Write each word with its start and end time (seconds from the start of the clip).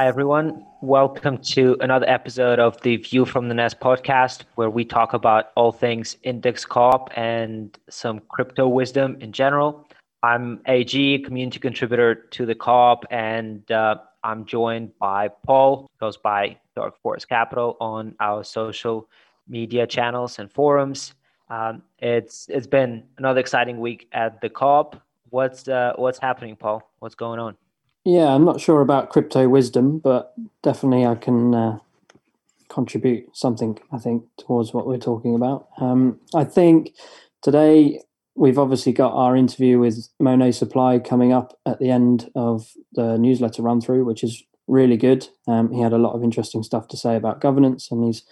Hi, 0.00 0.06
everyone. 0.06 0.64
Welcome 0.80 1.36
to 1.52 1.76
another 1.80 2.08
episode 2.08 2.58
of 2.58 2.80
the 2.80 2.96
View 2.96 3.26
from 3.26 3.48
the 3.48 3.54
Nest 3.54 3.80
podcast, 3.80 4.44
where 4.54 4.70
we 4.70 4.82
talk 4.82 5.12
about 5.12 5.50
all 5.56 5.72
things 5.72 6.16
index 6.22 6.64
co-op 6.64 7.10
and 7.18 7.78
some 7.90 8.22
crypto 8.30 8.66
wisdom 8.66 9.18
in 9.20 9.30
general. 9.30 9.86
I'm 10.22 10.62
AG, 10.64 11.18
community 11.18 11.58
contributor 11.58 12.14
to 12.14 12.46
the 12.46 12.54
co-op, 12.54 13.04
and 13.10 13.70
uh, 13.70 13.96
I'm 14.24 14.46
joined 14.46 14.98
by 14.98 15.28
Paul, 15.46 15.86
goes 16.00 16.16
by 16.16 16.56
Dark 16.74 16.98
Forest 17.02 17.28
Capital 17.28 17.76
on 17.78 18.14
our 18.20 18.42
social 18.42 19.06
media 19.48 19.86
channels 19.86 20.38
and 20.38 20.50
forums. 20.50 21.12
Um, 21.50 21.82
it's 21.98 22.46
it's 22.48 22.66
been 22.66 23.04
another 23.18 23.40
exciting 23.40 23.78
week 23.78 24.08
at 24.12 24.40
the 24.40 24.48
co-op. 24.48 24.98
What's 25.28 25.68
uh, 25.68 25.92
what's 25.96 26.18
happening, 26.18 26.56
Paul? 26.56 26.90
What's 27.00 27.14
going 27.14 27.38
on? 27.38 27.58
Yeah, 28.04 28.34
I'm 28.34 28.44
not 28.44 28.60
sure 28.60 28.80
about 28.80 29.10
crypto 29.10 29.48
wisdom, 29.48 29.98
but 29.98 30.32
definitely 30.62 31.04
I 31.04 31.16
can 31.16 31.54
uh, 31.54 31.78
contribute 32.68 33.36
something, 33.36 33.78
I 33.92 33.98
think, 33.98 34.24
towards 34.38 34.72
what 34.72 34.86
we're 34.86 34.98
talking 34.98 35.34
about. 35.34 35.68
Um, 35.78 36.18
I 36.34 36.44
think 36.44 36.94
today 37.42 38.00
we've 38.34 38.58
obviously 38.58 38.92
got 38.92 39.12
our 39.12 39.36
interview 39.36 39.78
with 39.78 40.08
Monet 40.18 40.52
Supply 40.52 40.98
coming 40.98 41.32
up 41.32 41.58
at 41.66 41.78
the 41.78 41.90
end 41.90 42.30
of 42.34 42.72
the 42.92 43.18
newsletter 43.18 43.60
run 43.60 43.82
through, 43.82 44.06
which 44.06 44.24
is 44.24 44.42
really 44.66 44.96
good. 44.96 45.28
Um, 45.46 45.70
he 45.70 45.82
had 45.82 45.92
a 45.92 45.98
lot 45.98 46.14
of 46.14 46.24
interesting 46.24 46.62
stuff 46.62 46.88
to 46.88 46.96
say 46.96 47.16
about 47.16 47.42
governance, 47.42 47.90
and 47.90 48.02
he's 48.02 48.22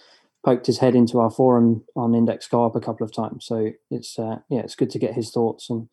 poked 0.43 0.65
his 0.65 0.79
head 0.79 0.95
into 0.95 1.19
our 1.19 1.29
forum 1.29 1.83
on 1.95 2.15
Index 2.15 2.47
Co-op 2.47 2.75
a 2.75 2.79
couple 2.79 3.05
of 3.05 3.13
times. 3.13 3.45
So 3.45 3.71
it's 3.91 4.17
uh, 4.17 4.37
yeah, 4.49 4.61
it's 4.61 4.75
good 4.75 4.89
to 4.91 4.99
get 4.99 5.13
his 5.13 5.29
thoughts 5.29 5.69
and 5.69 5.89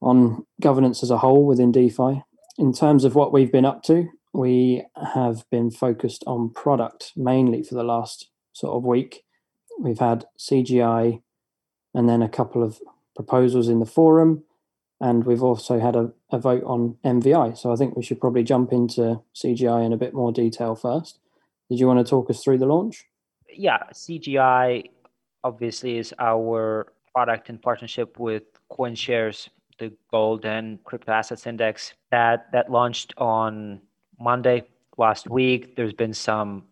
on 0.00 0.46
governance 0.60 1.02
as 1.02 1.10
a 1.10 1.18
whole 1.18 1.44
within 1.44 1.72
DeFi 1.72 2.22
in 2.58 2.72
terms 2.72 3.04
of 3.04 3.14
what 3.14 3.32
we've 3.32 3.52
been 3.52 3.64
up 3.64 3.82
to, 3.84 4.08
we 4.32 4.84
have 5.14 5.48
been 5.50 5.70
focused 5.70 6.22
on 6.26 6.50
product 6.50 7.12
mainly 7.16 7.62
for 7.62 7.74
the 7.74 7.82
last 7.82 8.30
sort 8.52 8.76
of 8.76 8.84
week. 8.84 9.24
We've 9.78 9.98
had 9.98 10.26
CGI 10.38 11.22
and 11.94 12.08
then 12.08 12.22
a 12.22 12.28
couple 12.28 12.62
of 12.62 12.78
proposals 13.14 13.68
in 13.68 13.80
the 13.80 13.86
forum, 13.86 14.44
and 15.00 15.24
we've 15.24 15.42
also 15.42 15.78
had 15.78 15.96
a, 15.96 16.12
a 16.30 16.38
vote 16.38 16.62
on 16.64 16.96
MVI. 17.04 17.56
So 17.56 17.72
I 17.72 17.76
think 17.76 17.96
we 17.96 18.02
should 18.02 18.20
probably 18.20 18.42
jump 18.42 18.72
into 18.72 19.20
CGI 19.34 19.84
in 19.84 19.92
a 19.92 19.96
bit 19.96 20.14
more 20.14 20.32
detail 20.32 20.74
first. 20.74 21.18
Did 21.70 21.80
you 21.80 21.86
want 21.86 22.04
to 22.04 22.08
talk 22.08 22.30
us 22.30 22.42
through 22.42 22.58
the 22.58 22.66
launch? 22.66 23.06
Yeah, 23.54 23.78
CGI 23.92 24.90
obviously 25.44 25.98
is 25.98 26.14
our 26.18 26.92
product 27.14 27.48
in 27.48 27.58
partnership 27.58 28.18
with 28.18 28.44
CoinShares 28.70 29.48
the 29.78 29.92
gold 30.10 30.44
and 30.44 30.82
crypto 30.84 31.12
assets 31.12 31.46
index 31.46 31.94
that 32.10 32.50
that 32.52 32.70
launched 32.70 33.14
on 33.18 33.80
Monday 34.18 34.64
last 34.96 35.28
week. 35.28 35.76
There's 35.76 35.92
been 35.92 36.14
some 36.14 36.64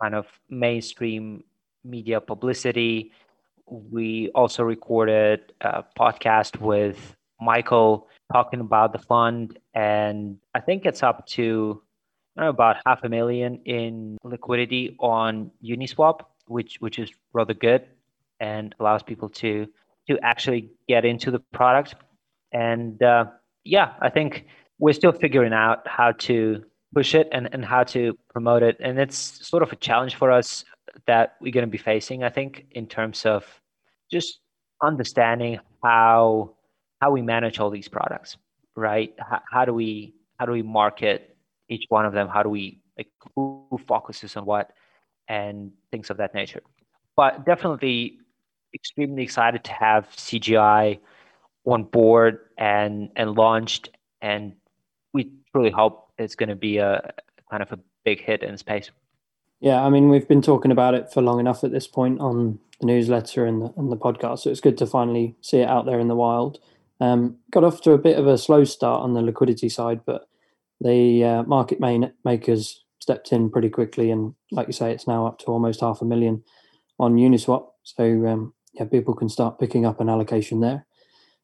kind 0.00 0.14
of 0.14 0.26
mainstream 0.48 1.44
media 1.84 2.20
publicity. 2.20 3.12
We 3.66 4.30
also 4.34 4.62
recorded 4.64 5.52
a 5.60 5.84
podcast 5.98 6.60
with 6.60 7.16
Michael 7.40 8.08
talking 8.32 8.60
about 8.60 8.92
the 8.92 8.98
fund, 8.98 9.58
and 9.74 10.38
I 10.54 10.60
think 10.60 10.86
it's 10.86 11.02
up 11.02 11.26
to 11.28 11.82
know, 12.40 12.48
about 12.48 12.76
half 12.86 13.04
a 13.04 13.08
million 13.08 13.60
in 13.64 14.18
liquidity 14.24 14.96
on 14.98 15.50
Uniswap, 15.62 16.20
which 16.46 16.76
which 16.80 16.98
is 16.98 17.10
rather 17.32 17.54
good 17.54 17.86
and 18.40 18.74
allows 18.80 19.02
people 19.02 19.28
to 19.28 19.66
to 20.08 20.18
actually 20.22 20.70
get 20.88 21.04
into 21.04 21.30
the 21.30 21.38
product. 21.52 21.94
And 22.52 23.02
uh, 23.02 23.26
yeah, 23.64 23.94
I 24.00 24.10
think 24.10 24.46
we're 24.78 24.92
still 24.92 25.12
figuring 25.12 25.52
out 25.52 25.86
how 25.86 26.12
to 26.12 26.64
push 26.94 27.14
it 27.14 27.28
and, 27.32 27.48
and 27.52 27.64
how 27.64 27.84
to 27.84 28.18
promote 28.30 28.62
it. 28.62 28.76
And 28.80 28.98
it's 28.98 29.46
sort 29.46 29.62
of 29.62 29.72
a 29.72 29.76
challenge 29.76 30.16
for 30.16 30.30
us 30.30 30.64
that 31.06 31.36
we're 31.40 31.52
going 31.52 31.66
to 31.66 31.70
be 31.70 31.78
facing, 31.78 32.24
I 32.24 32.30
think, 32.30 32.66
in 32.72 32.86
terms 32.86 33.24
of 33.26 33.44
just 34.10 34.40
understanding 34.82 35.60
how 35.82 36.56
how 37.00 37.10
we 37.10 37.22
manage 37.22 37.58
all 37.58 37.70
these 37.70 37.88
products, 37.88 38.36
right? 38.76 39.14
How, 39.18 39.40
how 39.50 39.64
do 39.64 39.72
we 39.72 40.14
how 40.38 40.46
do 40.46 40.52
we 40.52 40.62
market 40.62 41.36
each 41.68 41.84
one 41.88 42.04
of 42.04 42.12
them? 42.12 42.28
How 42.28 42.42
do 42.42 42.48
we 42.48 42.80
like 42.98 43.08
who 43.34 43.66
focuses 43.86 44.36
on 44.36 44.44
what 44.44 44.72
and 45.28 45.72
things 45.90 46.10
of 46.10 46.16
that 46.18 46.34
nature? 46.34 46.62
But 47.16 47.46
definitely 47.46 48.18
extremely 48.74 49.22
excited 49.22 49.64
to 49.64 49.72
have 49.72 50.08
CGI 50.16 50.98
on 51.70 51.84
board 51.84 52.38
and 52.58 53.10
and 53.16 53.34
launched, 53.34 53.90
and 54.20 54.54
we 55.12 55.30
truly 55.52 55.70
hope 55.70 56.12
it's 56.18 56.34
going 56.34 56.48
to 56.48 56.56
be 56.56 56.78
a 56.78 57.12
kind 57.50 57.62
of 57.62 57.72
a 57.72 57.78
big 58.04 58.20
hit 58.20 58.42
in 58.42 58.56
space. 58.56 58.90
Yeah, 59.60 59.84
I 59.84 59.90
mean, 59.90 60.08
we've 60.08 60.28
been 60.28 60.42
talking 60.42 60.70
about 60.70 60.94
it 60.94 61.12
for 61.12 61.20
long 61.20 61.38
enough 61.38 61.64
at 61.64 61.72
this 61.72 61.86
point 61.86 62.20
on 62.20 62.58
the 62.80 62.86
newsletter 62.86 63.44
and 63.44 63.62
the, 63.62 63.72
and 63.76 63.92
the 63.92 63.96
podcast, 63.96 64.40
so 64.40 64.50
it's 64.50 64.60
good 64.60 64.78
to 64.78 64.86
finally 64.86 65.36
see 65.42 65.58
it 65.58 65.68
out 65.68 65.84
there 65.84 66.00
in 66.00 66.08
the 66.08 66.16
wild. 66.16 66.58
Um, 67.00 67.36
got 67.50 67.64
off 67.64 67.82
to 67.82 67.92
a 67.92 67.98
bit 67.98 68.18
of 68.18 68.26
a 68.26 68.38
slow 68.38 68.64
start 68.64 69.02
on 69.02 69.14
the 69.14 69.22
liquidity 69.22 69.68
side, 69.68 70.00
but 70.06 70.28
the 70.80 71.24
uh, 71.24 71.42
market 71.42 71.80
main 71.80 72.12
makers 72.24 72.84
stepped 73.00 73.32
in 73.32 73.50
pretty 73.50 73.68
quickly, 73.68 74.10
and 74.10 74.34
like 74.50 74.66
you 74.66 74.72
say, 74.72 74.92
it's 74.92 75.06
now 75.06 75.26
up 75.26 75.38
to 75.40 75.46
almost 75.46 75.80
half 75.80 76.00
a 76.00 76.06
million 76.06 76.42
on 76.98 77.16
Uniswap. 77.16 77.66
So 77.82 78.26
um, 78.26 78.54
yeah, 78.72 78.84
people 78.84 79.14
can 79.14 79.28
start 79.28 79.58
picking 79.58 79.84
up 79.84 80.00
an 80.00 80.08
allocation 80.08 80.60
there 80.60 80.86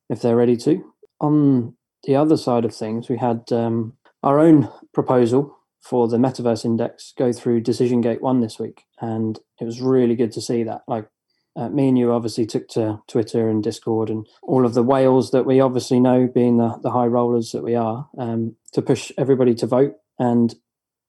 if 0.09 0.23
they're 0.23 0.37
ready 0.37 0.57
to. 0.59 0.83
On 1.21 1.75
the 2.05 2.17
other 2.17 2.37
side 2.37 2.65
of 2.65 2.75
things, 2.75 3.09
we 3.09 3.19
had 3.19 3.51
um, 3.53 3.95
our 4.23 4.39
own 4.39 4.69
proposal 4.93 5.57
for 5.81 6.09
the 6.09 6.17
Metaverse 6.17 6.65
Index 6.65 7.13
go 7.17 7.33
through 7.33 7.61
Decision 7.61 8.01
Gate 8.01 8.21
1 8.21 8.41
this 8.41 8.59
week. 8.59 8.85
And 9.01 9.39
it 9.61 9.65
was 9.65 9.81
really 9.81 10.17
good 10.17 10.33
to 10.33 10.41
see 10.41 10.65
that. 10.65 10.83
Like, 10.89 11.09
uh, 11.55 11.69
me 11.71 11.89
and 11.89 11.97
you 11.97 12.13
obviously 12.13 12.45
took 12.45 12.69
to 12.69 13.01
Twitter 13.09 13.49
and 13.49 13.63
Discord 13.63 14.11
and 14.11 14.27
all 14.43 14.67
of 14.67 14.75
the 14.75 14.83
whales 14.83 15.31
that 15.31 15.47
we 15.47 15.61
obviously 15.61 16.01
know, 16.01 16.27
being 16.27 16.59
the, 16.59 16.79
the 16.83 16.91
high 16.91 17.07
rollers 17.07 17.53
that 17.53 17.63
we 17.63 17.75
are, 17.75 18.09
um, 18.19 18.57
to 18.73 18.83
push 18.83 19.11
everybody 19.17 19.55
to 19.55 19.67
vote. 19.67 19.95
And 20.19 20.55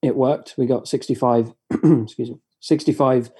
it 0.01 0.15
worked. 0.15 0.55
We 0.57 0.67
got 0.67 0.87
65, 0.87 1.53
excuse 1.71 2.29
me, 2.29 2.39
65 2.61 3.31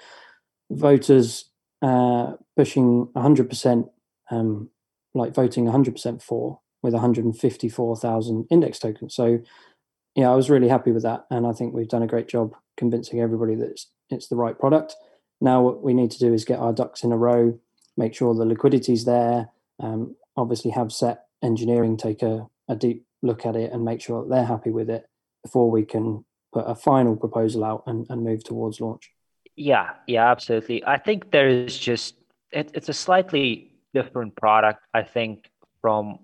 voters 0.70 1.50
uh, 1.82 2.34
pushing 2.56 3.08
100% 3.16 3.90
um, 4.32 4.70
like 5.14 5.34
voting 5.34 5.66
100% 5.66 6.22
for 6.22 6.60
with 6.84 6.94
154,000 6.94 8.48
index 8.50 8.80
tokens. 8.80 9.16
So, 9.16 9.40
yeah, 10.16 10.30
I 10.30 10.36
was 10.36 10.50
really 10.50 10.68
happy 10.68 10.92
with 10.92 11.04
that. 11.04 11.26
And 11.30 11.46
I 11.46 11.52
think 11.52 11.74
we've 11.74 11.88
done 11.88 12.04
a 12.04 12.08
great 12.08 12.28
job 12.28 12.56
convincing 12.76 13.20
everybody 13.20 13.56
that 13.56 13.72
it's, 13.72 13.88
it's 14.10 14.28
the 14.28 14.36
right 14.36 14.58
product. 14.58 14.96
Now, 15.42 15.62
what 15.62 15.84
we 15.84 15.94
need 15.94 16.12
to 16.12 16.20
do 16.20 16.34
is 16.34 16.46
get 16.46 16.60
our 16.60 16.74
ducks 16.74 17.04
in 17.04 17.12
a 17.12 17.18
row, 17.18 17.60
make 17.96 18.16
sure 18.16 18.34
the 18.34 18.46
liquidity's 18.46 19.06
there, 19.06 19.50
um, 19.80 20.16
obviously 20.36 20.72
have 20.72 20.92
set 20.92 21.26
engineering 21.44 21.98
take 21.98 22.24
a, 22.24 22.48
a 22.68 22.76
deep 22.76 23.06
look 23.22 23.46
at 23.46 23.56
it 23.56 23.72
and 23.72 23.84
make 23.84 24.02
sure 24.02 24.24
that 24.24 24.30
they're 24.30 24.46
happy 24.46 24.72
with 24.72 24.90
it 24.90 25.06
before 25.44 25.70
we 25.70 25.86
can 25.86 26.26
put 26.54 26.66
a 26.66 26.76
final 26.76 27.16
proposal 27.16 27.64
out 27.64 27.84
and, 27.88 28.06
and 28.10 28.24
move 28.24 28.44
towards 28.44 28.80
launch. 28.82 29.12
Yeah, 29.56 29.92
yeah, 30.08 30.30
absolutely. 30.30 30.86
I 30.86 30.98
think 30.98 31.32
there 31.32 31.48
is 31.48 31.78
just 31.78 32.16
it, 32.52 32.72
it's 32.74 32.90
a 32.90 32.94
slightly 32.94 33.72
different 33.94 34.36
product, 34.36 34.82
I 34.94 35.04
think, 35.04 35.50
from 35.82 36.20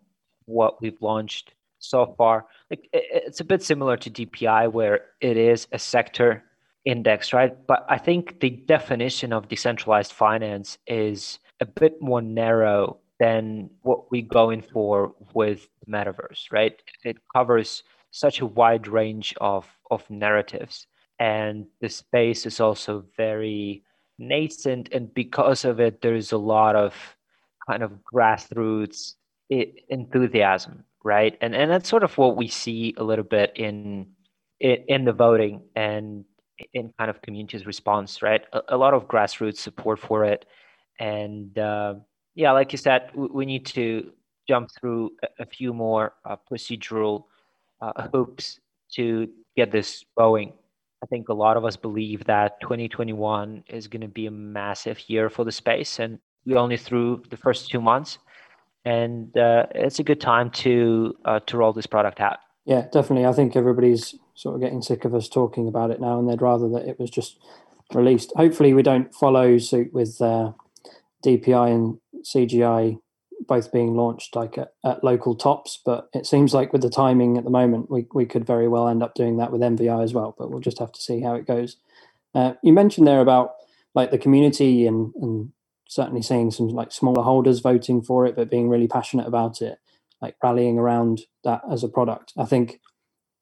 what 0.45 0.81
we've 0.81 1.01
launched 1.01 1.53
so 1.79 2.13
far. 2.17 2.45
Like 2.69 2.89
it's 2.93 3.39
a 3.39 3.45
bit 3.45 3.61
similar 3.61 3.97
to 3.97 4.09
DPI, 4.09 4.71
where 4.71 5.05
it 5.21 5.37
is 5.37 5.67
a 5.71 5.79
sector 5.79 6.43
index, 6.85 7.33
right? 7.33 7.55
But 7.67 7.85
I 7.89 7.97
think 7.97 8.39
the 8.39 8.49
definition 8.49 9.33
of 9.33 9.47
decentralized 9.47 10.11
finance 10.11 10.77
is 10.87 11.39
a 11.59 11.65
bit 11.65 12.01
more 12.01 12.21
narrow 12.21 12.97
than 13.19 13.69
what 13.83 14.11
we 14.11 14.21
go 14.21 14.49
in 14.49 14.61
for 14.61 15.13
with 15.33 15.67
metaverse, 15.87 16.51
right? 16.51 16.81
It 17.03 17.17
covers 17.33 17.83
such 18.11 18.41
a 18.41 18.45
wide 18.45 18.87
range 18.87 19.33
of 19.39 19.67
of 19.91 20.09
narratives, 20.09 20.87
and 21.19 21.67
the 21.79 21.89
space 21.89 22.45
is 22.45 22.59
also 22.59 23.05
very 23.17 23.83
nascent, 24.17 24.89
and 24.91 25.13
because 25.13 25.65
of 25.65 25.79
it, 25.79 26.01
there's 26.01 26.31
a 26.31 26.37
lot 26.37 26.75
of 26.75 26.93
kind 27.67 27.83
of 27.83 27.91
grassroots 28.13 29.13
enthusiasm, 29.49 30.83
right? 31.03 31.37
And 31.41 31.55
and 31.55 31.69
that's 31.69 31.89
sort 31.89 32.03
of 32.03 32.17
what 32.17 32.37
we 32.37 32.47
see 32.47 32.93
a 32.97 33.03
little 33.03 33.25
bit 33.25 33.53
in 33.55 34.07
in, 34.59 34.83
in 34.87 35.05
the 35.05 35.13
voting 35.13 35.61
and 35.75 36.25
in 36.73 36.93
kind 36.97 37.09
of 37.09 37.21
community's 37.21 37.65
response, 37.65 38.21
right? 38.21 38.41
A, 38.53 38.61
a 38.69 38.77
lot 38.77 38.93
of 38.93 39.07
grassroots 39.07 39.57
support 39.57 39.99
for 39.99 40.25
it, 40.25 40.45
and 40.99 41.57
uh, 41.57 41.95
yeah, 42.35 42.51
like 42.51 42.71
you 42.71 42.77
said, 42.77 43.09
we, 43.13 43.27
we, 43.27 43.45
need 43.45 43.65
to 43.67 44.11
jump 44.47 44.69
through 44.79 45.11
a, 45.23 45.43
a 45.43 45.45
few 45.45 45.73
more 45.73 46.13
uh, 46.25 46.35
procedural 46.51 47.25
uh, 47.81 48.07
hoops 48.09 48.59
to 48.93 49.27
get 49.55 49.71
this 49.71 50.03
going. 50.17 50.53
I 51.03 51.05
think 51.07 51.29
a 51.29 51.33
lot 51.33 51.57
of 51.57 51.65
us 51.65 51.75
believe 51.75 52.23
that 52.25 52.61
2021 52.61 53.65
is 53.67 53.87
going 53.87 54.01
to 54.01 54.07
be 54.07 54.25
a 54.27 54.31
massive 54.31 55.09
year 55.09 55.29
for 55.29 55.43
the 55.43 55.51
space, 55.51 55.99
and 55.99 56.19
we 56.45 56.55
only 56.55 56.77
through 56.77 57.23
the 57.29 57.37
first 57.37 57.69
two 57.69 57.81
months, 57.81 58.17
and 58.85 59.35
uh, 59.37 59.65
it's 59.73 59.99
a 59.99 60.03
good 60.03 60.21
time 60.21 60.49
to 60.51 61.15
uh, 61.25 61.39
to 61.41 61.57
roll 61.57 61.73
this 61.73 61.87
product 61.87 62.19
out. 62.19 62.39
Yeah, 62.65 62.87
definitely. 62.91 63.25
I 63.25 63.33
think 63.33 63.55
everybody's 63.55 64.15
sort 64.35 64.55
of 64.55 64.61
getting 64.61 64.81
sick 64.81 65.05
of 65.05 65.13
us 65.13 65.27
talking 65.27 65.67
about 65.67 65.91
it 65.91 65.99
now, 65.99 66.19
and 66.19 66.29
they'd 66.29 66.41
rather 66.41 66.69
that 66.69 66.87
it 66.87 66.99
was 66.99 67.09
just 67.09 67.37
released. 67.93 68.31
Hopefully, 68.35 68.73
we 68.73 68.83
don't 68.83 69.13
follow 69.13 69.57
suit 69.57 69.93
with 69.93 70.21
uh, 70.21 70.53
DPI 71.25 71.73
and 71.73 71.97
CGI 72.23 72.99
both 73.45 73.73
being 73.73 73.95
launched 73.95 74.35
like 74.35 74.57
at, 74.57 74.73
at, 74.85 75.03
local 75.03 75.35
tops. 75.35 75.79
But 75.83 76.09
it 76.13 76.25
seems 76.25 76.53
like 76.53 76.71
with 76.71 76.81
the 76.81 76.89
timing 76.89 77.37
at 77.37 77.43
the 77.43 77.49
moment, 77.49 77.91
we 77.91 78.07
we 78.13 78.25
could 78.25 78.45
very 78.45 78.67
well 78.67 78.87
end 78.87 79.03
up 79.03 79.15
doing 79.15 79.37
that 79.37 79.51
with 79.51 79.61
MVI 79.61 80.03
as 80.03 80.13
well. 80.13 80.35
But 80.37 80.49
we'll 80.49 80.59
just 80.59 80.79
have 80.79 80.91
to 80.93 81.01
see 81.01 81.21
how 81.21 81.35
it 81.35 81.47
goes. 81.47 81.77
Uh, 82.33 82.53
you 82.63 82.73
mentioned 82.73 83.07
there 83.07 83.21
about 83.21 83.55
like 83.93 84.11
the 84.11 84.17
community 84.17 84.87
and 84.87 85.13
and 85.15 85.51
certainly 85.93 86.21
seeing 86.21 86.49
some 86.49 86.69
like 86.69 86.91
smaller 86.91 87.21
holders 87.21 87.59
voting 87.59 88.01
for 88.01 88.25
it, 88.25 88.35
but 88.35 88.49
being 88.49 88.69
really 88.69 88.87
passionate 88.87 89.27
about 89.27 89.61
it, 89.61 89.77
like 90.21 90.35
rallying 90.43 90.79
around 90.79 91.21
that 91.43 91.61
as 91.71 91.83
a 91.83 91.89
product. 91.89 92.33
I 92.37 92.45
think 92.45 92.79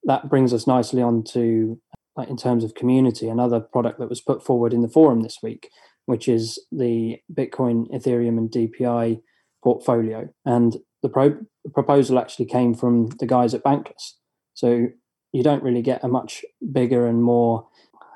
that 0.03 0.30
brings 0.30 0.53
us 0.53 0.68
nicely 0.68 1.01
on 1.01 1.24
to 1.31 1.80
like 2.18 2.30
in 2.30 2.36
terms 2.36 2.63
of 2.63 2.75
community, 2.75 3.30
another 3.30 3.62
product 3.62 4.00
that 4.00 4.09
was 4.09 4.19
put 4.19 4.44
forward 4.45 4.74
in 4.74 4.81
the 4.81 4.89
forum 4.89 5.21
this 5.21 5.38
week, 5.42 5.69
which 6.07 6.27
is 6.27 6.59
the 6.71 7.18
Bitcoin, 7.33 7.89
Ethereum, 7.94 8.38
and 8.38 8.51
DPI 8.51 9.21
portfolio. 9.63 10.27
And 10.45 10.75
the, 11.01 11.09
pro- 11.09 11.39
the 11.63 11.69
proposal 11.74 12.19
actually 12.19 12.48
came 12.48 12.74
from 12.74 13.07
the 13.19 13.25
guys 13.25 13.53
at 13.53 13.63
Bankless. 13.63 14.15
So 14.53 14.88
you 15.31 15.44
don't 15.44 15.63
really 15.63 15.81
get 15.81 16.03
a 16.03 16.09
much 16.09 16.44
bigger 16.74 17.07
and 17.07 17.24
more, 17.24 17.68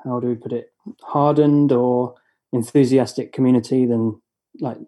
how 0.04 0.20
do 0.20 0.28
we 0.28 0.34
put 0.34 0.52
it, 0.52 0.66
hardened 1.02 1.72
or 1.72 2.14
enthusiastic 2.52 3.32
community 3.32 3.86
than 3.86 4.20
like 4.60 4.78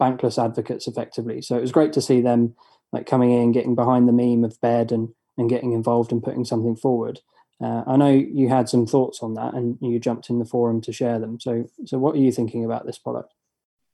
Bankless 0.00 0.42
advocates 0.42 0.86
effectively. 0.86 1.42
So 1.42 1.56
it 1.56 1.62
was 1.62 1.72
great 1.72 1.92
to 1.94 2.02
see 2.02 2.20
them 2.20 2.54
like 2.92 3.06
coming 3.06 3.32
in, 3.32 3.52
getting 3.52 3.74
behind 3.74 4.08
the 4.08 4.12
meme 4.12 4.44
of 4.44 4.60
bed 4.60 4.92
and 4.92 5.08
and 5.38 5.50
getting 5.50 5.72
involved 5.72 6.12
and 6.12 6.22
putting 6.22 6.44
something 6.44 6.76
forward. 6.76 7.20
Uh, 7.62 7.82
I 7.86 7.96
know 7.96 8.10
you 8.10 8.48
had 8.48 8.68
some 8.68 8.86
thoughts 8.86 9.22
on 9.22 9.34
that, 9.34 9.54
and 9.54 9.78
you 9.80 9.98
jumped 9.98 10.28
in 10.28 10.38
the 10.38 10.44
forum 10.44 10.80
to 10.82 10.92
share 10.92 11.18
them. 11.18 11.40
So, 11.40 11.68
so 11.86 11.98
what 11.98 12.14
are 12.14 12.18
you 12.18 12.32
thinking 12.32 12.64
about 12.64 12.84
this 12.84 12.98
product? 12.98 13.32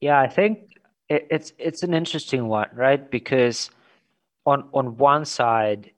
Yeah, 0.00 0.20
I 0.20 0.28
think 0.28 0.76
it, 1.08 1.28
it's 1.30 1.52
it's 1.58 1.82
an 1.82 1.94
interesting 1.94 2.48
one, 2.48 2.68
right? 2.74 3.08
Because 3.10 3.70
on 4.46 4.68
on 4.72 4.96
one 4.96 5.24
side, 5.24 5.92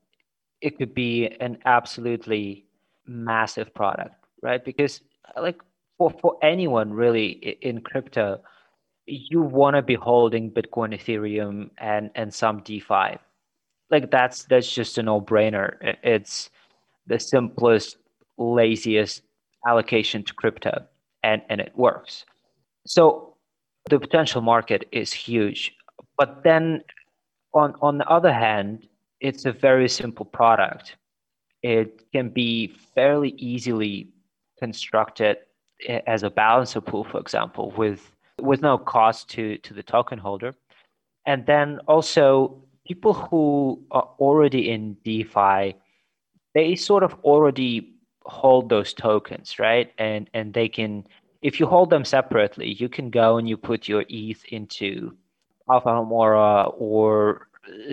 it 0.60 0.76
could 0.78 0.94
be 0.94 1.28
an 1.40 1.58
absolutely 1.64 2.66
massive 3.06 3.72
product, 3.74 4.14
right? 4.42 4.62
Because 4.62 5.00
like 5.40 5.60
for 5.96 6.10
for 6.10 6.36
anyone 6.42 6.92
really 6.92 7.28
in 7.62 7.80
crypto, 7.80 8.42
you 9.06 9.42
want 9.42 9.76
to 9.76 9.82
be 9.82 9.94
holding 9.94 10.50
Bitcoin, 10.50 10.94
Ethereum, 10.94 11.70
and 11.78 12.10
and 12.14 12.32
some 12.32 12.60
DeFi. 12.60 13.18
Like 13.90 14.10
that's 14.10 14.44
that's 14.44 14.72
just 14.72 14.98
a 14.98 15.02
no 15.02 15.20
brainer. 15.20 15.76
It's 16.02 16.50
the 17.06 17.18
simplest, 17.18 17.98
laziest 18.38 19.22
allocation 19.66 20.22
to 20.24 20.34
crypto, 20.34 20.86
and 21.22 21.42
and 21.48 21.60
it 21.60 21.72
works. 21.76 22.24
So 22.86 23.36
the 23.90 24.00
potential 24.00 24.40
market 24.40 24.86
is 24.92 25.12
huge. 25.12 25.74
But 26.16 26.42
then 26.44 26.82
on, 27.54 27.74
on 27.80 27.98
the 27.98 28.08
other 28.08 28.32
hand, 28.32 28.88
it's 29.20 29.44
a 29.44 29.52
very 29.52 29.88
simple 29.88 30.26
product. 30.26 30.96
It 31.62 32.04
can 32.12 32.28
be 32.28 32.68
fairly 32.94 33.30
easily 33.30 34.08
constructed 34.58 35.38
as 36.06 36.22
a 36.22 36.30
balancer 36.30 36.80
pool, 36.80 37.04
for 37.04 37.20
example, 37.20 37.72
with 37.76 38.13
with 38.40 38.62
no 38.62 38.78
cost 38.78 39.30
to, 39.30 39.58
to 39.58 39.74
the 39.74 39.82
token 39.82 40.18
holder. 40.18 40.54
And 41.26 41.46
then 41.46 41.80
also 41.86 42.62
people 42.86 43.14
who 43.14 43.82
are 43.90 44.10
already 44.18 44.70
in 44.70 44.96
DeFi, 45.04 45.76
they 46.54 46.74
sort 46.74 47.02
of 47.02 47.14
already 47.24 47.94
hold 48.24 48.68
those 48.68 48.92
tokens, 48.94 49.58
right? 49.58 49.92
And 49.98 50.28
and 50.34 50.52
they 50.52 50.68
can 50.68 51.06
if 51.42 51.60
you 51.60 51.66
hold 51.66 51.90
them 51.90 52.04
separately, 52.04 52.72
you 52.72 52.88
can 52.88 53.10
go 53.10 53.36
and 53.36 53.48
you 53.48 53.56
put 53.56 53.86
your 53.86 54.04
ETH 54.08 54.44
into 54.46 55.14
Alpha 55.70 55.90
Homora 55.90 56.74
or 56.78 57.48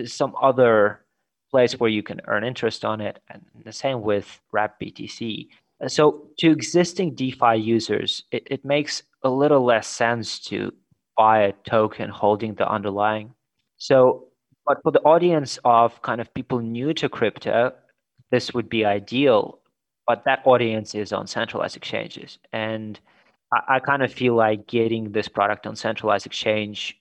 some 0.06 0.34
other 0.40 1.04
place 1.50 1.78
where 1.78 1.90
you 1.90 2.02
can 2.02 2.20
earn 2.26 2.44
interest 2.44 2.84
on 2.84 3.00
it. 3.02 3.18
And 3.28 3.44
the 3.62 3.72
same 3.72 4.00
with 4.00 4.40
Wrap 4.52 4.80
BTC. 4.80 5.48
So 5.88 6.28
to 6.38 6.50
existing 6.50 7.14
DeFi 7.14 7.56
users, 7.56 8.24
it, 8.30 8.46
it 8.50 8.64
makes 8.64 9.02
a 9.24 9.30
little 9.30 9.64
less 9.64 9.86
sense 9.86 10.38
to 10.40 10.72
buy 11.16 11.42
a 11.42 11.52
token 11.68 12.10
holding 12.10 12.54
the 12.54 12.68
underlying. 12.68 13.34
So, 13.76 14.28
but 14.66 14.78
for 14.82 14.92
the 14.92 15.00
audience 15.00 15.58
of 15.64 16.00
kind 16.02 16.20
of 16.20 16.32
people 16.34 16.60
new 16.60 16.94
to 16.94 17.08
crypto, 17.08 17.72
this 18.30 18.54
would 18.54 18.68
be 18.68 18.84
ideal. 18.84 19.58
But 20.06 20.24
that 20.24 20.42
audience 20.44 20.94
is 20.94 21.12
on 21.12 21.26
centralized 21.26 21.76
exchanges. 21.76 22.38
And 22.52 22.98
I, 23.52 23.76
I 23.76 23.78
kind 23.80 24.02
of 24.02 24.12
feel 24.12 24.34
like 24.34 24.66
getting 24.66 25.12
this 25.12 25.28
product 25.28 25.66
on 25.66 25.76
centralized 25.76 26.26
exchange, 26.26 26.98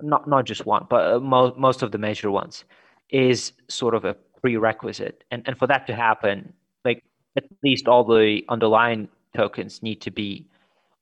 not 0.00 0.28
not 0.28 0.44
just 0.44 0.66
one, 0.66 0.86
but 0.88 1.12
uh, 1.14 1.20
mo- 1.20 1.54
most 1.56 1.82
of 1.82 1.92
the 1.92 1.98
major 1.98 2.30
ones, 2.30 2.64
is 3.10 3.52
sort 3.68 3.94
of 3.94 4.04
a 4.04 4.14
prerequisite. 4.42 5.24
And 5.30 5.42
and 5.46 5.56
for 5.56 5.66
that 5.66 5.86
to 5.86 5.94
happen, 5.94 6.52
like 6.84 7.04
at 7.36 7.44
least 7.62 7.86
all 7.86 8.04
the 8.04 8.42
underlying 8.48 9.08
tokens 9.36 9.82
need 9.82 10.00
to 10.00 10.10
be 10.10 10.46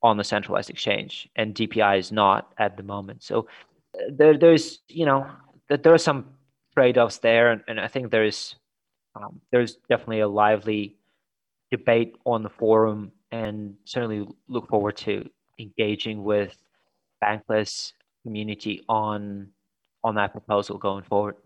on 0.05 0.19
the 0.19 0.23
centralized 0.23 0.69
exchange, 0.69 1.29
and 1.35 1.55
DPI 1.55 1.99
is 1.99 2.12
not 2.12 2.53
at 2.59 2.77
the 2.77 2.83
moment. 2.83 3.23
So 3.23 3.49
there 4.11 4.37
there's 4.37 4.81
you 4.87 5.06
know 5.06 5.27
there 5.69 5.95
are 5.95 5.99
some 5.99 6.27
trade-offs 6.75 7.19
there, 7.19 7.51
and, 7.51 7.62
and 7.67 7.81
I 7.81 7.89
think 7.89 8.11
there's 8.11 8.55
um, 9.17 9.41
there's 9.51 9.77
definitely 9.89 10.21
a 10.21 10.29
lively 10.29 10.97
debate 11.71 12.17
on 12.27 12.43
the 12.43 12.51
forum 12.51 13.11
and 13.33 13.75
certainly 13.85 14.29
look 14.47 14.69
forward 14.69 14.97
to 14.99 15.29
engaging 15.59 16.23
with 16.23 16.56
bankless 17.23 17.93
community 18.23 18.85
on 18.89 19.49
on 20.05 20.15
that 20.17 20.33
proposal 20.33 20.77
going 20.77 21.03
forward. 21.03 21.37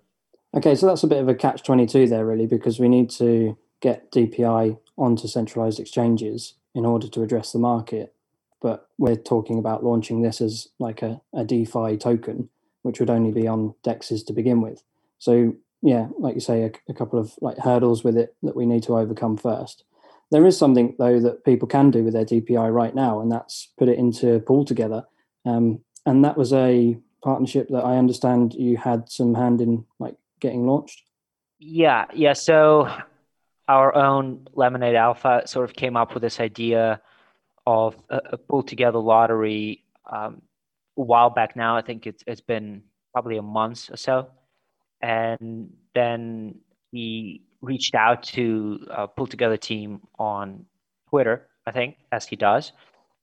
Okay, 0.55 0.75
so 0.75 0.87
that's 0.87 1.05
a 1.05 1.06
bit 1.06 1.22
of 1.22 1.28
a 1.28 1.34
catch 1.34 1.62
twenty 1.62 1.87
two 1.87 2.08
there, 2.08 2.26
really, 2.26 2.46
because 2.46 2.81
we 2.81 2.88
need 2.88 3.08
to 3.10 3.56
get 3.81 4.10
DPI 4.10 4.76
onto 4.96 5.28
centralized 5.28 5.78
exchanges 5.78 6.55
in 6.75 6.84
order 6.84 7.06
to 7.06 7.22
address 7.22 7.52
the 7.52 7.60
market. 7.60 8.14
But 8.60 8.88
we're 8.99 9.16
talking 9.16 9.58
about 9.58 9.84
launching 9.84 10.22
this 10.22 10.40
as 10.40 10.69
like 10.78 11.02
a, 11.02 11.20
a 11.32 11.44
DeFi 11.44 11.96
token, 11.96 12.49
which 12.82 13.00
would 13.00 13.10
only 13.10 13.31
be 13.31 13.46
on 13.46 13.74
dexes 13.84 14.27
to 14.27 14.32
begin 14.32 14.60
with. 14.60 14.82
So 15.19 15.55
yeah, 15.82 16.08
like 16.19 16.34
you 16.34 16.41
say, 16.41 16.62
a, 16.62 16.72
a 16.88 16.94
couple 16.94 17.19
of 17.19 17.34
like 17.41 17.58
hurdles 17.58 18.03
with 18.03 18.17
it 18.17 18.34
that 18.43 18.56
we 18.56 18.67
need 18.67 18.82
to 18.84 18.98
overcome 18.98 19.36
first. 19.36 19.84
There 20.31 20.46
is 20.46 20.58
something 20.58 20.94
though 20.98 21.20
that 21.20 21.44
people 21.44 21.69
can 21.69 21.91
do 21.91 22.03
with 22.05 22.12
their 22.12 22.24
DPI 22.24 22.72
right 22.72 22.94
now, 22.94 23.20
and 23.20 23.31
that's 23.31 23.69
put 23.79 23.88
it 23.88 23.98
into 23.98 24.41
PoolTogether. 24.41 25.05
Um, 25.44 25.81
and 26.05 26.24
that 26.24 26.36
was 26.36 26.53
a 26.53 26.98
partnership 27.22 27.69
that 27.69 27.84
I 27.84 27.96
understand 27.96 28.55
you 28.55 28.77
had 28.77 29.10
some 29.10 29.34
hand 29.34 29.60
in, 29.60 29.84
like 29.98 30.17
getting 30.41 30.67
launched. 30.67 31.03
Yeah, 31.58 32.06
yeah. 32.12 32.34
So 32.34 32.88
our 33.69 33.94
own 33.94 34.46
Lemonade 34.55 34.94
Alpha 34.94 35.43
sort 35.46 35.69
of 35.69 35.77
came 35.77 35.96
up 35.96 36.15
with 36.15 36.22
this 36.22 36.41
idea 36.41 37.00
of 37.69 37.96
a, 38.08 38.20
a 38.32 38.39
PoolTogether 38.39 39.03
lottery 39.03 39.84
um, 40.10 40.41
a 40.96 41.03
while 41.03 41.29
back 41.29 41.55
now. 41.55 41.77
I 41.77 41.82
think 41.82 42.06
it's 42.06 42.25
it's 42.27 42.41
been 42.41 42.82
probably 43.13 43.37
a 43.37 43.43
month 43.43 43.91
or 43.93 43.98
so, 43.98 44.31
and 45.03 45.70
then 45.94 46.55
we 46.93 47.43
reached 47.60 47.94
out 47.94 48.22
to 48.22 48.79
uh, 48.91 49.06
PoolTogether 49.06 49.60
team 49.60 50.01
on 50.19 50.65
Twitter, 51.10 51.48
I 51.67 51.72
think, 51.72 51.96
as 52.10 52.27
he 52.27 52.37
does, 52.37 52.72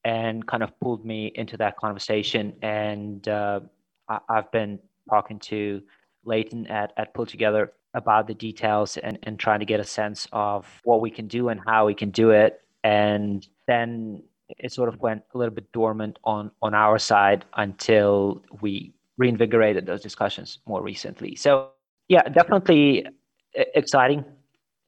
and 0.04 0.46
kind 0.46 0.62
of 0.62 0.80
pulled 0.80 1.04
me 1.06 1.32
into 1.34 1.58
that 1.58 1.78
conversation. 1.78 2.54
And 2.62 3.28
uh, 3.28 3.62
I- 4.08 4.20
have 4.30 4.52
been 4.52 4.80
talking 5.10 5.40
to 5.40 5.82
Leighton 6.24 6.68
at, 6.68 6.94
at 6.98 7.16
PoolTogether 7.16 7.70
about 7.96 8.28
the 8.28 8.34
details 8.36 8.98
and, 8.98 9.18
and 9.24 9.40
trying 9.40 9.62
to 9.62 9.66
get 9.66 9.80
a 9.80 9.86
sense 9.86 10.28
of 10.34 10.68
what 10.84 11.02
we 11.02 11.10
can 11.10 11.28
do 11.28 11.50
and 11.50 11.60
how 11.66 11.88
we 11.88 11.96
can 11.96 12.12
do 12.12 12.30
it. 12.32 12.62
And 12.84 13.48
then 13.68 14.22
it 14.50 14.72
sort 14.72 14.90
of 14.90 15.00
went 15.00 15.24
a 15.34 15.38
little 15.38 15.54
bit 15.54 15.72
dormant 15.72 16.20
on, 16.24 16.52
on 16.62 16.74
our 16.74 17.00
side 17.00 17.46
until 17.56 18.44
we 18.62 18.94
reinvigorated 19.18 19.86
those 19.86 20.02
discussions 20.02 20.60
more 20.66 20.82
recently. 20.82 21.36
So 21.36 21.70
yeah, 22.08 22.24
definitely 22.24 23.06
exciting, 23.54 24.26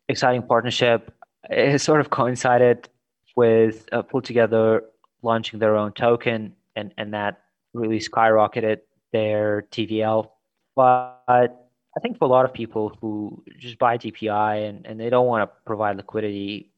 exciting 0.09 0.43
partnership. 0.43 1.13
It 1.49 1.81
sort 1.81 2.01
of 2.01 2.09
coincided 2.09 2.89
with 3.35 3.87
uh, 3.91 4.03
PoolTogether 4.03 4.81
launching 5.21 5.59
their 5.59 5.75
own 5.75 5.93
token, 5.93 6.53
and 6.75 6.93
and 6.97 7.13
that 7.13 7.41
really 7.73 7.99
skyrocketed 7.99 8.79
their 9.13 9.63
TVL. 9.71 10.29
But 10.75 11.23
I 11.27 11.99
think 12.01 12.17
for 12.17 12.25
a 12.25 12.27
lot 12.27 12.45
of 12.45 12.53
people 12.53 12.95
who 13.01 13.43
just 13.57 13.79
buy 13.79 13.97
DPI 13.97 14.69
and, 14.69 14.85
and 14.85 14.99
they 14.99 15.09
don't 15.09 15.25
want 15.25 15.49
to 15.49 15.55
provide 15.65 15.97
liquidity, 15.97 16.71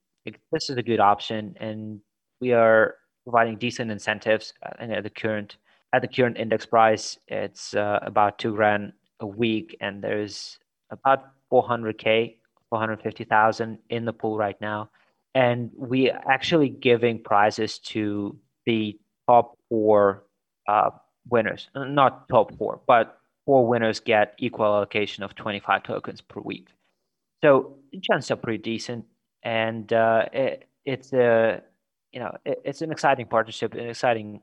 this 0.52 0.70
is 0.70 0.78
a 0.78 0.84
good 0.84 1.00
option, 1.00 1.58
and 1.60 2.00
we 2.42 2.54
are 2.54 2.96
providing 3.24 3.58
decent 3.58 3.92
incentives. 3.92 4.54
And 4.80 4.92
at 4.92 5.04
the 5.04 5.10
current 5.10 5.58
at 5.92 6.02
the 6.02 6.08
current 6.08 6.38
index 6.38 6.66
price, 6.66 7.18
it's 7.28 7.74
uh, 7.74 8.00
about 8.04 8.38
two 8.38 8.56
grand 8.56 8.94
a 9.20 9.26
week, 9.28 9.76
and 9.82 10.04
there's 10.04 10.60
about 10.92 11.32
400k 11.52 12.36
450,000 12.70 13.80
in 13.90 14.06
the 14.06 14.14
pool 14.14 14.38
right 14.38 14.60
now. 14.62 14.90
And 15.36 15.72
we 15.76 16.10
are 16.10 16.22
actually 16.30 16.70
giving 16.70 17.22
prizes 17.22 17.80
to 17.80 18.38
the 18.66 18.98
top 19.28 19.58
four 19.70 20.24
uh, 20.68 20.92
winners, 21.30 21.70
not 21.76 22.28
top 22.30 22.56
four, 22.58 22.82
but 22.88 23.20
four 23.46 23.68
winners 23.68 24.00
get 24.00 24.34
equal 24.40 24.66
allocation 24.66 25.24
of 25.24 25.36
25 25.36 25.84
tokens 25.84 26.22
per 26.22 26.42
week. 26.42 26.68
So 27.44 27.78
the 27.92 28.00
chances 28.00 28.32
are 28.32 28.36
pretty 28.36 28.62
decent, 28.62 29.06
and 29.44 29.92
uh, 29.94 30.26
it, 30.34 30.68
it's 30.86 31.14
a 31.14 31.62
you 32.12 32.20
know 32.20 32.36
it, 32.46 32.62
it's 32.66 32.82
an 32.82 32.92
exciting 32.92 33.26
partnership, 33.26 33.74
an 33.74 33.90
exciting 33.90 34.42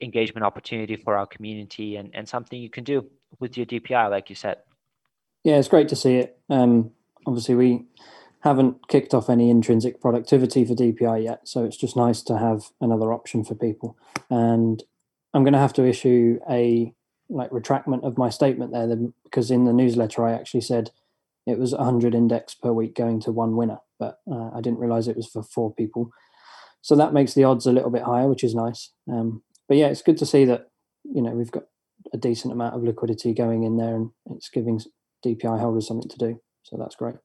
engagement 0.00 0.44
opportunity 0.44 0.96
for 0.96 1.16
our 1.16 1.26
community, 1.26 1.96
and, 1.96 2.10
and 2.14 2.28
something 2.28 2.60
you 2.60 2.70
can 2.70 2.84
do 2.84 3.06
with 3.40 3.56
your 3.56 3.66
DPI, 3.66 4.10
like 4.10 4.30
you 4.30 4.36
said. 4.36 4.58
Yeah, 5.44 5.56
it's 5.56 5.68
great 5.68 5.88
to 5.88 5.96
see 5.96 6.16
it. 6.16 6.38
Um, 6.48 6.92
obviously, 7.26 7.54
we 7.54 7.84
haven't 8.40 8.88
kicked 8.88 9.14
off 9.14 9.28
any 9.28 9.50
intrinsic 9.50 10.00
productivity 10.00 10.64
for 10.64 10.74
DPI 10.74 11.24
yet, 11.24 11.48
so 11.48 11.64
it's 11.64 11.76
just 11.76 11.96
nice 11.96 12.22
to 12.22 12.38
have 12.38 12.70
another 12.80 13.12
option 13.12 13.44
for 13.44 13.54
people. 13.54 13.96
And 14.30 14.82
I'm 15.34 15.42
going 15.42 15.52
to 15.52 15.58
have 15.58 15.72
to 15.74 15.84
issue 15.84 16.38
a 16.48 16.92
like 17.30 17.50
retractment 17.50 18.04
of 18.04 18.16
my 18.16 18.30
statement 18.30 18.72
there 18.72 18.88
because 19.24 19.50
in 19.50 19.64
the 19.64 19.72
newsletter 19.72 20.24
I 20.24 20.32
actually 20.32 20.62
said 20.62 20.90
it 21.46 21.58
was 21.58 21.72
100 21.72 22.14
index 22.14 22.54
per 22.54 22.72
week 22.72 22.94
going 22.94 23.20
to 23.20 23.32
one 23.32 23.56
winner, 23.56 23.78
but 23.98 24.20
uh, 24.30 24.50
I 24.54 24.60
didn't 24.62 24.78
realize 24.78 25.08
it 25.08 25.16
was 25.16 25.28
for 25.28 25.42
four 25.42 25.74
people. 25.74 26.10
So 26.88 26.96
that 26.96 27.12
makes 27.12 27.34
the 27.34 27.44
odds 27.44 27.66
a 27.66 27.72
little 27.72 27.90
bit 27.90 28.04
higher, 28.04 28.26
which 28.28 28.42
is 28.42 28.54
nice. 28.54 28.92
Um, 29.12 29.42
but 29.68 29.76
yeah, 29.76 29.88
it's 29.88 30.00
good 30.00 30.16
to 30.16 30.24
see 30.24 30.46
that 30.46 30.70
you 31.04 31.20
know 31.20 31.32
we've 31.32 31.50
got 31.50 31.64
a 32.14 32.16
decent 32.16 32.50
amount 32.50 32.74
of 32.74 32.82
liquidity 32.82 33.34
going 33.34 33.64
in 33.64 33.76
there, 33.76 33.94
and 33.94 34.10
it's 34.30 34.48
giving 34.48 34.80
DPI 35.22 35.60
holders 35.60 35.86
something 35.86 36.08
to 36.08 36.16
do. 36.16 36.40
So 36.62 36.78
that's 36.78 36.96
great. 36.96 37.16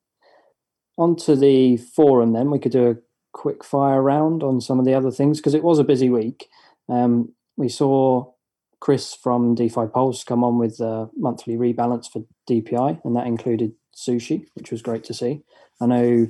On 0.97 1.15
to 1.15 1.37
the 1.37 1.77
forum, 1.77 2.33
then 2.33 2.51
we 2.51 2.59
could 2.59 2.73
do 2.73 2.89
a 2.89 2.97
quick 3.31 3.63
fire 3.63 4.01
round 4.01 4.43
on 4.43 4.59
some 4.59 4.79
of 4.79 4.85
the 4.85 4.93
other 4.93 5.11
things 5.11 5.39
because 5.39 5.53
it 5.53 5.63
was 5.63 5.79
a 5.79 5.85
busy 5.85 6.09
week. 6.09 6.49
Um, 6.89 7.33
we 7.55 7.69
saw 7.69 8.33
Chris 8.81 9.13
from 9.13 9.55
DeFi 9.55 9.87
Pulse 9.93 10.25
come 10.25 10.43
on 10.43 10.59
with 10.59 10.81
a 10.81 11.09
monthly 11.15 11.55
rebalance 11.55 12.11
for 12.11 12.25
DPI, 12.49 12.99
and 13.05 13.15
that 13.15 13.27
included 13.27 13.71
sushi, 13.95 14.45
which 14.55 14.71
was 14.71 14.81
great 14.81 15.05
to 15.05 15.13
see. 15.13 15.43
I 15.79 15.85
know 15.85 16.27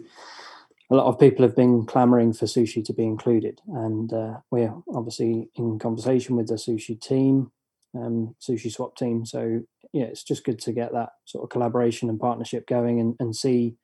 a 0.91 0.95
lot 0.95 1.07
of 1.07 1.19
people 1.19 1.43
have 1.43 1.55
been 1.55 1.85
clamoring 1.85 2.33
for 2.33 2.45
sushi 2.45 2.83
to 2.85 2.93
be 2.93 3.03
included, 3.03 3.61
and 3.67 4.11
uh, 4.13 4.37
we're 4.51 4.73
obviously 4.93 5.49
in 5.55 5.79
conversation 5.79 6.35
with 6.35 6.47
the 6.47 6.55
sushi 6.55 6.99
team, 6.99 7.51
um, 7.95 8.35
sushi 8.41 8.71
swap 8.71 8.95
team. 8.95 9.25
So 9.25 9.61
yeah, 9.91 10.05
it's 10.05 10.23
just 10.23 10.43
good 10.43 10.59
to 10.59 10.71
get 10.71 10.91
that 10.93 11.09
sort 11.25 11.43
of 11.43 11.49
collaboration 11.49 12.09
and 12.09 12.19
partnership 12.19 12.67
going, 12.67 12.99
and, 12.99 13.15
and 13.19 13.35
see 13.35 13.75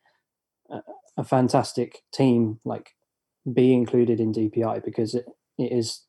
a, 0.70 0.82
a 1.18 1.24
fantastic 1.24 2.00
team 2.14 2.60
like 2.66 2.92
be 3.52 3.74
included 3.74 4.20
in 4.20 4.34
DPI 4.34 4.84
because 4.84 5.16
it, 5.16 5.26
it 5.58 5.72
is, 5.72 6.04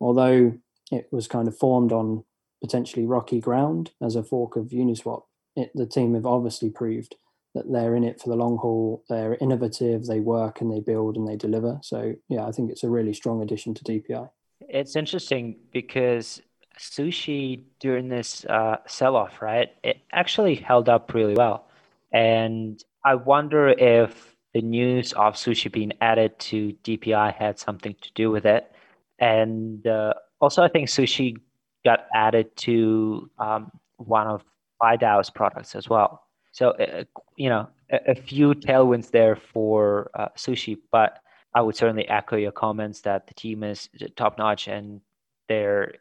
although 0.00 0.54
it 0.90 1.08
was 1.10 1.26
kind 1.26 1.48
of 1.48 1.56
formed 1.56 1.92
on 1.92 2.24
potentially 2.62 3.04
rocky 3.04 3.40
ground 3.40 3.90
as 4.00 4.14
a 4.14 4.22
fork 4.22 4.56
of 4.56 4.66
Uniswap. 4.68 5.22
It, 5.56 5.72
the 5.74 5.86
team 5.86 6.14
have 6.14 6.24
obviously 6.24 6.70
proved 6.70 7.16
that 7.54 7.70
they're 7.70 7.94
in 7.94 8.04
it 8.04 8.20
for 8.20 8.30
the 8.30 8.36
long 8.36 8.56
haul. 8.56 9.04
They're 9.08 9.36
innovative, 9.40 10.06
they 10.06 10.20
work 10.20 10.60
and 10.60 10.72
they 10.72 10.80
build 10.80 11.16
and 11.16 11.28
they 11.28 11.36
deliver. 11.36 11.78
So 11.82 12.14
yeah, 12.28 12.46
I 12.46 12.52
think 12.52 12.70
it's 12.70 12.84
a 12.84 12.88
really 12.88 13.12
strong 13.12 13.42
addition 13.42 13.74
to 13.74 13.84
DPI. 13.84 14.28
It's 14.68 14.96
interesting 14.96 15.56
because 15.72 16.40
sushi 16.78 17.64
during 17.80 18.08
this 18.08 18.44
uh, 18.46 18.76
sell-off, 18.86 19.42
right? 19.42 19.70
It 19.82 19.98
actually 20.12 20.54
held 20.54 20.88
up 20.88 21.12
really 21.12 21.34
well, 21.34 21.68
and 22.12 22.82
I 23.04 23.16
wonder 23.16 23.68
if 23.68 24.32
the 24.54 24.62
news 24.62 25.12
of 25.14 25.34
sushi 25.34 25.70
being 25.72 25.92
added 26.00 26.38
to 26.38 26.74
DPI 26.84 27.34
had 27.34 27.58
something 27.58 27.94
to 28.00 28.12
do 28.14 28.30
with 28.30 28.44
it. 28.44 28.70
And 29.18 29.86
uh, 29.86 30.14
also, 30.40 30.62
I 30.62 30.68
think 30.68 30.88
sushi 30.88 31.36
got 31.84 32.06
added 32.14 32.54
to 32.56 33.30
um, 33.38 33.70
one 33.96 34.26
of 34.26 34.44
PieDAO's 34.80 35.30
products 35.30 35.74
as 35.74 35.88
well. 35.88 36.22
So, 36.52 36.70
uh, 36.70 37.04
you 37.36 37.48
know, 37.48 37.68
a, 37.90 38.12
a, 38.12 38.14
few 38.14 38.54
tailwinds 38.54 39.10
there 39.10 39.36
for 39.36 40.10
uh, 40.14 40.28
sushi, 40.36 40.78
but 40.90 41.18
I 41.54 41.62
would 41.62 41.76
certainly 41.76 42.08
echo 42.08 42.36
your 42.36 42.52
comments 42.52 43.00
that 43.00 43.26
the 43.26 43.34
team 43.34 43.62
is 43.64 43.88
top 44.16 44.38
notch 44.38 44.68
and 44.68 45.00
they're 45.48 45.94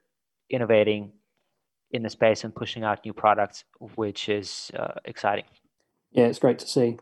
innovating 0.50 1.14
in 1.92 2.04
the 2.04 2.10
space 2.10 2.44
and 2.44 2.54
pushing 2.54 2.84
out 2.84 3.04
new 3.06 3.14
products, 3.14 3.64
which 3.96 4.30
is 4.30 4.72
uh, 4.78 4.94
exciting. 5.06 5.46
Yeah, 6.12 6.26
it's 6.26 6.40
great 6.40 6.60
to 6.60 6.68
see. 6.68 7.00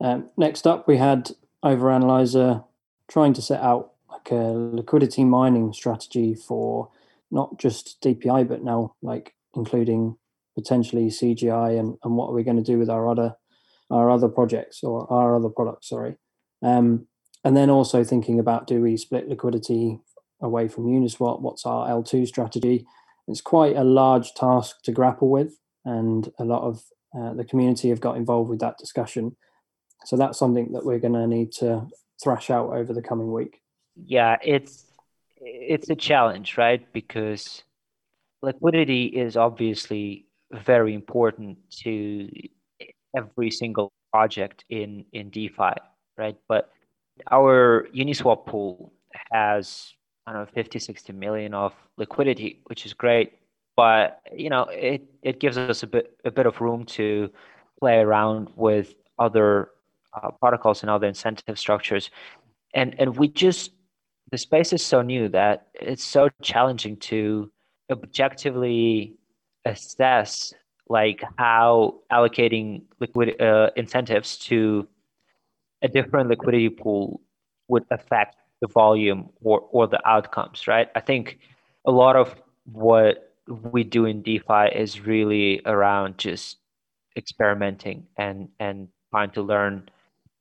Um, 0.00 0.30
next 0.36 0.66
up, 0.66 0.88
we 0.88 0.96
had 0.96 1.30
Overanalyzer 1.64 2.64
trying 3.08 3.32
to 3.34 3.42
set 3.42 3.60
out 3.60 3.92
like 4.10 4.30
a 4.30 4.34
liquidity 4.34 5.24
mining 5.24 5.72
strategy 5.72 6.34
for 6.34 6.90
not 7.30 7.58
just 7.58 8.00
DPI, 8.02 8.48
but 8.48 8.62
now 8.62 8.94
like 9.02 9.34
including 9.54 10.16
potentially 10.54 11.06
CGI 11.06 11.78
and, 11.78 11.96
and 12.02 12.16
what 12.16 12.28
are 12.28 12.34
we 12.34 12.44
going 12.44 12.56
to 12.56 12.62
do 12.62 12.78
with 12.78 12.90
our 12.90 13.08
other 13.08 13.34
our 13.90 14.10
other 14.10 14.28
projects 14.28 14.82
or 14.82 15.10
our 15.12 15.36
other 15.36 15.50
products, 15.50 15.88
sorry. 15.90 16.16
Um, 16.62 17.06
and 17.44 17.56
then 17.56 17.68
also 17.68 18.02
thinking 18.02 18.38
about 18.38 18.66
do 18.66 18.80
we 18.80 18.96
split 18.96 19.28
liquidity 19.28 20.00
away 20.40 20.68
from 20.68 20.86
Uniswap? 20.86 21.40
What's 21.40 21.66
our 21.66 21.88
L2 21.88 22.26
strategy? 22.26 22.86
It's 23.28 23.40
quite 23.40 23.76
a 23.76 23.84
large 23.84 24.32
task 24.34 24.82
to 24.84 24.92
grapple 24.92 25.28
with, 25.28 25.58
and 25.84 26.30
a 26.38 26.44
lot 26.44 26.62
of 26.62 26.82
uh, 27.16 27.34
the 27.34 27.44
community 27.44 27.90
have 27.90 28.00
got 28.00 28.16
involved 28.16 28.50
with 28.50 28.60
that 28.60 28.78
discussion. 28.78 29.36
So 30.06 30.16
that's 30.16 30.38
something 30.38 30.72
that 30.72 30.84
we're 30.84 30.98
going 30.98 31.14
to 31.14 31.26
need 31.26 31.52
to 31.52 31.86
thrash 32.22 32.50
out 32.50 32.70
over 32.70 32.92
the 32.92 33.02
coming 33.02 33.32
week. 33.32 33.60
Yeah, 33.96 34.36
it's 34.42 34.84
it's 35.40 35.90
a 35.90 35.94
challenge, 35.94 36.56
right? 36.56 36.84
Because 36.92 37.62
liquidity 38.42 39.06
is 39.06 39.36
obviously 39.36 40.26
very 40.54 40.94
important 40.94 41.58
to 41.82 42.28
every 43.16 43.50
single 43.50 43.92
project 44.12 44.64
in 44.68 45.04
in 45.12 45.30
DeFi, 45.30 45.74
right? 46.16 46.36
But 46.48 46.70
our 47.30 47.88
Uniswap 47.94 48.46
pool 48.46 48.92
has 49.30 49.92
I 50.26 50.32
don't 50.32 50.42
know 50.42 50.52
50, 50.54 50.78
60 50.78 51.12
million 51.12 51.54
of 51.54 51.74
liquidity, 51.98 52.62
which 52.66 52.86
is 52.86 52.94
great. 52.94 53.34
But 53.76 54.20
you 54.32 54.50
know, 54.50 54.64
it 54.64 55.02
it 55.22 55.40
gives 55.40 55.58
us 55.58 55.82
a 55.82 55.86
bit 55.86 56.16
a 56.24 56.30
bit 56.30 56.46
of 56.46 56.60
room 56.60 56.84
to 56.98 57.30
play 57.80 57.98
around 57.98 58.50
with 58.56 58.94
other 59.18 59.70
uh, 60.14 60.30
protocols 60.40 60.82
and 60.82 60.90
other 60.90 61.08
incentive 61.08 61.58
structures, 61.58 62.10
and 62.72 62.94
and 63.00 63.16
we 63.16 63.28
just 63.28 63.72
the 64.30 64.38
space 64.38 64.72
is 64.72 64.84
so 64.84 65.02
new 65.02 65.28
that 65.28 65.66
it's 65.74 66.04
so 66.04 66.28
challenging 66.40 66.96
to 66.96 67.50
objectively 67.90 69.16
assess 69.64 70.52
like 70.88 71.22
how 71.38 71.94
allocating 72.12 72.82
liquid 73.00 73.40
uh, 73.40 73.70
incentives 73.76 74.36
to 74.36 74.86
a 75.82 75.88
different 75.88 76.28
liquidity 76.28 76.68
pool 76.68 77.20
would 77.68 77.84
affect 77.90 78.36
the 78.60 78.68
volume 78.68 79.30
or, 79.42 79.60
or 79.70 79.86
the 79.86 80.00
outcomes 80.08 80.68
right? 80.68 80.88
I 80.94 81.00
think 81.00 81.38
a 81.86 81.90
lot 81.90 82.16
of 82.16 82.34
what 82.64 83.34
we 83.46 83.84
do 83.84 84.06
in 84.06 84.22
defi 84.22 84.68
is 84.74 85.00
really 85.00 85.60
around 85.66 86.16
just 86.18 86.58
experimenting 87.16 88.06
and 88.16 88.48
and 88.58 88.88
trying 89.10 89.30
to 89.30 89.42
learn 89.42 89.88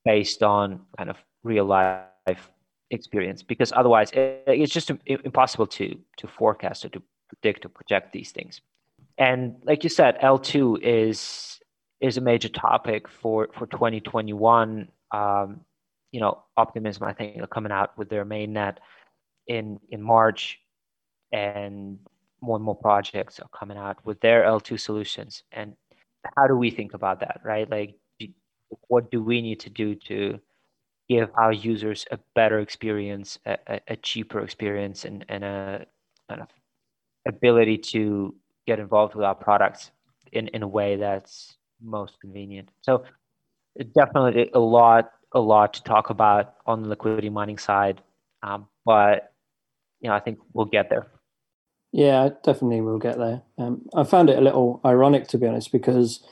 based 0.06 0.42
on 0.42 0.80
kind 0.98 1.10
of 1.10 1.18
real 1.44 1.66
life 1.66 2.52
experience 2.92 3.44
because 3.44 3.72
otherwise 3.76 4.12
it, 4.12 4.44
it's 4.48 4.74
just 4.74 4.92
impossible 5.06 5.68
to 5.68 5.98
to 6.18 6.28
forecast 6.28 6.86
or 6.86 6.90
to 6.90 7.02
predict 7.28 7.66
or 7.66 7.70
project 7.70 8.14
these 8.14 8.32
things 8.32 8.62
and 9.18 9.56
like 9.64 9.84
you 9.84 9.90
said 9.90 10.18
l2 10.22 10.82
is 10.82 11.60
is 12.02 12.18
a 12.18 12.22
major 12.22 12.50
topic 12.50 13.08
for 13.08 13.50
for 13.54 13.68
2021 13.68 14.88
um, 15.14 15.62
you 16.12 16.20
know 16.20 16.44
optimism 16.58 17.04
i 17.04 17.14
think 17.14 17.42
are 17.42 17.48
coming 17.48 17.72
out 17.72 17.98
with 17.98 18.10
their 18.10 18.26
main 18.26 18.54
net 18.54 18.80
in 19.48 19.80
in 19.90 20.02
march 20.02 20.60
and 21.32 22.00
more 22.44 22.58
and 22.58 22.66
more 22.66 22.76
projects 22.76 23.40
are 23.40 23.50
coming 23.58 23.78
out 23.78 23.98
with 24.06 24.20
their 24.20 24.44
l2 24.44 24.80
solutions. 24.80 25.44
And 25.52 25.76
how 26.36 26.48
do 26.48 26.56
we 26.56 26.70
think 26.70 26.94
about 26.94 27.22
that 27.22 27.42
right? 27.44 27.70
Like 27.70 27.96
what 28.88 29.10
do 29.12 29.22
we 29.22 29.42
need 29.42 29.60
to 29.62 29.70
do 29.70 29.96
to 29.96 30.40
give 31.10 31.30
our 31.36 31.54
users 31.54 32.06
a 32.12 32.20
better 32.36 32.60
experience, 32.60 33.38
a, 33.46 33.80
a 33.88 33.96
cheaper 33.98 34.40
experience, 34.40 35.06
and, 35.06 35.26
and 35.30 35.44
a 35.44 35.86
kind 36.30 36.42
of 36.42 36.48
ability 37.28 37.78
to 37.78 38.36
get 38.66 38.80
involved 38.80 39.16
with 39.16 39.26
our 39.26 39.36
products 39.36 39.92
in, 40.32 40.48
in 40.50 40.64
a 40.64 40.68
way 40.68 40.96
that's 40.96 41.58
most 41.82 42.20
convenient. 42.20 42.70
So 42.82 43.04
definitely 43.96 44.50
a 44.54 44.60
lot 44.60 45.12
a 45.36 45.40
lot 45.40 45.74
to 45.74 45.84
talk 45.84 46.12
about 46.12 46.56
on 46.68 46.84
the 46.84 46.90
liquidity 46.90 47.30
mining 47.30 47.58
side, 47.58 48.02
um, 48.44 48.68
but 48.86 49.34
you 50.00 50.10
know 50.10 50.16
I 50.16 50.20
think 50.20 50.40
we'll 50.54 50.66
get 50.66 50.90
there. 50.90 51.08
Yeah, 51.92 52.30
definitely 52.44 52.82
we'll 52.82 53.00
get 53.00 53.18
there. 53.18 53.42
Um, 53.58 53.88
I 53.96 54.04
found 54.04 54.30
it 54.30 54.38
a 54.38 54.42
little 54.42 54.80
ironic 54.86 55.28
to 55.30 55.38
be 55.38 55.48
honest 55.48 55.72
because 55.72 56.24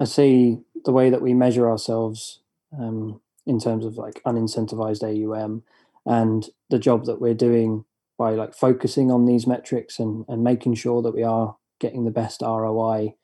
I 0.00 0.04
see 0.04 0.58
the 0.84 0.92
way 0.92 1.10
that 1.10 1.22
we 1.22 1.34
measure 1.34 1.68
ourselves 1.68 2.40
um, 2.78 3.20
in 3.46 3.58
terms 3.58 3.84
of 3.84 3.96
like 3.96 4.22
unincentivized 4.24 5.02
AUM 5.02 5.62
and 6.04 6.48
the 6.70 6.78
job 6.78 7.06
that 7.06 7.20
we're 7.20 7.34
doing 7.34 7.84
by 8.18 8.30
like 8.30 8.54
focusing 8.54 9.10
on 9.10 9.26
these 9.26 9.46
metrics 9.46 9.98
and, 9.98 10.24
and 10.28 10.42
making 10.42 10.74
sure 10.74 11.02
that 11.02 11.14
we 11.14 11.22
are 11.22 11.56
getting 11.80 12.04
the 12.04 12.10
best 12.10 12.42
ROI 12.42 13.14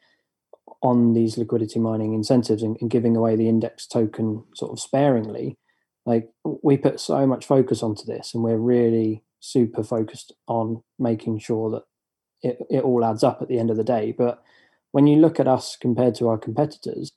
on 0.83 1.15
these 1.15 1.39
liquidity 1.39 1.79
mining 1.79 2.15
incentives 2.15 2.63
and, 2.63 2.77
and, 2.81 2.91
giving 2.91 3.17
away 3.17 3.37
the 3.37 3.49
index 3.49 3.87
token 3.87 4.45
sort 4.55 4.73
of 4.73 4.81
sparingly 4.81 5.57
like 6.07 6.29
we 6.63 6.77
put 6.77 6.99
so 6.99 7.27
much 7.27 7.47
focus 7.47 7.83
onto 7.83 8.05
this 8.05 8.35
and 8.35 8.43
we're 8.43 8.57
really 8.57 9.23
super 9.41 9.83
focused 9.83 10.33
on 10.49 10.83
making 10.99 11.39
sure 11.39 11.71
that 11.71 11.83
it, 12.43 12.59
it 12.71 12.83
all 12.83 13.05
adds 13.05 13.23
up 13.23 13.41
at 13.41 13.49
the 13.49 13.59
end 13.59 13.71
of 13.71 13.77
the 13.77 13.85
day. 13.85 14.13
But 14.17 14.43
when 14.91 15.07
you 15.07 15.17
look 15.17 15.39
at 15.39 15.49
us 15.49 15.77
compared 15.81 16.15
to 16.17 16.29
our 16.29 16.39
competitors 16.39 17.13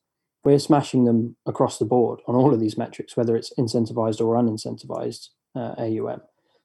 we're 0.45 0.59
smashing 0.59 1.05
them 1.05 1.35
across 1.45 1.79
the 1.79 1.85
board 1.85 2.21
on 2.27 2.35
all 2.35 2.53
of 2.53 2.59
these 2.59 2.77
metrics 2.77 3.17
whether 3.17 3.35
it's 3.35 3.51
incentivized 3.59 4.21
or 4.21 4.35
unincentivized 4.35 5.29
uh, 5.55 5.73
aum 5.77 6.21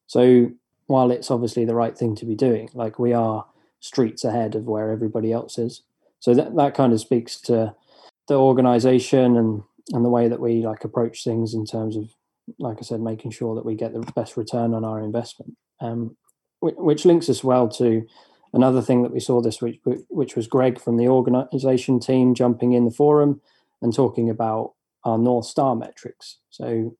so 0.06 0.50
while 0.90 1.12
it's 1.12 1.30
obviously 1.30 1.64
the 1.64 1.74
right 1.74 1.96
thing 1.96 2.16
to 2.16 2.26
be 2.26 2.34
doing 2.34 2.68
like 2.74 2.98
we 2.98 3.12
are 3.12 3.46
streets 3.78 4.24
ahead 4.24 4.56
of 4.56 4.64
where 4.64 4.90
everybody 4.90 5.32
else 5.32 5.56
is. 5.56 5.82
So 6.18 6.34
that 6.34 6.56
that 6.56 6.74
kind 6.74 6.92
of 6.92 7.00
speaks 7.00 7.40
to 7.42 7.74
the 8.26 8.34
organization 8.34 9.36
and 9.36 9.62
and 9.92 10.04
the 10.04 10.10
way 10.10 10.26
that 10.26 10.40
we 10.40 10.66
like 10.66 10.82
approach 10.82 11.22
things 11.22 11.54
in 11.54 11.64
terms 11.64 11.96
of 11.96 12.10
like 12.58 12.78
i 12.78 12.82
said 12.82 13.00
making 13.00 13.30
sure 13.30 13.54
that 13.54 13.64
we 13.64 13.76
get 13.76 13.92
the 13.92 14.00
best 14.16 14.36
return 14.36 14.74
on 14.74 14.84
our 14.84 15.00
investment. 15.00 15.56
Um, 15.80 16.16
which, 16.58 16.74
which, 16.76 17.04
links 17.06 17.30
us 17.30 17.42
well 17.42 17.68
to 17.68 18.04
another 18.52 18.82
thing 18.82 19.02
that 19.02 19.12
we 19.12 19.20
saw 19.20 19.40
this 19.40 19.62
week 19.62 19.80
which 20.08 20.34
was 20.34 20.48
greg 20.48 20.80
from 20.80 20.96
the 20.96 21.08
organization 21.08 22.00
team 22.00 22.34
jumping 22.34 22.72
in 22.72 22.84
the 22.84 22.90
forum 22.90 23.40
and 23.80 23.94
talking 23.94 24.28
about 24.28 24.74
our 25.04 25.16
north 25.18 25.46
star 25.46 25.76
metrics. 25.76 26.38
So 26.50 26.96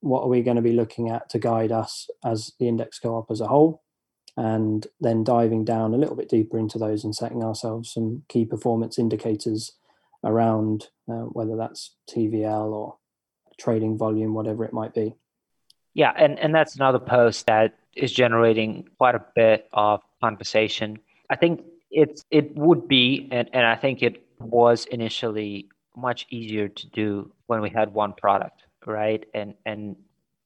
what 0.00 0.22
are 0.22 0.28
we 0.28 0.42
going 0.42 0.56
to 0.56 0.62
be 0.62 0.72
looking 0.72 1.10
at 1.10 1.28
to 1.30 1.38
guide 1.38 1.72
us 1.72 2.08
as 2.24 2.52
the 2.58 2.68
index 2.68 2.98
co-op 2.98 3.30
as 3.30 3.40
a 3.40 3.46
whole 3.46 3.82
and 4.36 4.86
then 5.00 5.24
diving 5.24 5.64
down 5.64 5.92
a 5.92 5.96
little 5.96 6.16
bit 6.16 6.28
deeper 6.28 6.58
into 6.58 6.78
those 6.78 7.04
and 7.04 7.14
setting 7.14 7.42
ourselves 7.42 7.92
some 7.92 8.22
key 8.28 8.44
performance 8.44 8.98
indicators 8.98 9.72
around 10.24 10.88
uh, 11.08 11.24
whether 11.32 11.56
that's 11.56 11.94
TVL 12.08 12.72
or 12.72 12.96
trading 13.58 13.98
volume, 13.98 14.34
whatever 14.34 14.64
it 14.64 14.72
might 14.72 14.94
be. 14.94 15.14
Yeah, 15.94 16.12
and, 16.16 16.38
and 16.38 16.54
that's 16.54 16.76
another 16.76 16.98
post 16.98 17.46
that 17.46 17.74
is 17.94 18.12
generating 18.12 18.88
quite 18.98 19.14
a 19.14 19.24
bit 19.34 19.68
of 19.72 20.00
conversation. 20.22 20.98
I 21.28 21.36
think 21.36 21.62
it's 21.90 22.24
it 22.30 22.56
would 22.56 22.86
be, 22.86 23.28
and, 23.30 23.50
and 23.52 23.66
I 23.66 23.74
think 23.74 24.02
it 24.02 24.24
was 24.38 24.86
initially 24.86 25.68
much 25.96 26.26
easier 26.30 26.68
to 26.68 26.86
do 26.88 27.32
when 27.46 27.60
we 27.60 27.70
had 27.70 27.92
one 27.92 28.12
product, 28.12 28.62
right? 28.86 29.24
And 29.34 29.54
and 29.66 29.96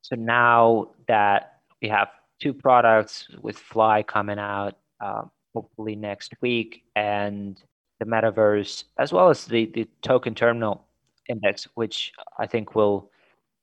so 0.03 0.17
now 0.17 0.91
that 1.09 1.61
we 1.81 1.89
have 1.89 2.09
two 2.41 2.53
products 2.53 3.29
with 3.41 3.59
FLI 3.59 4.07
coming 4.07 4.39
out 4.39 4.77
um, 5.01 5.31
hopefully 5.55 5.97
next 5.97 6.33
week, 6.41 6.85
and 6.97 7.63
the 8.01 8.07
metaverse, 8.07 8.85
as 8.99 9.13
well 9.13 9.31
as 9.31 9.45
the, 9.47 9.67
the 9.67 9.89
token 10.03 10.35
terminal 10.35 10.87
index, 11.29 11.67
which 11.75 12.13
I 12.39 12.47
think 12.47 12.75
we'll 12.75 13.11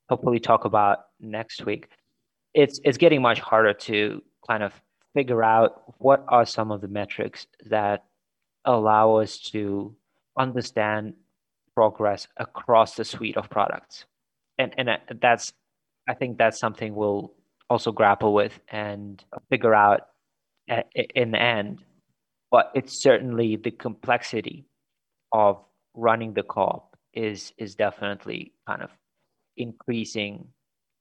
hopefully 0.09 0.39
talk 0.39 0.65
about 0.65 1.07
next 1.19 1.65
week. 1.65 1.89
It's 2.53 2.79
it's 2.83 2.97
getting 2.97 3.21
much 3.21 3.39
harder 3.39 3.73
to 3.73 4.21
kind 4.47 4.63
of 4.63 4.73
figure 5.13 5.43
out 5.43 5.93
what 5.99 6.25
are 6.27 6.45
some 6.45 6.71
of 6.71 6.81
the 6.81 6.87
metrics 6.87 7.47
that 7.65 8.05
allow 8.65 9.15
us 9.15 9.37
to 9.39 9.95
understand 10.37 11.13
progress 11.73 12.27
across 12.38 12.95
the 12.95 13.05
suite 13.05 13.38
of 13.38 13.49
products. 13.49 14.05
And 14.62 14.74
and 14.78 15.19
that's 15.21 15.52
I 16.08 16.13
think 16.13 16.38
that's 16.38 16.60
something 16.60 16.95
we'll 16.95 17.34
also 17.69 17.91
grapple 17.91 18.34
with 18.34 18.60
and 18.69 19.24
figure 19.50 19.74
out 19.74 20.02
in 21.15 21.32
the 21.32 21.41
end. 21.41 21.84
But 22.52 22.71
it's 22.76 23.02
certainly 23.02 23.56
the 23.56 23.71
complexity 23.71 24.65
of 25.32 25.63
running 25.93 26.34
the 26.34 26.43
co-op 26.43 26.95
is 27.13 27.54
is 27.58 27.76
definitely 27.76 28.54
kind 28.67 28.82
of 28.82 28.89
increasing 29.58 30.47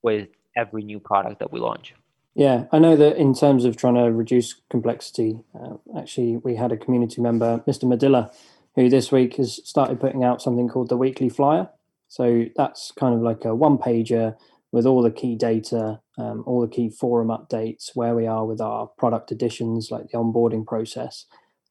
with 0.03 0.29
every 0.57 0.83
new 0.83 1.01
product 1.01 1.40
that 1.40 1.53
we 1.53 1.61
launch. 1.61 1.94
Yeah, 2.35 2.66
I 2.73 2.79
know 2.79 2.96
that 2.96 3.16
in 3.16 3.35
terms 3.35 3.64
of 3.64 3.77
trying 3.77 3.96
to 3.96 4.12
reduce 4.12 4.55
complexity, 4.70 5.40
uh, 5.55 5.75
actually, 5.99 6.37
we 6.37 6.55
had 6.55 6.70
a 6.73 6.77
community 6.77 7.20
member, 7.20 7.62
Mr. 7.66 7.85
Madilla, 7.85 8.33
who 8.77 8.88
this 8.88 9.11
week 9.11 9.37
has 9.37 9.61
started 9.68 10.01
putting 10.01 10.23
out 10.23 10.40
something 10.40 10.68
called 10.68 10.88
the 10.88 10.96
Weekly 10.96 11.29
Flyer. 11.29 11.68
So 12.11 12.46
that's 12.57 12.90
kind 12.99 13.14
of 13.14 13.23
like 13.23 13.44
a 13.44 13.55
one 13.55 13.79
pager 13.79 14.37
with 14.73 14.85
all 14.85 15.01
the 15.01 15.12
key 15.12 15.37
data, 15.37 16.01
um, 16.18 16.42
all 16.44 16.61
the 16.61 16.68
key 16.68 16.90
forum 16.90 17.29
updates, 17.29 17.92
where 17.94 18.16
we 18.16 18.27
are 18.27 18.44
with 18.44 18.61
our 18.61 18.88
product 18.99 19.31
additions, 19.31 19.92
like 19.92 20.09
the 20.09 20.18
onboarding 20.18 20.66
process. 20.66 21.27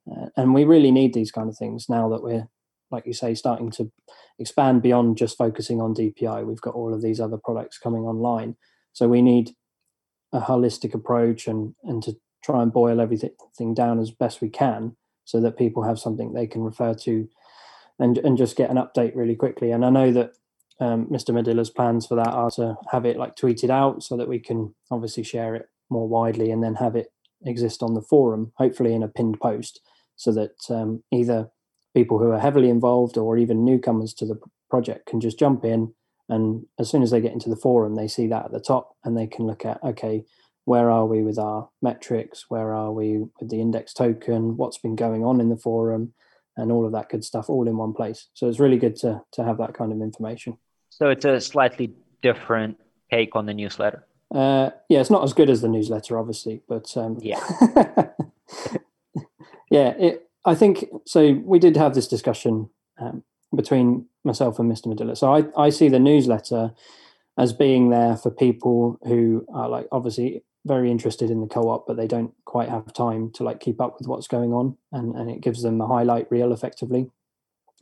Uh, 0.10 0.28
and 0.38 0.54
we 0.54 0.63
really 0.63 0.91
need 0.91 1.13
these 1.13 1.32
kind 1.32 1.49
of 1.49 1.58
things 1.58 1.89
now 1.89 2.08
that 2.08 2.23
we're, 2.23 2.47
like 2.89 3.06
you 3.06 3.12
say, 3.12 3.36
starting 3.36 3.69
to 3.71 3.91
expand 4.39 4.82
beyond 4.82 5.17
just 5.17 5.38
focusing 5.38 5.82
on 5.82 5.93
DPI. 5.93 6.45
We've 6.45 6.62
got 6.62 6.73
all 6.73 6.93
of 6.93 7.02
these 7.02 7.19
other 7.19 7.38
products 7.38 7.78
coming 7.78 8.04
online. 8.04 8.56
So 8.93 9.10
we 9.10 9.21
need 9.21 9.52
a 10.32 10.39
holistic 10.39 10.93
approach 10.93 11.47
and, 11.47 11.75
and 11.84 12.02
to 12.04 12.15
try 12.45 12.62
and 12.62 12.71
boil 12.71 13.02
everything 13.02 13.73
down 13.73 13.99
as 13.99 14.10
best 14.10 14.39
we 14.39 14.49
can 14.49 14.95
so 15.25 15.41
that 15.41 15.58
people 15.58 15.84
have 15.84 15.99
something 15.99 16.32
they 16.32 16.47
can 16.47 16.62
refer 16.62 16.93
to 16.93 17.28
and, 17.99 18.17
and 18.19 18.38
just 18.38 18.55
get 18.55 18.69
an 18.69 18.77
update 18.77 19.15
really 19.15 19.35
quickly. 19.35 19.71
And 19.71 19.85
I 19.85 19.89
know 19.89 20.12
that 20.12 20.33
um, 20.79 21.07
Mr. 21.07 21.33
Madilla's 21.33 21.69
plans 21.69 22.07
for 22.07 22.15
that 22.15 22.29
are 22.29 22.51
to 22.51 22.77
have 22.91 23.05
it 23.05 23.17
like 23.17 23.35
tweeted 23.35 23.69
out 23.69 24.01
so 24.03 24.15
that 24.17 24.29
we 24.29 24.39
can 24.39 24.73
obviously 24.89 25.23
share 25.23 25.55
it 25.55 25.69
more 25.89 26.07
widely 26.07 26.51
and 26.51 26.63
then 26.63 26.75
have 26.75 26.95
it 26.95 27.07
exist 27.45 27.83
on 27.83 27.93
the 27.93 28.01
forum, 28.01 28.51
hopefully 28.55 28.93
in 28.93 29.03
a 29.03 29.07
pinned 29.07 29.39
post, 29.39 29.81
so 30.15 30.31
that 30.31 30.55
um, 30.69 31.03
either 31.12 31.49
people 31.93 32.19
who 32.19 32.31
are 32.31 32.39
heavily 32.39 32.69
involved 32.69 33.17
or 33.17 33.38
even 33.38 33.65
newcomers 33.65 34.13
to 34.13 34.25
the 34.25 34.39
project 34.69 35.07
can 35.07 35.19
just 35.19 35.39
jump 35.39 35.65
in 35.65 35.93
and 36.27 36.65
as 36.77 36.89
soon 36.89 37.01
as 37.01 37.12
they 37.12 37.19
get 37.19 37.33
into 37.33 37.49
the 37.49 37.55
forum 37.55 37.95
they 37.95 38.07
see 38.07 38.27
that 38.27 38.45
at 38.45 38.51
the 38.51 38.59
top 38.59 38.95
and 39.03 39.17
they 39.17 39.27
can 39.27 39.45
look 39.45 39.65
at 39.65 39.83
okay 39.83 40.23
where 40.65 40.91
are 40.91 41.05
we 41.05 41.23
with 41.23 41.39
our 41.39 41.69
metrics 41.81 42.45
where 42.49 42.73
are 42.73 42.91
we 42.91 43.25
with 43.39 43.49
the 43.49 43.59
index 43.59 43.93
token 43.93 44.55
what's 44.55 44.77
been 44.77 44.95
going 44.95 45.23
on 45.23 45.41
in 45.41 45.49
the 45.49 45.57
forum 45.57 46.13
and 46.60 46.72
all 46.72 46.86
of 46.86 46.91
that 46.91 47.10
good 47.10 47.24
stuff 47.24 47.50
all 47.50 47.67
in 47.67 47.78
one 47.78 47.93
place 47.93 48.28
so 48.34 48.48
it's 48.48 48.60
really 48.60 48.78
good 48.78 48.95
to 48.95 49.22
to 49.32 49.43
have 49.43 49.58
that 49.58 49.74
kind 49.74 49.91
of 49.91 50.02
information 50.02 50.58
so 50.89 51.10
it's 51.10 51.26
a 51.26 51.39
slightly 51.39 51.93
different 52.22 52.78
take 53.12 53.36
on 53.36 53.45
the 53.45 53.54
newsletter. 53.54 54.06
Uh, 54.34 54.69
yeah, 54.89 55.00
it's 55.00 55.10
not 55.10 55.24
as 55.24 55.34
good 55.34 55.50
as 55.50 55.62
the 55.62 55.67
newsletter, 55.67 56.19
obviously, 56.19 56.62
but 56.67 56.95
um, 56.98 57.17
yeah, 57.22 57.39
yeah. 59.72 59.89
It, 59.98 60.30
I 60.45 60.56
think 60.56 60.86
so. 61.06 61.34
We 61.43 61.58
did 61.58 61.76
have 61.78 61.95
this 61.95 62.08
discussion 62.08 62.69
um, 63.00 63.24
between 63.56 64.06
myself 64.24 64.60
and 64.60 64.72
Mr. 64.72 64.88
Madilla. 64.88 65.17
So 65.17 65.34
I, 65.34 65.45
I 65.58 65.69
see 65.69 65.89
the 65.89 66.00
newsletter 66.00 66.74
as 67.38 67.54
being 67.54 67.89
there 67.89 68.17
for 68.17 68.30
people 68.30 69.00
who 69.04 69.45
are 69.54 69.69
like 69.69 69.88
obviously 69.91 70.43
very 70.65 70.91
interested 70.91 71.30
in 71.30 71.41
the 71.41 71.48
co-op, 71.48 71.88
but 71.88 71.98
they 71.98 72.08
don't 72.08 72.34
quite 72.45 72.69
have 72.69 72.93
time 72.93 73.32
to 73.32 73.43
like 73.43 73.60
keep 73.60 73.80
up 73.80 73.98
with 73.98 74.08
what's 74.08 74.28
going 74.28 74.54
on, 74.54 74.78
and 74.91 75.15
and 75.15 75.30
it 75.30 75.41
gives 75.41 75.62
them 75.62 75.80
a 75.82 75.88
highlight 75.88 76.30
reel 76.32 76.54
effectively. 76.54 77.10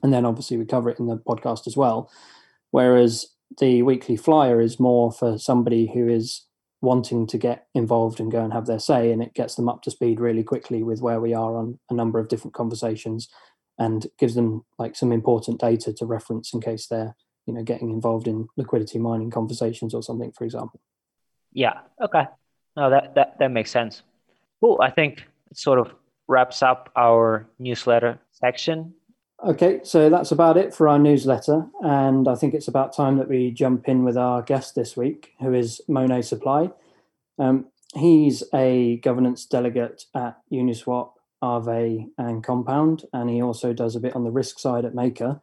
And 0.04 0.14
then 0.14 0.26
obviously 0.26 0.58
we 0.58 0.66
cover 0.66 0.90
it 0.90 1.00
in 1.00 1.08
the 1.08 1.18
podcast 1.18 1.66
as 1.66 1.76
well. 1.76 2.12
Whereas 2.72 3.28
the 3.60 3.82
weekly 3.82 4.16
flyer 4.16 4.62
is 4.62 4.80
more 4.80 5.12
for 5.12 5.40
somebody 5.40 5.92
who 5.92 6.08
is 6.08 6.46
wanting 6.82 7.26
to 7.26 7.38
get 7.40 7.66
involved 7.74 8.20
and 8.20 8.32
go 8.32 8.44
and 8.44 8.54
have 8.54 8.68
their 8.68 8.80
say, 8.80 9.12
and 9.12 9.24
it 9.24 9.34
gets 9.34 9.56
them 9.56 9.68
up 9.68 9.82
to 9.82 9.92
speed 9.92 10.20
really 10.20 10.44
quickly 10.44 10.84
with 10.84 11.02
where 11.02 11.20
we 11.20 11.34
are 11.34 11.58
on 11.58 11.80
a 11.90 11.94
number 11.94 12.20
of 12.20 12.28
different 12.28 12.54
conversations 12.54 13.28
and 13.80 14.08
gives 14.18 14.36
them 14.36 14.64
like 14.78 14.96
some 14.96 15.12
important 15.12 15.60
data 15.60 15.94
to 15.94 16.06
reference 16.06 16.54
in 16.54 16.62
case 16.62 16.88
they're 16.88 17.16
you 17.46 17.54
know 17.54 17.64
getting 17.64 17.92
involved 17.92 18.28
in 18.28 18.48
liquidity 18.58 19.00
mining 19.00 19.32
conversations 19.32 19.94
or 19.94 20.04
something 20.04 20.32
for 20.32 20.44
example 20.44 20.80
yeah 21.54 21.80
okay 22.02 22.26
no 22.78 22.90
that 22.90 23.14
that, 23.16 23.38
that 23.40 23.52
makes 23.52 23.72
sense 23.72 24.04
cool 24.62 24.80
i 24.82 24.90
think 24.90 25.26
it 25.52 25.58
sort 25.58 25.80
of 25.80 25.92
wraps 26.30 26.64
up 26.64 26.90
our 26.96 27.46
newsletter 27.60 28.18
section 28.32 28.94
Okay, 29.46 29.82
so 29.84 30.10
that's 30.10 30.32
about 30.32 30.58
it 30.58 30.74
for 30.74 30.88
our 30.88 30.98
newsletter. 30.98 31.68
And 31.84 32.28
I 32.28 32.34
think 32.34 32.56
it's 32.56 32.68
about 32.68 32.96
time 32.96 33.18
that 33.18 33.30
we 33.30 33.52
jump 33.52 33.88
in 33.88 34.04
with 34.04 34.18
our 34.18 34.42
guest 34.42 34.74
this 34.74 34.98
week, 34.98 35.34
who 35.40 35.54
is 35.54 35.80
Monet 35.88 36.24
Supply. 36.24 36.72
Um, 37.38 37.68
he's 37.96 38.44
a 38.54 38.98
governance 38.98 39.46
delegate 39.46 40.06
at 40.16 40.38
Uniswap, 40.52 41.12
Aave, 41.44 42.10
and 42.18 42.44
Compound, 42.44 43.04
and 43.14 43.30
he 43.30 43.42
also 43.42 43.74
does 43.74 43.96
a 43.96 44.00
bit 44.00 44.16
on 44.16 44.24
the 44.24 44.32
risk 44.32 44.58
side 44.58 44.86
at 44.86 44.96
Maker. 44.96 45.40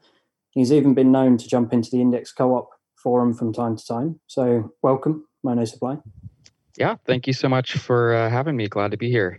He's 0.50 0.72
even 0.72 0.94
been 0.94 1.12
known 1.12 1.38
to 1.38 1.48
jump 1.48 1.72
into 1.72 1.90
the 1.90 2.00
Index 2.00 2.32
Co 2.32 2.56
op 2.56 2.70
forum 2.96 3.32
from 3.32 3.52
time 3.52 3.76
to 3.76 3.86
time. 3.86 4.18
So, 4.26 4.72
welcome, 4.82 5.28
Monet 5.44 5.66
Supply. 5.66 5.98
Yeah, 6.76 6.96
thank 7.06 7.26
you 7.26 7.32
so 7.32 7.48
much 7.48 7.74
for 7.74 8.14
uh, 8.14 8.30
having 8.30 8.56
me. 8.56 8.68
Glad 8.68 8.90
to 8.90 8.96
be 8.96 9.10
here. 9.10 9.38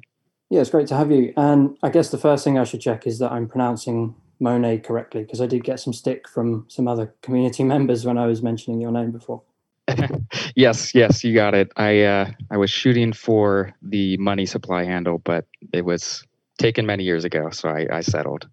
Yeah, 0.50 0.62
it's 0.62 0.70
great 0.70 0.88
to 0.88 0.96
have 0.96 1.12
you. 1.12 1.34
And 1.36 1.78
I 1.84 1.90
guess 1.90 2.10
the 2.10 2.18
first 2.18 2.44
thing 2.44 2.58
I 2.58 2.64
should 2.64 2.82
check 2.82 3.08
is 3.08 3.20
that 3.20 3.32
I'm 3.32 3.48
pronouncing 3.48 4.16
Monet 4.40 4.80
correctly 4.80 5.24
because 5.24 5.42
I 5.42 5.48
did 5.48 5.64
get 5.64 5.80
some 5.80 5.94
stick 5.94 6.28
from 6.28 6.66
some 6.70 6.88
other 6.88 7.14
community 7.22 7.64
members 7.74 8.06
when 8.06 8.18
I 8.18 8.28
was 8.28 8.42
mentioning 8.42 8.80
your 8.80 8.92
name 8.92 9.12
before. 9.12 9.42
yes, 10.56 10.96
yes, 10.96 11.24
you 11.24 11.34
got 11.36 11.54
it. 11.54 11.72
I 11.78 12.02
uh, 12.02 12.32
I 12.50 12.58
was 12.58 12.72
shooting 12.72 13.14
for 13.14 13.72
the 13.84 14.18
money 14.18 14.46
supply 14.46 14.84
handle, 14.84 15.20
but 15.20 15.46
it 15.74 15.86
was 15.86 16.26
taken 16.58 16.86
many 16.88 17.04
years 17.04 17.24
ago, 17.24 17.50
so 17.52 17.70
I, 17.70 17.86
I 17.92 18.02
settled. 18.02 18.48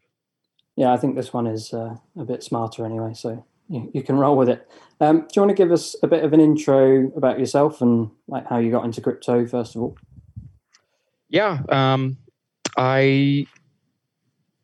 Yeah, 0.77 0.93
I 0.93 0.99
think 0.99 1.17
this 1.17 1.33
one 1.33 1.47
is 1.47 1.73
uh, 1.73 1.97
a 2.19 2.25
bit 2.25 2.43
smarter 2.43 2.85
anyway, 2.85 3.15
so 3.15 3.45
you, 3.73 4.03
can 4.03 4.17
roll 4.17 4.37
with 4.37 4.49
it. 4.49 4.69
Um, 5.01 5.21
do 5.21 5.29
you 5.35 5.43
want 5.43 5.51
to 5.51 5.55
give 5.55 5.73
us 5.73 5.97
a 6.03 6.07
bit 6.07 6.25
of 6.25 6.33
an 6.33 6.41
intro 6.41 7.11
about 7.17 7.39
yourself 7.39 7.81
and 7.81 8.11
like 8.29 8.47
how 8.47 8.59
you 8.59 8.71
got 8.71 8.85
into 8.85 9.01
crypto 9.01 9.47
first 9.47 9.75
of 9.75 9.83
all? 9.83 9.97
Yeah, 11.29 11.61
um, 11.71 12.19
I 12.77 13.47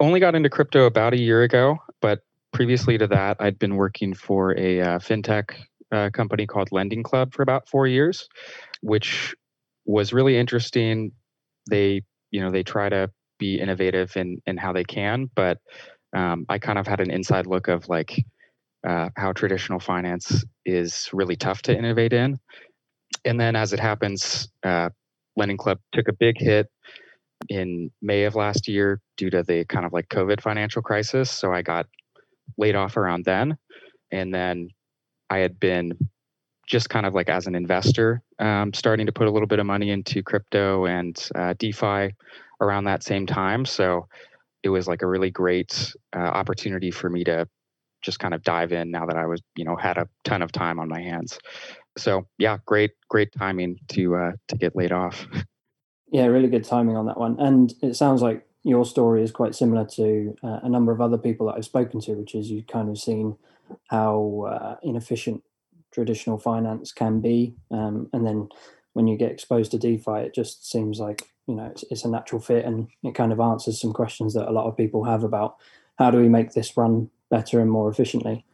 only 0.01 0.21
got 0.21 0.35
into 0.35 0.51
crypto 0.51 0.85
about 0.85 1.15
a 1.15 1.19
year 1.19 1.43
ago, 1.43 1.79
but 2.01 2.21
previously 2.53 2.99
to 2.99 3.07
that, 3.07 3.39
I'd 3.41 3.59
been 3.59 3.77
working 3.77 4.15
for 4.15 4.57
a 4.59 4.81
uh, 4.81 4.99
fintech 4.99 5.55
uh, 5.91 6.11
company 6.11 6.47
called 6.47 6.69
Lending 6.71 7.03
Club 7.03 7.33
for 7.33 7.43
about 7.43 7.69
four 7.69 7.87
years, 7.87 8.29
which 8.83 9.35
was 9.87 10.13
really 10.13 10.37
interesting. 10.37 11.13
They, 11.71 12.03
you 12.31 12.43
know, 12.43 12.51
they 12.51 12.63
try 12.63 12.91
to 12.91 13.11
be 13.39 13.59
innovative 13.59 14.17
in 14.17 14.43
in 14.47 14.59
how 14.59 14.73
they 14.73 14.85
can, 14.85 15.31
but 15.35 15.59
um, 16.15 16.45
I 16.49 16.59
kind 16.59 16.79
of 16.79 16.87
had 16.87 17.01
an 17.01 17.11
inside 17.11 17.47
look 17.47 17.69
of 17.69 17.89
like 17.89 18.25
uh, 18.89 19.11
how 19.17 19.33
traditional 19.33 19.79
finance 19.79 20.45
is 20.65 21.11
really 21.13 21.37
tough 21.37 21.61
to 21.63 21.77
innovate 21.77 22.15
in. 22.15 22.39
And 23.25 23.39
then, 23.39 23.55
as 23.55 23.73
it 23.73 23.81
happens, 23.81 24.49
uh, 24.63 24.89
Lending 25.37 25.59
Club 25.59 25.79
took 25.93 26.09
a 26.09 26.13
big 26.13 26.37
hit 26.39 26.69
in 27.49 27.91
May 28.01 28.25
of 28.25 28.35
last 28.35 28.67
year 28.67 29.01
due 29.17 29.31
to 29.31 29.43
the 29.43 29.65
kind 29.67 29.85
of 29.85 29.93
like 29.93 30.09
COVID 30.09 30.41
financial 30.41 30.83
crisis. 30.83 31.31
So 31.31 31.53
I 31.53 31.63
got 31.63 31.87
laid 32.57 32.75
off 32.75 32.97
around 32.97 33.25
then. 33.25 33.59
And 34.11 34.35
then 34.35 34.71
I 35.31 35.39
had 35.39 35.61
been 35.61 35.93
just 36.67 36.89
kind 36.89 37.07
of 37.07 37.15
like 37.15 37.29
as 37.29 37.47
an 37.47 37.55
investor, 37.55 38.23
um, 38.39 38.73
starting 38.73 39.07
to 39.07 39.13
put 39.13 39.27
a 39.27 39.31
little 39.31 39.47
bit 39.47 39.59
of 39.59 39.67
money 39.67 39.91
into 39.91 40.23
crypto 40.23 40.87
and 40.87 41.29
uh, 41.35 41.55
DeFi 41.59 42.15
around 42.61 42.85
that 42.85 43.03
same 43.03 43.27
time. 43.27 43.65
So 43.65 44.09
it 44.63 44.71
was 44.71 44.89
like 44.89 45.03
a 45.03 45.07
really 45.07 45.31
great 45.31 45.95
uh, 46.17 46.21
opportunity 46.21 46.91
for 46.91 47.09
me 47.09 47.25
to 47.25 47.47
just 48.03 48.19
kind 48.19 48.35
of 48.35 48.43
dive 48.43 48.73
in 48.73 48.91
now 48.91 49.07
that 49.07 49.17
I 49.17 49.27
was, 49.27 49.43
you 49.57 49.65
know, 49.65 49.77
had 49.77 49.99
a 49.99 50.09
ton 50.25 50.43
of 50.43 50.53
time 50.53 50.79
on 50.79 50.89
my 50.89 51.01
hands. 51.01 51.39
So 51.97 52.27
yeah, 52.39 52.59
great, 52.67 52.93
great 53.09 53.33
timing 53.33 53.79
to 53.89 54.17
uh, 54.17 54.33
to 54.49 54.57
get 54.57 54.77
laid 54.77 54.93
off. 54.93 55.27
Yeah, 56.11 56.25
really 56.27 56.49
good 56.49 56.65
timing 56.65 56.97
on 56.97 57.05
that 57.05 57.19
one. 57.19 57.39
And 57.39 57.75
it 57.83 57.95
sounds 57.95 58.23
like 58.23 58.47
your 58.65 58.85
story 58.85 59.23
is 59.23 59.31
quite 59.31 59.55
similar 59.55 59.85
to 59.97 60.35
uh, 60.43 60.61
a 60.63 60.69
number 60.69 60.91
of 60.91 61.01
other 61.01 61.19
people 61.19 61.47
that 61.47 61.57
I've 61.57 61.65
spoken 61.65 62.01
to, 62.01 62.15
which 62.15 62.35
is 62.35 62.51
you've 62.51 62.67
kind 62.67 62.89
of 62.89 62.99
seen 62.99 63.37
how 63.89 64.47
uh, 64.49 64.77
inefficient 64.83 65.43
traditional 65.93 66.39
finance 66.39 66.93
can 66.93 67.21
be, 67.21 67.55
um, 67.71 68.09
and 68.13 68.27
then 68.27 68.49
when 68.95 69.07
you 69.07 69.17
get 69.17 69.31
exposed 69.31 69.71
to 69.73 69.79
DeFi, 69.79 70.21
it 70.21 70.35
just 70.35 70.71
seems 70.71 70.99
like 70.99 71.29
you 71.47 71.55
know 71.55 71.67
it's, 71.67 71.85
it's 71.91 72.05
a 72.05 72.11
natural 72.11 72.41
fit, 72.41 72.65
and 72.65 72.89
it 73.03 73.15
kind 73.15 73.33
of 73.33 73.41
answers 73.41 73.81
some 73.81 73.93
questions 73.93 74.35
that 74.35 74.49
a 74.49 74.53
lot 74.53 74.67
of 74.67 74.77
people 74.77 75.05
have 75.05 75.25
about 75.25 75.57
how 75.99 76.11
do 76.11 76.19
we 76.19 76.29
make 76.29 76.53
this 76.53 76.77
run 76.77 77.11
better 77.31 77.61
and 77.61 77.71
more 77.71 77.91
efficiently. 77.91 78.45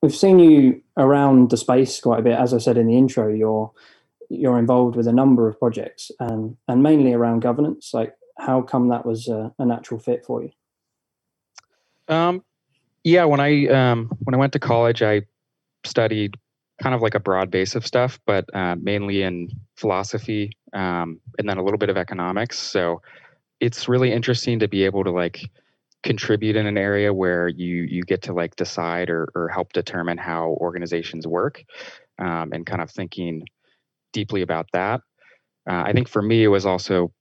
We've 0.00 0.14
seen 0.14 0.38
you 0.38 0.82
around 0.96 1.50
the 1.50 1.56
space 1.56 2.00
quite 2.00 2.20
a 2.20 2.22
bit. 2.22 2.38
As 2.38 2.52
I 2.52 2.58
said 2.58 2.76
in 2.76 2.86
the 2.86 2.96
intro, 2.96 3.32
you're 3.32 3.70
you're 4.28 4.58
involved 4.58 4.96
with 4.96 5.06
a 5.06 5.12
number 5.12 5.48
of 5.48 5.58
projects 5.58 6.10
and 6.18 6.56
and 6.68 6.82
mainly 6.82 7.12
around 7.12 7.40
governance. 7.40 7.92
Like, 7.94 8.14
how 8.38 8.62
come 8.62 8.88
that 8.88 9.06
was 9.06 9.28
a, 9.28 9.52
a 9.58 9.66
natural 9.66 10.00
fit 10.00 10.24
for 10.24 10.42
you? 10.42 10.50
Um, 12.08 12.42
yeah, 13.04 13.24
when 13.24 13.40
I 13.40 13.66
um, 13.68 14.10
when 14.24 14.34
I 14.34 14.38
went 14.38 14.52
to 14.54 14.58
college, 14.58 15.02
I 15.02 15.22
studied 15.84 16.36
kind 16.82 16.94
of 16.94 17.00
like 17.00 17.14
a 17.14 17.20
broad 17.20 17.50
base 17.50 17.74
of 17.74 17.86
stuff, 17.86 18.18
but 18.26 18.44
uh, 18.54 18.74
mainly 18.80 19.22
in 19.22 19.48
philosophy 19.76 20.52
um, 20.72 21.20
and 21.38 21.48
then 21.48 21.58
a 21.58 21.62
little 21.62 21.78
bit 21.78 21.90
of 21.90 21.96
economics. 21.96 22.58
So 22.58 23.02
it's 23.60 23.88
really 23.88 24.12
interesting 24.12 24.58
to 24.58 24.68
be 24.68 24.84
able 24.84 25.04
to 25.04 25.10
like 25.10 25.48
contribute 26.02 26.56
in 26.56 26.66
an 26.66 26.78
area 26.78 27.12
where 27.12 27.48
you 27.48 27.82
you 27.82 28.02
get 28.02 28.22
to 28.22 28.32
like 28.32 28.56
decide 28.56 29.08
or, 29.10 29.28
or 29.34 29.48
help 29.48 29.72
determine 29.72 30.18
how 30.18 30.56
organizations 30.60 31.26
work 31.26 31.62
um, 32.18 32.52
and 32.52 32.66
kind 32.66 32.82
of 32.82 32.90
thinking 32.90 33.42
deeply 34.12 34.42
about 34.42 34.66
that. 34.72 35.00
Uh, 35.70 35.84
i 35.86 35.92
think 35.92 36.08
for 36.08 36.22
me 36.22 36.42
it 36.42 36.48
was 36.48 36.66
also 36.66 37.12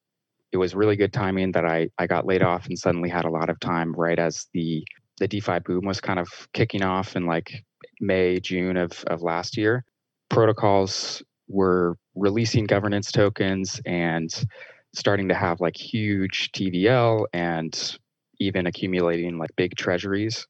it 0.51 0.57
was 0.57 0.73
really 0.73 0.95
good 0.95 1.13
timing 1.13 1.51
that 1.51 1.63
i 1.63 1.87
i 1.99 2.07
got 2.07 2.25
laid 2.25 2.41
off 2.41 2.65
and 2.65 2.77
suddenly 2.77 3.07
had 3.07 3.23
a 3.23 3.29
lot 3.29 3.51
of 3.51 3.59
time 3.59 3.93
right 3.93 4.17
as 4.17 4.47
the 4.53 4.83
the 5.19 5.27
defi 5.27 5.59
boom 5.59 5.85
was 5.85 6.01
kind 6.01 6.19
of 6.19 6.27
kicking 6.53 6.81
off 6.81 7.15
in 7.15 7.27
like 7.27 7.63
may 8.01 8.39
june 8.39 8.75
of 8.75 9.03
of 9.05 9.21
last 9.21 9.55
year. 9.55 9.85
Protocols 10.29 11.23
were 11.47 11.97
releasing 12.15 12.65
governance 12.65 13.11
tokens 13.11 13.79
and 13.85 14.45
starting 14.93 15.29
to 15.29 15.35
have 15.35 15.61
like 15.61 15.77
huge 15.77 16.51
tvl 16.51 17.25
and 17.33 17.97
even 18.41 18.67
accumulating 18.67 19.38
like 19.38 19.56
big 19.56 19.75
treasuries. 19.75 20.47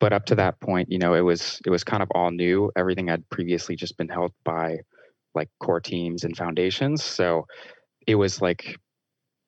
But 0.00 0.12
up 0.12 0.26
to 0.26 0.36
that 0.36 0.60
point 0.60 0.90
you 0.90 0.98
know 0.98 1.14
it 1.14 1.22
was 1.22 1.60
it 1.66 1.70
was 1.70 1.84
kind 1.84 2.02
of 2.02 2.10
all 2.14 2.30
new. 2.30 2.70
Everything 2.76 3.08
had 3.08 3.28
previously 3.30 3.76
just 3.76 3.96
been 3.96 4.08
held 4.08 4.32
by 4.44 4.78
like 5.34 5.48
core 5.60 5.80
teams 5.80 6.24
and 6.24 6.36
foundations. 6.36 7.02
So 7.04 7.46
it 8.06 8.14
was 8.14 8.40
like 8.40 8.78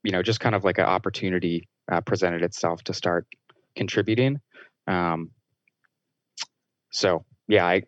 you 0.03 0.13
know 0.13 0.23
just 0.23 0.41
kind 0.41 0.55
of 0.55 0.65
like 0.65 0.79
an 0.79 0.85
opportunity 0.85 1.69
uh, 1.91 2.01
presented 2.01 2.43
itself 2.43 2.83
to 2.85 2.95
start 2.95 3.27
contributing. 3.77 4.41
Um, 4.87 5.31
so 6.93 7.25
yeah 7.47 7.65
i 7.65 7.75
i'm 7.75 7.83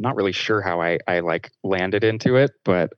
not 0.00 0.16
really 0.16 0.32
sure 0.32 0.60
how 0.60 0.80
i 0.80 0.98
i 1.06 1.20
like 1.20 1.52
landed 1.62 2.02
into 2.02 2.34
it 2.34 2.50
but 2.64 2.90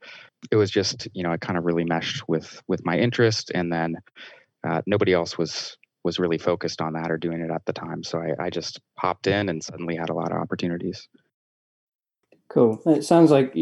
it 0.51 0.57
was 0.57 0.71
just 0.71 1.09
you 1.13 1.23
know 1.23 1.33
it 1.33 1.41
kind 1.41 1.59
of 1.59 1.65
really 1.65 1.85
meshed 1.85 2.29
with 2.29 2.63
with 2.69 2.85
my 2.85 2.99
interest. 2.99 3.51
And 3.55 3.73
then 3.73 3.97
uh, 4.67 4.83
nobody 4.87 5.13
else 5.13 5.39
was 5.39 5.77
was 6.07 6.21
really 6.21 6.39
focused 6.39 6.81
on 6.81 6.93
that 6.93 7.11
or 7.11 7.19
doing 7.19 7.41
it 7.41 7.51
at 7.51 7.67
the 7.67 7.73
time. 7.73 8.05
So 8.05 8.21
I, 8.21 8.47
I 8.47 8.51
just 8.51 8.81
popped 8.97 9.27
in 9.27 9.49
and 9.49 9.63
suddenly 9.63 9.97
had 9.97 10.09
a 10.09 10.15
lot 10.15 10.31
of 10.31 10.39
opportunities. 10.39 11.09
Cool. 12.49 12.81
It 12.87 13.05
sounds 13.05 13.33
like 13.33 13.53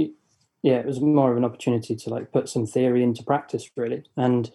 yeah, 0.63 0.77
it 0.77 0.87
was 0.87 1.01
more 1.01 1.31
of 1.33 1.39
an 1.39 1.45
opportunity 1.45 1.97
to 1.97 2.11
like 2.11 2.33
put 2.33 2.49
some 2.49 2.67
theory 2.67 3.03
into 3.03 3.23
practice, 3.23 3.71
really, 3.77 4.05
and 4.17 4.51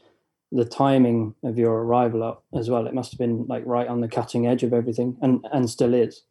the 0.52 0.66
timing 0.66 1.36
of 1.44 1.58
your 1.58 1.84
arrival 1.84 2.44
as 2.56 2.70
well. 2.70 2.88
It 2.88 2.94
must 2.94 3.12
have 3.12 3.20
been 3.20 3.46
like 3.48 3.64
right 3.66 3.88
on 3.88 4.02
the 4.02 4.08
cutting 4.08 4.48
edge 4.48 4.64
of 4.64 4.74
everything, 4.74 5.18
and 5.22 5.46
and 5.52 5.70
still 5.70 5.94
is. 5.94 6.24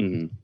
Mm-hmm. 0.00 0.34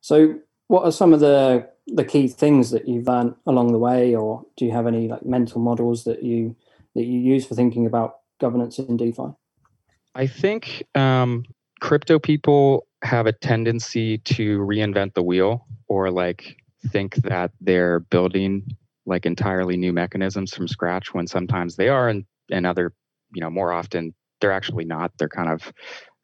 So, 0.00 0.40
what 0.68 0.84
are 0.84 0.92
some 0.92 1.12
of 1.12 1.20
the 1.20 1.68
the 1.86 2.04
key 2.04 2.28
things 2.28 2.70
that 2.70 2.88
you've 2.88 3.06
learned 3.06 3.34
along 3.46 3.72
the 3.72 3.78
way, 3.78 4.14
or 4.14 4.44
do 4.56 4.64
you 4.64 4.72
have 4.72 4.86
any 4.86 5.08
like 5.08 5.24
mental 5.24 5.60
models 5.60 6.04
that 6.04 6.22
you 6.22 6.56
that 6.94 7.04
you 7.04 7.18
use 7.18 7.46
for 7.46 7.54
thinking 7.54 7.86
about 7.86 8.16
governance 8.40 8.78
in 8.78 8.96
DeFi? 8.96 9.34
I 10.16 10.26
think 10.26 10.82
um, 10.94 11.44
crypto 11.80 12.18
people 12.18 12.86
have 13.02 13.26
a 13.26 13.32
tendency 13.32 14.16
to 14.18 14.60
reinvent 14.60 15.12
the 15.12 15.22
wheel 15.22 15.66
or 15.88 16.10
like 16.10 16.56
think 16.88 17.16
that 17.16 17.50
they're 17.60 18.00
building 18.00 18.66
like 19.04 19.26
entirely 19.26 19.76
new 19.76 19.92
mechanisms 19.92 20.54
from 20.54 20.68
scratch 20.68 21.12
when 21.12 21.26
sometimes 21.26 21.76
they 21.76 21.90
are 21.90 22.08
and, 22.08 22.24
and 22.50 22.66
other, 22.66 22.94
you 23.34 23.42
know, 23.42 23.50
more 23.50 23.72
often 23.72 24.14
they're 24.40 24.52
actually 24.52 24.86
not. 24.86 25.12
They're 25.18 25.28
kind 25.28 25.50
of 25.50 25.72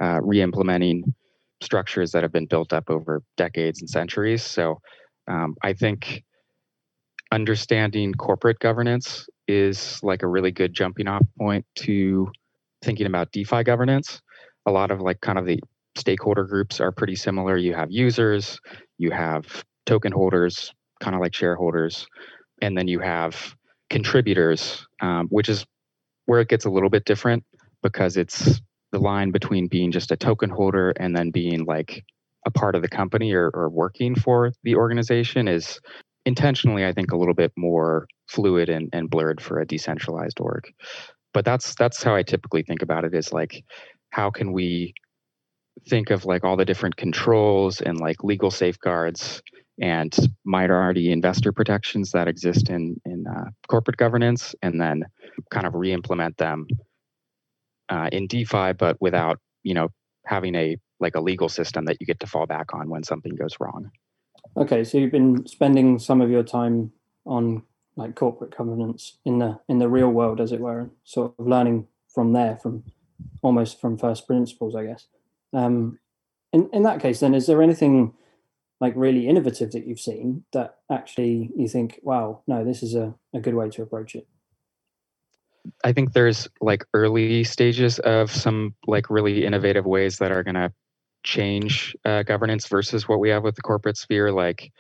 uh, 0.00 0.20
re-implementing 0.22 1.14
structures 1.60 2.12
that 2.12 2.22
have 2.22 2.32
been 2.32 2.46
built 2.46 2.72
up 2.72 2.88
over 2.88 3.22
decades 3.36 3.82
and 3.82 3.90
centuries. 3.90 4.42
So 4.42 4.80
um, 5.28 5.54
I 5.62 5.74
think 5.74 6.24
understanding 7.30 8.14
corporate 8.14 8.58
governance 8.58 9.26
is 9.48 10.00
like 10.02 10.22
a 10.22 10.26
really 10.26 10.50
good 10.50 10.72
jumping 10.72 11.08
off 11.08 11.26
point 11.38 11.66
to 11.74 12.32
thinking 12.82 13.06
about 13.06 13.32
DeFi 13.32 13.62
governance, 13.62 14.20
a 14.66 14.70
lot 14.70 14.90
of 14.90 15.00
like 15.00 15.20
kind 15.20 15.38
of 15.38 15.46
the 15.46 15.60
stakeholder 15.96 16.44
groups 16.44 16.80
are 16.80 16.92
pretty 16.92 17.16
similar. 17.16 17.56
You 17.56 17.74
have 17.74 17.90
users, 17.90 18.60
you 18.98 19.10
have 19.10 19.64
token 19.86 20.12
holders, 20.12 20.72
kind 21.00 21.14
of 21.14 21.20
like 21.20 21.34
shareholders, 21.34 22.06
and 22.60 22.76
then 22.76 22.88
you 22.88 23.00
have 23.00 23.54
contributors, 23.90 24.86
um, 25.00 25.28
which 25.28 25.48
is 25.48 25.66
where 26.26 26.40
it 26.40 26.48
gets 26.48 26.64
a 26.64 26.70
little 26.70 26.90
bit 26.90 27.04
different 27.04 27.44
because 27.82 28.16
it's 28.16 28.60
the 28.92 28.98
line 28.98 29.30
between 29.30 29.66
being 29.66 29.90
just 29.90 30.12
a 30.12 30.16
token 30.16 30.50
holder 30.50 30.92
and 30.98 31.16
then 31.16 31.30
being 31.30 31.64
like 31.64 32.04
a 32.46 32.50
part 32.50 32.74
of 32.74 32.82
the 32.82 32.88
company 32.88 33.32
or, 33.32 33.50
or 33.54 33.68
working 33.68 34.14
for 34.14 34.52
the 34.62 34.76
organization 34.76 35.48
is 35.48 35.80
intentionally, 36.24 36.86
I 36.86 36.92
think, 36.92 37.12
a 37.12 37.16
little 37.16 37.34
bit 37.34 37.52
more 37.56 38.06
fluid 38.28 38.68
and, 38.68 38.88
and 38.92 39.10
blurred 39.10 39.40
for 39.40 39.60
a 39.60 39.66
decentralized 39.66 40.40
org 40.40 40.72
but 41.32 41.44
that's 41.44 41.74
that's 41.74 42.02
how 42.02 42.14
I 42.14 42.22
typically 42.22 42.62
think 42.62 42.82
about 42.82 43.04
it 43.04 43.14
is 43.14 43.32
like 43.32 43.64
how 44.10 44.30
can 44.30 44.52
we 44.52 44.94
think 45.88 46.10
of 46.10 46.24
like 46.24 46.44
all 46.44 46.56
the 46.56 46.64
different 46.64 46.96
controls 46.96 47.80
and 47.80 47.98
like 47.98 48.22
legal 48.22 48.50
safeguards 48.50 49.42
and 49.80 50.14
minority 50.44 51.10
investor 51.10 51.52
protections 51.52 52.12
that 52.12 52.28
exist 52.28 52.68
in 52.68 53.00
in 53.04 53.24
uh, 53.26 53.50
corporate 53.68 53.96
governance 53.96 54.54
and 54.62 54.80
then 54.80 55.04
kind 55.50 55.66
of 55.66 55.74
re-implement 55.74 56.36
them 56.36 56.66
uh, 57.88 58.08
in 58.12 58.26
DeFi, 58.26 58.72
but 58.74 58.96
without 59.00 59.38
you 59.62 59.74
know 59.74 59.88
having 60.26 60.54
a 60.54 60.76
like 61.00 61.14
a 61.14 61.20
legal 61.20 61.48
system 61.48 61.84
that 61.86 61.96
you 62.00 62.06
get 62.06 62.20
to 62.20 62.26
fall 62.26 62.46
back 62.46 62.74
on 62.74 62.88
when 62.88 63.02
something 63.02 63.34
goes 63.34 63.56
wrong. 63.58 63.90
Okay, 64.56 64.84
so 64.84 64.98
you've 64.98 65.10
been 65.10 65.46
spending 65.46 65.98
some 65.98 66.20
of 66.20 66.30
your 66.30 66.42
time 66.42 66.92
on 67.26 67.62
like 67.96 68.14
corporate 68.14 68.56
governance 68.56 69.18
in 69.24 69.38
the 69.38 69.60
in 69.68 69.78
the 69.78 69.88
real 69.88 70.08
world, 70.08 70.40
as 70.40 70.52
it 70.52 70.60
were, 70.60 70.80
and 70.80 70.90
sort 71.04 71.34
of 71.38 71.46
learning 71.46 71.86
from 72.08 72.32
there, 72.32 72.56
from 72.56 72.84
almost 73.42 73.80
from 73.80 73.98
first 73.98 74.26
principles, 74.26 74.74
I 74.74 74.86
guess. 74.86 75.06
Um, 75.52 75.98
in 76.52 76.68
in 76.72 76.82
that 76.84 77.00
case, 77.00 77.20
then, 77.20 77.34
is 77.34 77.46
there 77.46 77.62
anything 77.62 78.14
like 78.80 78.94
really 78.96 79.28
innovative 79.28 79.70
that 79.72 79.86
you've 79.86 80.00
seen 80.00 80.44
that 80.52 80.78
actually 80.90 81.50
you 81.56 81.68
think, 81.68 82.00
wow, 82.02 82.42
no, 82.48 82.64
this 82.64 82.82
is 82.82 82.96
a, 82.96 83.14
a 83.32 83.40
good 83.40 83.54
way 83.54 83.70
to 83.70 83.82
approach 83.82 84.16
it? 84.16 84.26
I 85.84 85.92
think 85.92 86.12
there's 86.12 86.48
like 86.60 86.84
early 86.92 87.44
stages 87.44 88.00
of 88.00 88.32
some 88.32 88.74
like 88.88 89.08
really 89.08 89.44
innovative 89.46 89.86
ways 89.86 90.18
that 90.18 90.32
are 90.32 90.42
going 90.42 90.56
to 90.56 90.72
change 91.22 91.96
uh, 92.04 92.24
governance 92.24 92.66
versus 92.66 93.06
what 93.06 93.20
we 93.20 93.28
have 93.30 93.44
with 93.44 93.54
the 93.54 93.62
corporate 93.62 93.96
sphere. 93.96 94.32
Like, 94.32 94.72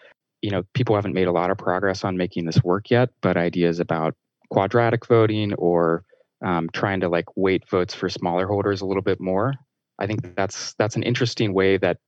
you 0.42 0.50
know, 0.50 0.64
people 0.74 0.94
haven't 0.96 1.14
made 1.14 1.28
a 1.28 1.32
lot 1.32 1.50
of 1.50 1.56
progress 1.56 2.04
on 2.04 2.16
making 2.16 2.44
this 2.44 2.62
work 2.62 2.90
yet, 2.90 3.10
but 3.22 3.36
ideas 3.36 3.80
about 3.80 4.14
quadratic 4.50 5.06
voting 5.06 5.54
or 5.54 6.04
um, 6.44 6.68
trying 6.72 7.00
to 7.00 7.08
like 7.08 7.26
weight 7.36 7.62
votes 7.70 7.94
for 7.94 8.08
smaller 8.08 8.46
holders 8.46 8.80
a 8.80 8.86
little 8.86 9.02
bit 9.02 9.20
more. 9.20 9.54
I 9.98 10.06
think 10.06 10.34
that's 10.36 10.74
that's 10.74 10.96
an 10.96 11.04
interesting 11.04 11.54
way 11.54 11.78
that 11.78 11.98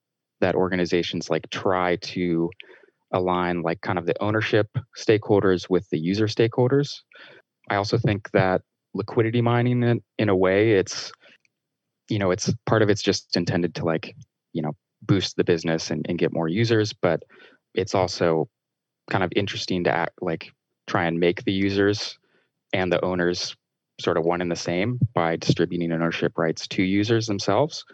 that 0.41 0.57
organizations 0.57 1.31
like 1.31 1.49
try 1.51 1.97
to 1.97 2.51
align 3.13 3.63
like 3.63 3.81
kind 3.81 3.99
of 3.99 4.07
the 4.07 4.21
ownership 4.21 4.67
stakeholders 4.99 5.71
with 5.71 5.89
the 5.91 5.99
user 5.99 6.27
stakeholders. 6.27 6.91
I 7.71 7.77
also 7.77 7.97
think 7.97 8.31
that 8.33 8.63
liquidity 8.95 9.41
mining 9.41 9.83
in, 9.83 10.01
in 10.19 10.29
a 10.29 10.37
way 10.37 10.73
it's 10.73 11.13
you 12.09 12.19
know 12.19 12.31
it's 12.31 12.53
part 12.67 12.83
of 12.83 12.89
it's 12.89 13.03
just 13.03 13.37
intended 13.37 13.75
to 13.77 13.85
like 13.85 14.15
you 14.53 14.63
know 14.63 14.73
boost 15.03 15.37
the 15.37 15.45
business 15.45 15.91
and, 15.91 16.05
and 16.09 16.19
get 16.19 16.33
more 16.33 16.49
users 16.49 16.93
but 16.93 17.23
it's 17.75 17.95
also 17.95 18.49
kind 19.11 19.25
of 19.25 19.33
interesting 19.37 19.85
to 19.85 19.91
act 19.91 20.15
like 20.21 20.51
try 20.87 21.05
and 21.05 21.19
make 21.19 21.45
the 21.45 21.53
users 21.53 22.19
and 22.73 22.93
the 22.93 23.05
owners 23.05 23.57
sort 24.01 24.17
of 24.17 24.25
one 24.25 24.41
and 24.41 24.51
the 24.51 24.57
same 24.57 24.99
by 25.15 25.37
distributing 25.37 25.93
ownership 25.93 26.37
rights 26.37 26.67
to 26.67 26.83
users 26.83 27.27
themselves 27.27 27.85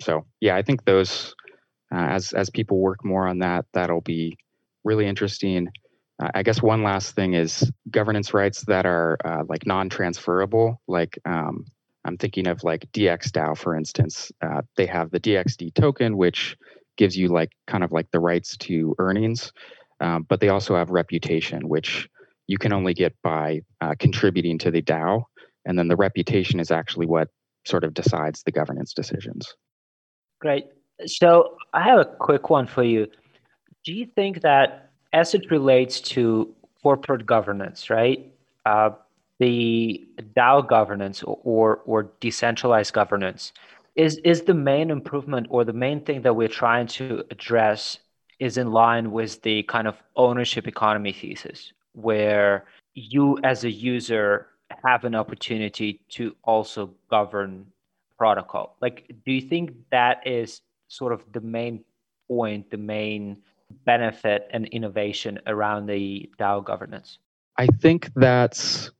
so 0.00 0.24
yeah 0.40 0.54
i 0.54 0.62
think 0.62 0.84
those 0.84 1.34
uh, 1.94 1.98
as 1.98 2.32
as 2.32 2.50
people 2.50 2.78
work 2.78 3.04
more 3.04 3.26
on 3.26 3.38
that 3.38 3.64
that'll 3.72 4.00
be 4.02 4.36
really 4.84 5.06
interesting 5.06 5.68
uh, 6.22 6.28
i 6.34 6.42
guess 6.42 6.62
one 6.62 6.82
last 6.82 7.14
thing 7.14 7.34
is 7.34 7.70
governance 7.90 8.32
rights 8.32 8.64
that 8.66 8.86
are 8.86 9.16
uh, 9.24 9.42
like 9.48 9.66
non-transferable 9.66 10.80
like 10.86 11.18
um, 11.24 11.64
I'm 12.04 12.16
thinking 12.16 12.46
of 12.48 12.64
like 12.64 12.90
DXDAO, 12.92 13.56
for 13.56 13.76
instance. 13.76 14.32
Uh, 14.40 14.62
they 14.76 14.86
have 14.86 15.10
the 15.10 15.20
DXD 15.20 15.74
token, 15.74 16.16
which 16.16 16.56
gives 16.96 17.16
you 17.16 17.28
like 17.28 17.50
kind 17.66 17.84
of 17.84 17.92
like 17.92 18.10
the 18.10 18.20
rights 18.20 18.56
to 18.58 18.94
earnings, 18.98 19.52
um, 20.00 20.26
but 20.28 20.40
they 20.40 20.48
also 20.48 20.74
have 20.74 20.90
reputation, 20.90 21.68
which 21.68 22.08
you 22.46 22.58
can 22.58 22.72
only 22.72 22.94
get 22.94 23.14
by 23.22 23.60
uh, 23.80 23.94
contributing 23.98 24.58
to 24.58 24.70
the 24.70 24.82
DAO. 24.82 25.24
And 25.64 25.78
then 25.78 25.88
the 25.88 25.96
reputation 25.96 26.60
is 26.60 26.70
actually 26.70 27.06
what 27.06 27.28
sort 27.64 27.84
of 27.84 27.94
decides 27.94 28.42
the 28.42 28.52
governance 28.52 28.92
decisions. 28.92 29.54
Great. 30.40 30.66
So 31.06 31.56
I 31.72 31.82
have 31.84 32.00
a 32.00 32.04
quick 32.04 32.50
one 32.50 32.66
for 32.66 32.82
you. 32.82 33.06
Do 33.84 33.92
you 33.92 34.06
think 34.06 34.42
that 34.42 34.90
as 35.12 35.34
it 35.34 35.50
relates 35.50 36.00
to 36.00 36.52
corporate 36.82 37.26
governance, 37.26 37.90
right? 37.90 38.32
Uh, 38.66 38.90
the 39.38 40.06
DAO 40.36 40.68
governance 40.68 41.22
or, 41.24 41.76
or 41.84 42.10
decentralized 42.20 42.92
governance 42.92 43.52
is, 43.94 44.16
is 44.18 44.42
the 44.42 44.54
main 44.54 44.90
improvement 44.90 45.46
or 45.50 45.64
the 45.64 45.72
main 45.72 46.00
thing 46.00 46.22
that 46.22 46.34
we're 46.34 46.48
trying 46.48 46.86
to 46.86 47.24
address 47.30 47.98
is 48.38 48.56
in 48.56 48.72
line 48.72 49.12
with 49.12 49.40
the 49.42 49.62
kind 49.64 49.86
of 49.86 49.96
ownership 50.16 50.66
economy 50.66 51.12
thesis, 51.12 51.72
where 51.92 52.64
you 52.94 53.38
as 53.44 53.64
a 53.64 53.70
user 53.70 54.48
have 54.84 55.04
an 55.04 55.14
opportunity 55.14 56.00
to 56.08 56.34
also 56.42 56.90
govern 57.10 57.66
protocol. 58.18 58.76
Like, 58.80 59.14
do 59.24 59.32
you 59.32 59.40
think 59.40 59.74
that 59.90 60.26
is 60.26 60.62
sort 60.88 61.12
of 61.12 61.22
the 61.32 61.40
main 61.40 61.84
point, 62.28 62.70
the 62.70 62.78
main 62.78 63.38
benefit 63.84 64.48
and 64.52 64.66
innovation 64.66 65.38
around 65.46 65.86
the 65.86 66.30
DAO 66.38 66.64
governance? 66.64 67.18
I 67.58 67.66
think 67.66 68.10
that's 68.16 68.90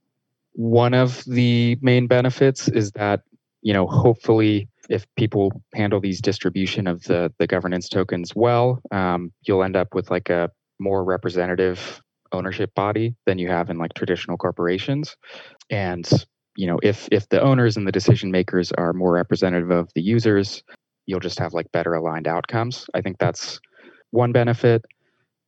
one 0.52 0.94
of 0.94 1.24
the 1.24 1.78
main 1.80 2.06
benefits 2.06 2.68
is 2.68 2.92
that 2.92 3.22
you 3.62 3.72
know 3.72 3.86
hopefully 3.86 4.68
if 4.88 5.06
people 5.16 5.62
handle 5.74 6.00
these 6.00 6.20
distribution 6.20 6.86
of 6.86 7.02
the 7.04 7.32
the 7.38 7.46
governance 7.46 7.88
tokens 7.88 8.34
well 8.34 8.80
um, 8.90 9.32
you'll 9.46 9.62
end 9.62 9.76
up 9.76 9.94
with 9.94 10.10
like 10.10 10.28
a 10.30 10.50
more 10.78 11.04
representative 11.04 12.02
ownership 12.32 12.74
body 12.74 13.14
than 13.26 13.38
you 13.38 13.48
have 13.48 13.70
in 13.70 13.78
like 13.78 13.94
traditional 13.94 14.36
corporations. 14.36 15.16
And 15.70 16.08
you 16.56 16.66
know 16.66 16.78
if 16.82 17.08
if 17.10 17.28
the 17.28 17.40
owners 17.40 17.76
and 17.76 17.86
the 17.86 17.92
decision 17.92 18.30
makers 18.30 18.72
are 18.72 18.92
more 18.92 19.12
representative 19.12 19.70
of 19.70 19.88
the 19.94 20.02
users 20.02 20.62
you'll 21.06 21.20
just 21.20 21.38
have 21.38 21.54
like 21.54 21.70
better 21.72 21.94
aligned 21.94 22.28
outcomes. 22.28 22.86
I 22.94 23.00
think 23.00 23.18
that's 23.18 23.60
one 24.10 24.32
benefit. 24.32 24.84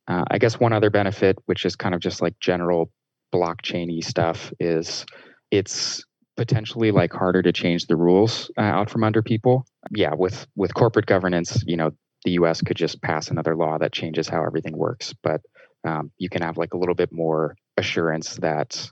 Uh, 0.07 0.23
i 0.29 0.37
guess 0.37 0.59
one 0.59 0.71
other 0.71 0.91
benefit 0.91 1.35
which 1.47 1.65
is 1.65 1.75
kind 1.75 1.95
of 1.95 2.01
just 2.01 2.21
like 2.21 2.39
general 2.39 2.91
blockchainy 3.33 4.03
stuff 4.03 4.53
is 4.59 5.03
it's 5.49 6.03
potentially 6.37 6.91
like 6.91 7.13
harder 7.13 7.41
to 7.41 7.51
change 7.51 7.87
the 7.87 7.95
rules 7.95 8.51
uh, 8.57 8.61
out 8.61 8.89
from 8.89 9.03
under 9.03 9.21
people. 9.21 9.65
Yeah, 9.91 10.13
with 10.15 10.47
with 10.55 10.73
corporate 10.73 11.05
governance, 11.05 11.63
you 11.65 11.77
know, 11.77 11.91
the 12.23 12.31
U.S. 12.31 12.61
could 12.61 12.77
just 12.77 13.01
pass 13.01 13.29
another 13.29 13.55
law 13.55 13.77
that 13.77 13.93
changes 13.93 14.27
how 14.27 14.43
everything 14.43 14.77
works, 14.77 15.13
but 15.23 15.41
um, 15.85 16.11
you 16.17 16.29
can 16.29 16.41
have 16.41 16.57
like 16.57 16.73
a 16.73 16.77
little 16.77 16.95
bit 16.95 17.11
more 17.11 17.55
assurance 17.77 18.35
that 18.37 18.89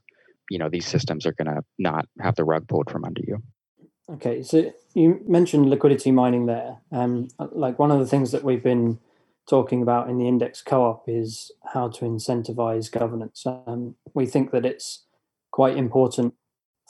you 0.49 0.59
know 0.59 0.69
these 0.69 0.85
systems 0.85 1.25
are 1.25 1.33
going 1.33 1.53
to 1.53 1.63
not 1.79 2.05
have 2.19 2.35
the 2.35 2.43
rug 2.43 2.67
pulled 2.67 2.89
from 2.89 3.05
under 3.05 3.21
you. 3.25 3.41
Okay, 4.11 4.43
so 4.43 4.71
you 4.93 5.21
mentioned 5.27 5.69
liquidity 5.69 6.11
mining 6.11 6.45
there. 6.45 6.77
Um, 6.91 7.29
like 7.39 7.79
one 7.79 7.89
of 7.91 7.99
the 7.99 8.05
things 8.05 8.31
that 8.31 8.43
we've 8.43 8.63
been 8.63 8.99
talking 9.49 9.81
about 9.81 10.09
in 10.09 10.17
the 10.17 10.27
index 10.27 10.61
co-op 10.61 11.05
is 11.07 11.51
how 11.73 11.89
to 11.89 12.05
incentivize 12.05 12.91
governance. 12.91 13.45
Um, 13.45 13.95
we 14.13 14.25
think 14.25 14.51
that 14.51 14.65
it's 14.65 15.05
quite 15.51 15.77
important 15.77 16.33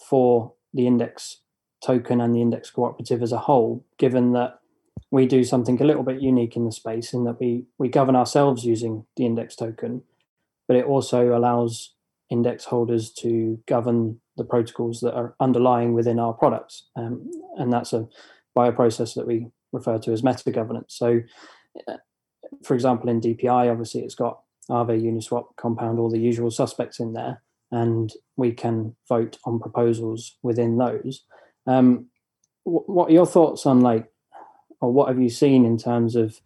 for 0.10 0.54
the 0.74 0.88
index 0.88 1.40
token 1.84 2.22
and 2.22 2.34
the 2.34 2.42
index 2.42 2.70
cooperative 2.70 3.22
as 3.22 3.32
a 3.32 3.38
whole, 3.38 3.86
given 3.98 4.34
that 4.34 4.60
we 5.12 5.28
do 5.28 5.44
something 5.44 5.80
a 5.82 5.86
little 5.86 6.04
bit 6.04 6.22
unique 6.22 6.56
in 6.56 6.66
the 6.66 6.72
space 6.72 7.14
in 7.14 7.24
that 7.26 7.40
we 7.40 7.66
we 7.78 7.90
govern 7.90 8.16
ourselves 8.16 8.66
using 8.66 9.06
the 9.18 9.26
index 9.26 9.56
token, 9.56 10.02
but 10.68 10.78
it 10.78 10.86
also 10.86 11.38
allows 11.38 11.94
index 12.30 12.66
holders 12.66 13.12
to 13.12 13.62
govern 13.68 14.20
the 14.38 14.44
protocols 14.44 15.02
that 15.02 15.14
are 15.14 15.36
underlying 15.40 15.94
within 15.94 16.20
our 16.20 16.34
products, 16.34 16.88
um, 16.96 17.30
and 17.58 17.72
that's 17.72 17.94
a 17.94 18.08
by 18.56 18.68
a 18.68 18.72
process 18.72 19.14
that 19.14 19.28
we 19.28 19.48
refer 19.72 19.98
to 19.98 20.12
as 20.12 20.24
meta 20.24 20.52
governance. 20.52 20.96
So 20.96 21.22
uh, 21.88 21.98
for 22.64 22.76
example, 22.76 23.10
in 23.10 23.22
DPI, 23.22 23.72
obviously 23.72 24.02
it's 24.02 24.16
got 24.16 24.42
Aave, 24.70 25.02
Uniswap, 25.02 25.56
Compound, 25.58 26.00
all 26.00 26.10
the 26.10 26.20
usual 26.20 26.52
suspects 26.52 27.00
in 27.00 27.14
there, 27.14 27.42
and 27.74 28.14
we 28.36 28.52
can 28.52 28.96
vote 29.10 29.38
on 29.46 29.60
proposals 29.60 30.36
within 30.44 30.78
those. 30.78 31.24
Um, 31.66 32.06
what 32.66 33.10
are 33.10 33.14
your 33.14 33.26
thoughts 33.26 33.66
on 33.66 33.82
like, 33.82 34.12
or 34.80 34.94
what 34.94 35.08
have 35.08 35.20
you 35.20 35.30
seen 35.30 35.66
in 35.66 35.78
terms 35.78 36.16
of 36.16 36.40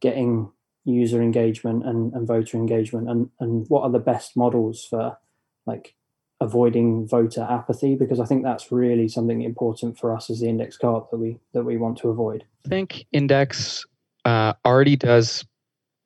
getting 0.00 0.50
user 0.84 1.20
engagement 1.20 1.84
and, 1.84 2.12
and 2.14 2.26
voter 2.26 2.56
engagement, 2.56 3.10
and 3.10 3.28
and 3.40 3.66
what 3.68 3.82
are 3.82 3.90
the 3.90 3.98
best 3.98 4.36
models 4.36 4.86
for 4.88 5.18
like 5.66 5.94
avoiding 6.40 7.08
voter 7.08 7.46
apathy? 7.50 7.96
Because 7.96 8.20
I 8.20 8.24
think 8.24 8.44
that's 8.44 8.70
really 8.70 9.08
something 9.08 9.42
important 9.42 9.98
for 9.98 10.14
us 10.14 10.30
as 10.30 10.40
the 10.40 10.48
index 10.48 10.76
co-op 10.76 11.10
that 11.10 11.18
we 11.18 11.40
that 11.54 11.64
we 11.64 11.76
want 11.76 11.98
to 11.98 12.08
avoid. 12.08 12.44
I 12.64 12.68
think 12.68 13.04
index 13.12 13.84
uh, 14.24 14.52
already 14.64 14.94
does 14.96 15.44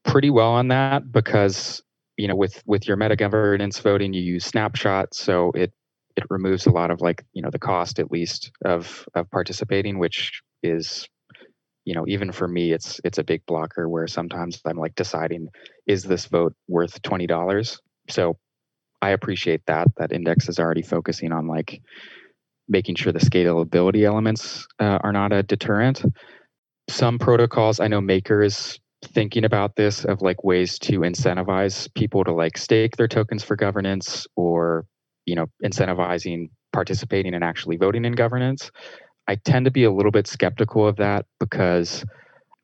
pretty 0.02 0.30
well 0.30 0.52
on 0.52 0.68
that 0.68 1.12
because 1.12 1.82
you 2.16 2.28
know 2.28 2.36
with 2.36 2.62
with 2.66 2.86
your 2.86 2.96
meta 2.96 3.16
governance 3.16 3.78
voting 3.78 4.12
you 4.12 4.22
use 4.22 4.44
snapshot 4.44 5.14
so 5.14 5.50
it 5.52 5.72
it 6.16 6.24
removes 6.30 6.66
a 6.66 6.70
lot 6.70 6.90
of 6.90 7.00
like 7.00 7.24
you 7.32 7.42
know 7.42 7.50
the 7.50 7.58
cost 7.58 7.98
at 7.98 8.10
least 8.10 8.50
of 8.64 9.06
of 9.14 9.30
participating 9.30 9.98
which 9.98 10.42
is 10.62 11.08
you 11.84 11.94
know 11.94 12.04
even 12.06 12.30
for 12.32 12.46
me 12.46 12.72
it's 12.72 13.00
it's 13.04 13.18
a 13.18 13.24
big 13.24 13.44
blocker 13.46 13.88
where 13.88 14.06
sometimes 14.06 14.60
i'm 14.66 14.76
like 14.76 14.94
deciding 14.94 15.48
is 15.86 16.04
this 16.04 16.26
vote 16.26 16.54
worth 16.68 17.00
$20 17.02 17.78
so 18.08 18.36
i 19.00 19.10
appreciate 19.10 19.62
that 19.66 19.88
that 19.96 20.12
index 20.12 20.48
is 20.48 20.58
already 20.58 20.82
focusing 20.82 21.32
on 21.32 21.46
like 21.46 21.80
making 22.68 22.94
sure 22.94 23.12
the 23.12 23.18
scalability 23.18 24.04
elements 24.04 24.66
uh, 24.78 24.98
are 25.02 25.12
not 25.12 25.32
a 25.32 25.42
deterrent. 25.42 26.02
Some 26.88 27.18
protocols 27.18 27.80
i 27.80 27.88
know 27.88 28.00
maker 28.00 28.42
is 28.42 28.78
thinking 29.12 29.44
about 29.44 29.76
this 29.76 30.04
of 30.04 30.22
like 30.22 30.44
ways 30.44 30.78
to 30.80 31.00
incentivize 31.00 31.92
people 31.94 32.24
to 32.24 32.32
like 32.32 32.56
stake 32.56 32.96
their 32.96 33.08
tokens 33.08 33.42
for 33.42 33.56
governance 33.56 34.26
or 34.36 34.86
you 35.26 35.34
know 35.34 35.46
incentivizing 35.64 36.48
participating 36.72 37.34
and 37.34 37.44
actually 37.44 37.76
voting 37.76 38.04
in 38.04 38.12
governance. 38.12 38.70
I 39.28 39.36
tend 39.36 39.66
to 39.66 39.70
be 39.70 39.84
a 39.84 39.92
little 39.92 40.10
bit 40.10 40.26
skeptical 40.26 40.86
of 40.86 40.96
that 40.96 41.26
because 41.38 42.04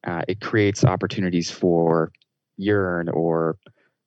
uh, 0.07 0.23
it 0.27 0.41
creates 0.41 0.85
opportunities 0.85 1.51
for 1.51 2.11
Yearn 2.57 3.09
or 3.11 3.57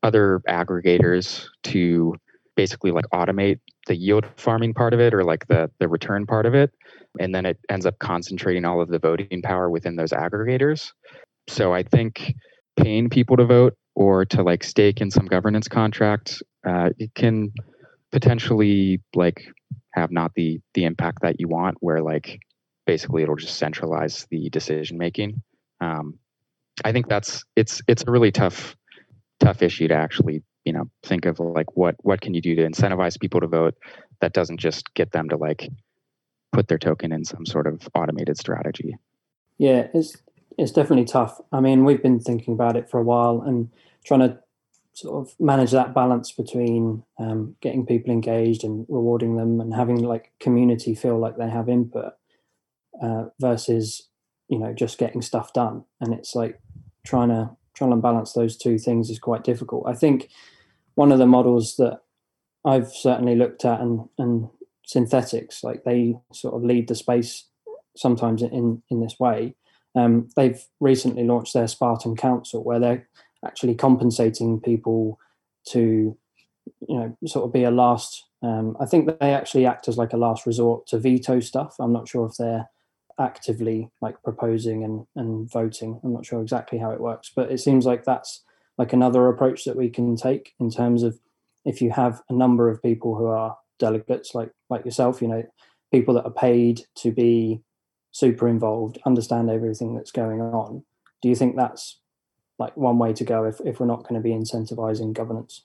other 0.04 0.42
aggregators 0.50 1.48
to 1.64 2.16
basically 2.56 2.92
like 2.92 3.06
automate 3.14 3.60
the 3.88 3.96
yield 3.96 4.26
farming 4.36 4.74
part 4.74 4.94
of 4.94 5.00
it 5.00 5.14
or 5.14 5.24
like 5.24 5.48
the 5.48 5.72
the 5.80 5.88
return 5.88 6.26
part 6.26 6.46
of 6.46 6.54
it. 6.54 6.72
And 7.20 7.36
then 7.36 7.46
it 7.46 7.60
ends 7.70 7.86
up 7.86 8.00
concentrating 8.00 8.66
all 8.66 8.82
of 8.82 8.90
the 8.90 9.00
voting 9.00 9.42
power 9.42 9.70
within 9.70 9.96
those 9.96 10.12
aggregators 10.12 10.92
so 11.48 11.74
i 11.74 11.84
think 11.84 12.34
paying 12.78 13.10
people 13.10 13.38
to 13.38 13.46
vote 13.46 13.76
or 13.96 14.26
to 14.26 14.42
like 14.44 14.64
stake 14.64 15.02
in 15.02 15.12
some 15.12 15.26
governance 15.26 15.68
contract 15.68 16.42
uh, 16.68 16.90
it 16.98 17.14
can 17.16 17.52
potentially 18.12 19.02
like 19.16 19.48
have 19.92 20.12
not 20.12 20.34
the 20.36 20.60
the 20.74 20.86
impact 20.86 21.22
that 21.22 21.40
you 21.40 21.48
want 21.48 21.78
where 21.80 22.02
like 22.02 22.40
basically 22.86 23.24
it'll 23.24 23.36
just 23.36 23.58
centralize 23.58 24.28
the 24.32 24.50
decision 24.50 24.98
making. 24.98 25.42
Um, 25.80 26.20
i 26.86 26.92
think 26.92 27.08
that's 27.10 27.44
it's 27.56 27.82
it's 27.88 28.04
a 28.08 28.12
really 28.12 28.32
tough 28.32 28.76
tough 29.40 29.62
issue 29.62 29.88
to 29.88 29.94
actually 29.94 30.44
you 30.64 30.72
know 30.72 30.90
think 31.04 31.26
of 31.26 31.40
like 31.40 31.76
what 31.76 31.96
what 32.00 32.22
can 32.22 32.34
you 32.34 32.42
do 32.42 32.56
to 32.56 32.68
incentivize 32.68 33.20
people 33.20 33.42
to 33.42 33.48
vote 33.48 33.76
that 34.22 34.34
doesn't 34.34 34.60
just 34.60 34.94
get 34.94 35.12
them 35.12 35.28
to 35.30 35.38
like 35.38 35.70
put 36.52 36.68
their 36.68 36.78
token 36.78 37.12
in 37.12 37.26
some 37.26 37.46
sort 37.46 37.66
of 37.66 37.88
automated 37.96 38.38
strategy. 38.38 38.96
Yeah 39.58 39.88
it's 39.94 40.16
it's 40.62 40.72
definitely 40.72 41.06
tough. 41.06 41.42
I 41.52 41.60
mean 41.60 41.84
we've 41.84 42.04
been 42.04 42.20
thinking 42.20 42.54
about 42.54 42.78
it 42.78 42.90
for 42.90 43.00
a 43.00 43.04
while 43.04 43.42
and 43.42 43.70
trying 44.06 44.22
to 44.22 44.40
sort 44.94 45.26
of 45.26 45.34
manage 45.40 45.72
that 45.72 45.94
balance 45.94 46.32
between 46.32 47.04
um, 47.18 47.56
getting 47.62 47.86
people 47.86 48.12
engaged 48.12 48.64
and 48.64 48.86
rewarding 48.90 49.38
them 49.38 49.60
and 49.60 49.74
having 49.74 50.04
like 50.04 50.32
community 50.40 50.94
feel 50.94 51.18
like 51.18 51.38
they 51.38 51.50
have 51.50 51.70
input 51.70 52.14
uh, 53.02 53.26
versus 53.40 54.10
you 54.50 54.60
know 54.60 54.74
just 54.74 54.98
getting 54.98 55.22
stuff 55.22 55.54
done. 55.54 55.84
And 56.00 56.14
it's 56.14 56.36
like 56.36 56.60
trying 57.06 57.30
to 57.30 57.50
trying 57.74 57.92
to 57.92 57.98
balance 57.98 58.34
those 58.34 58.58
two 58.58 58.78
things 58.78 59.10
is 59.10 59.20
quite 59.20 59.44
difficult. 59.44 59.88
I 59.88 59.94
think 59.94 60.30
one 60.96 61.12
of 61.12 61.20
the 61.20 61.26
models 61.26 61.78
that 61.78 62.02
I've 62.64 62.92
certainly 62.92 63.36
looked 63.36 63.66
at 63.66 63.80
and, 63.80 64.08
and 64.20 64.50
Synthetix 64.88 65.64
like 65.64 65.84
they 65.84 66.16
sort 66.32 66.54
of 66.54 66.64
lead 66.64 66.88
the 66.88 66.96
space 66.96 67.46
sometimes 67.96 68.42
in, 68.42 68.84
in 68.90 69.02
this 69.02 69.20
way. 69.20 69.56
Um, 69.96 70.30
they've 70.36 70.64
recently 70.80 71.24
launched 71.24 71.54
their 71.54 71.68
Spartan 71.68 72.16
Council 72.16 72.64
where 72.64 72.80
they're 72.80 73.08
actually 73.46 73.76
compensating 73.76 74.60
people 74.60 75.20
to, 75.70 76.18
you 76.88 76.96
know, 76.96 77.18
sort 77.26 77.46
of 77.46 77.54
be 77.54 77.64
a 77.64 77.72
last. 77.72 78.26
Um, 78.42 78.78
I 78.80 78.86
think 78.86 79.08
they 79.20 79.34
actually 79.34 79.66
act 79.66 79.88
as 79.88 79.98
like 79.98 80.14
a 80.14 80.18
last 80.18 80.46
resort 80.46 80.88
to 80.88 81.00
veto 81.00 81.40
stuff. 81.40 81.76
I'm 81.80 81.94
not 81.94 82.08
sure 82.08 82.26
if 82.28 82.38
they're 82.38 82.70
actively 83.20 83.90
like 84.02 84.22
proposing 84.24 84.84
and, 84.84 85.06
and 85.16 85.52
voting. 85.52 86.00
I'm 86.04 86.14
not 86.14 86.26
sure 86.26 86.42
exactly 86.42 86.80
how 86.80 86.92
it 86.92 87.02
works, 87.02 87.32
but 87.36 87.52
it 87.52 87.60
seems 87.60 87.86
like 87.86 88.04
that's 88.04 88.44
like 88.78 88.94
another 88.94 89.28
approach 89.28 89.66
that 89.66 89.78
we 89.78 89.90
can 89.90 90.16
take 90.16 90.54
in 90.60 90.72
terms 90.72 91.04
of 91.04 91.20
if 91.66 91.82
you 91.82 91.92
have 91.92 92.24
a 92.30 92.34
number 92.34 92.70
of 92.70 92.82
people 92.82 93.16
who 93.16 93.28
are 93.28 93.58
delegates 93.78 94.36
like 94.36 94.52
like 94.70 94.86
yourself 94.86 95.22
you 95.22 95.28
know 95.28 95.44
people 95.92 96.14
that 96.14 96.26
are 96.26 96.32
paid 96.32 96.82
to 96.96 97.12
be 97.12 97.62
super 98.12 98.48
involved 98.48 98.98
understand 99.06 99.50
everything 99.50 99.96
that's 99.96 100.12
going 100.12 100.42
on 100.42 100.84
do 101.22 101.30
you 101.30 101.36
think 101.36 101.56
that's 101.56 102.00
like 102.60 102.76
one 102.78 103.00
way 103.00 103.12
to 103.14 103.24
go 103.24 103.46
if, 103.46 103.60
if 103.62 103.80
we're 103.80 103.86
not 103.86 104.04
going 104.04 104.16
to 104.16 104.22
be 104.22 104.32
incentivizing 104.32 105.14
governance 105.14 105.64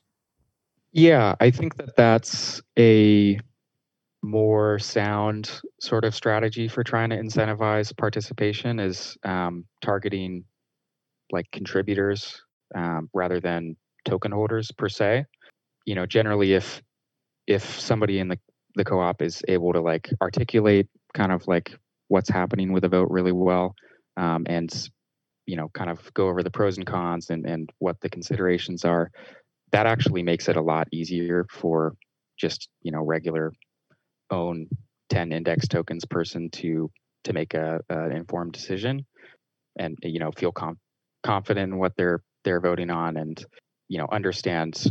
yeah 0.93 1.35
i 1.41 1.51
think 1.51 1.77
that 1.77 1.97
that's 1.97 2.61
a 2.79 3.39
more 4.23 4.79
sound 4.79 5.61
sort 5.81 6.05
of 6.05 6.15
strategy 6.15 6.69
for 6.69 6.83
trying 6.83 7.11
to 7.11 7.17
incentivize 7.17 7.97
participation 7.97 8.81
is 8.81 9.17
um, 9.25 9.65
targeting 9.83 10.45
like 11.31 11.51
contributors 11.53 12.43
um, 12.75 13.09
rather 13.15 13.41
than 13.41 13.77
token 14.05 14.33
holders 14.33 14.71
per 14.73 14.89
se. 14.89 15.25
You 15.85 15.95
know, 15.95 16.07
generally, 16.07 16.55
if 16.55 16.83
if 17.47 17.79
somebody 17.81 18.19
in 18.19 18.29
the 18.29 18.39
the 18.75 18.85
co-op 18.85 19.23
is 19.23 19.43
able 19.49 19.73
to 19.73 19.81
like 19.81 20.11
articulate 20.21 20.89
kind 21.15 21.33
of 21.33 21.47
like 21.47 21.75
what's 22.09 22.29
happening 22.29 22.73
with 22.73 22.83
the 22.83 22.89
vote 22.89 23.09
really 23.11 23.33
well, 23.33 23.75
um, 24.17 24.45
and 24.49 24.91
you 25.47 25.57
know, 25.57 25.69
kind 25.75 25.91
of 25.91 26.13
go 26.15 26.29
over 26.29 26.43
the 26.43 26.51
pros 26.51 26.77
and 26.77 26.87
cons 26.87 27.31
and 27.31 27.47
and 27.47 27.71
what 27.79 28.01
the 28.01 28.09
considerations 28.09 28.85
are, 28.85 29.11
that 29.73 29.87
actually 29.87 30.23
makes 30.23 30.49
it 30.49 30.57
a 30.57 30.63
lot 30.63 30.89
easier 30.93 31.47
for 31.51 31.95
just 32.39 32.69
you 32.83 32.93
know 32.93 33.03
regular 33.03 33.53
own 34.31 34.67
10 35.11 35.33
index 35.33 35.69
tokens 35.69 36.05
person 36.05 36.51
to 36.51 36.91
to 37.25 37.33
make 37.33 37.55
a, 37.55 37.81
informed 38.13 38.53
decision 38.53 39.05
and 39.79 39.97
you 40.03 40.19
know 40.19 40.31
feel 40.33 40.53
com- 40.53 40.79
confident 41.23 41.73
in 41.73 41.79
what 41.79 41.93
they're 41.97 42.23
they're 42.45 42.61
voting 42.61 42.91
on 42.91 43.17
and 43.17 43.45
you 43.89 43.99
know 43.99 44.07
understand 44.11 44.85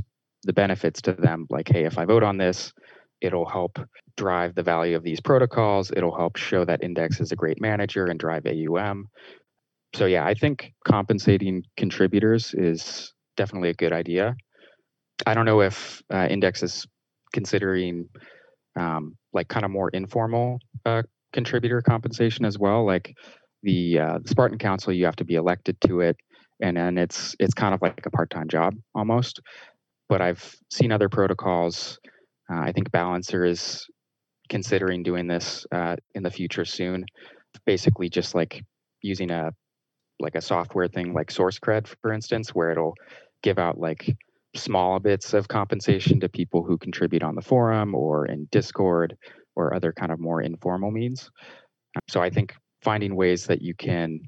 the 0.43 0.53
benefits 0.53 1.01
to 1.01 1.13
them 1.13 1.45
like 1.49 1.67
hey 1.67 1.85
if 1.85 1.97
i 1.97 2.05
vote 2.05 2.23
on 2.23 2.37
this 2.37 2.73
it'll 3.21 3.47
help 3.47 3.79
drive 4.17 4.55
the 4.55 4.63
value 4.63 4.95
of 4.95 5.03
these 5.03 5.21
protocols 5.21 5.91
it'll 5.95 6.15
help 6.15 6.35
show 6.35 6.65
that 6.65 6.83
index 6.83 7.19
is 7.19 7.31
a 7.31 7.35
great 7.35 7.59
manager 7.61 8.05
and 8.05 8.19
drive 8.19 8.45
aum 8.45 9.07
so 9.93 10.05
yeah 10.05 10.25
i 10.25 10.33
think 10.33 10.73
compensating 10.85 11.63
contributors 11.77 12.53
is 12.53 13.13
definitely 13.35 13.69
a 13.69 13.73
good 13.73 13.93
idea. 13.93 14.35
I 15.25 15.33
don't 15.33 15.45
know 15.45 15.61
if 15.61 16.01
uh, 16.13 16.27
index 16.29 16.63
is 16.63 16.85
considering 17.33 18.09
um, 18.75 19.15
like 19.33 19.47
kind 19.47 19.65
of 19.65 19.71
more 19.71 19.89
informal 19.89 20.59
uh, 20.85 21.03
contributor 21.33 21.81
compensation 21.81 22.45
as 22.45 22.57
well 22.57 22.85
like 22.85 23.13
the, 23.63 23.99
uh, 23.99 24.19
the 24.21 24.29
spartan 24.29 24.57
council 24.57 24.93
you 24.93 25.05
have 25.05 25.15
to 25.17 25.25
be 25.25 25.35
elected 25.35 25.79
to 25.81 26.01
it 26.01 26.17
and 26.61 26.77
then 26.77 26.97
it's 26.97 27.35
it's 27.39 27.53
kind 27.53 27.73
of 27.73 27.81
like 27.81 28.05
a 28.05 28.09
part-time 28.09 28.47
job 28.47 28.75
almost. 28.93 29.41
But 30.07 30.21
i've 30.21 30.55
seen 30.69 30.91
other 30.91 31.09
protocols 31.09 31.99
uh, 32.51 32.59
i 32.59 32.71
think 32.71 32.91
balancer 32.91 33.45
is 33.45 33.85
considering 34.49 35.03
doing 35.03 35.27
this 35.27 35.65
uh, 35.71 35.95
in 36.13 36.23
the 36.23 36.29
future 36.29 36.65
soon 36.65 37.05
basically 37.65 38.09
just 38.09 38.35
like 38.35 38.63
using 39.01 39.31
a 39.31 39.51
like 40.19 40.35
a 40.35 40.41
software 40.41 40.87
thing 40.87 41.13
like 41.13 41.27
SourceCred 41.27 41.93
for 42.01 42.13
instance 42.13 42.49
where 42.49 42.71
it'll 42.71 42.93
give 43.43 43.59
out 43.59 43.77
like 43.77 44.15
small 44.55 44.99
bits 44.99 45.33
of 45.33 45.47
compensation 45.47 46.19
to 46.19 46.29
people 46.29 46.63
who 46.63 46.77
contribute 46.77 47.23
on 47.23 47.35
the 47.35 47.41
forum 47.41 47.93
or 47.93 48.25
in 48.25 48.47
discord 48.51 49.17
or 49.55 49.73
other 49.73 49.91
kind 49.91 50.11
of 50.11 50.19
more 50.19 50.41
informal 50.41 50.91
means 50.91 51.31
so 52.07 52.21
i 52.21 52.29
think 52.29 52.53
finding 52.81 53.15
ways 53.15 53.47
that 53.47 53.61
you 53.61 53.73
can 53.73 54.19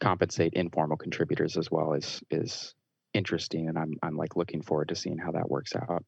compensate 0.00 0.52
informal 0.54 0.96
contributors 0.96 1.56
as 1.56 1.70
well 1.70 1.94
is 1.94 2.22
is 2.30 2.74
interesting, 3.14 3.68
and 3.68 3.78
I'm 3.78 3.94
I'm 4.02 4.16
like 4.16 4.36
looking 4.36 4.62
forward 4.62 4.88
to 4.88 4.94
seeing 4.94 5.18
how 5.18 5.32
that 5.32 5.48
works 5.48 5.72
out. 5.74 6.04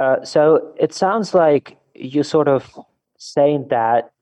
Uh, 0.00 0.24
so 0.24 0.74
it 0.78 0.92
sounds 0.92 1.34
like 1.34 1.78
you're 1.94 2.24
sort 2.24 2.48
of 2.48 2.78
saying 3.18 3.66
that 3.70 4.12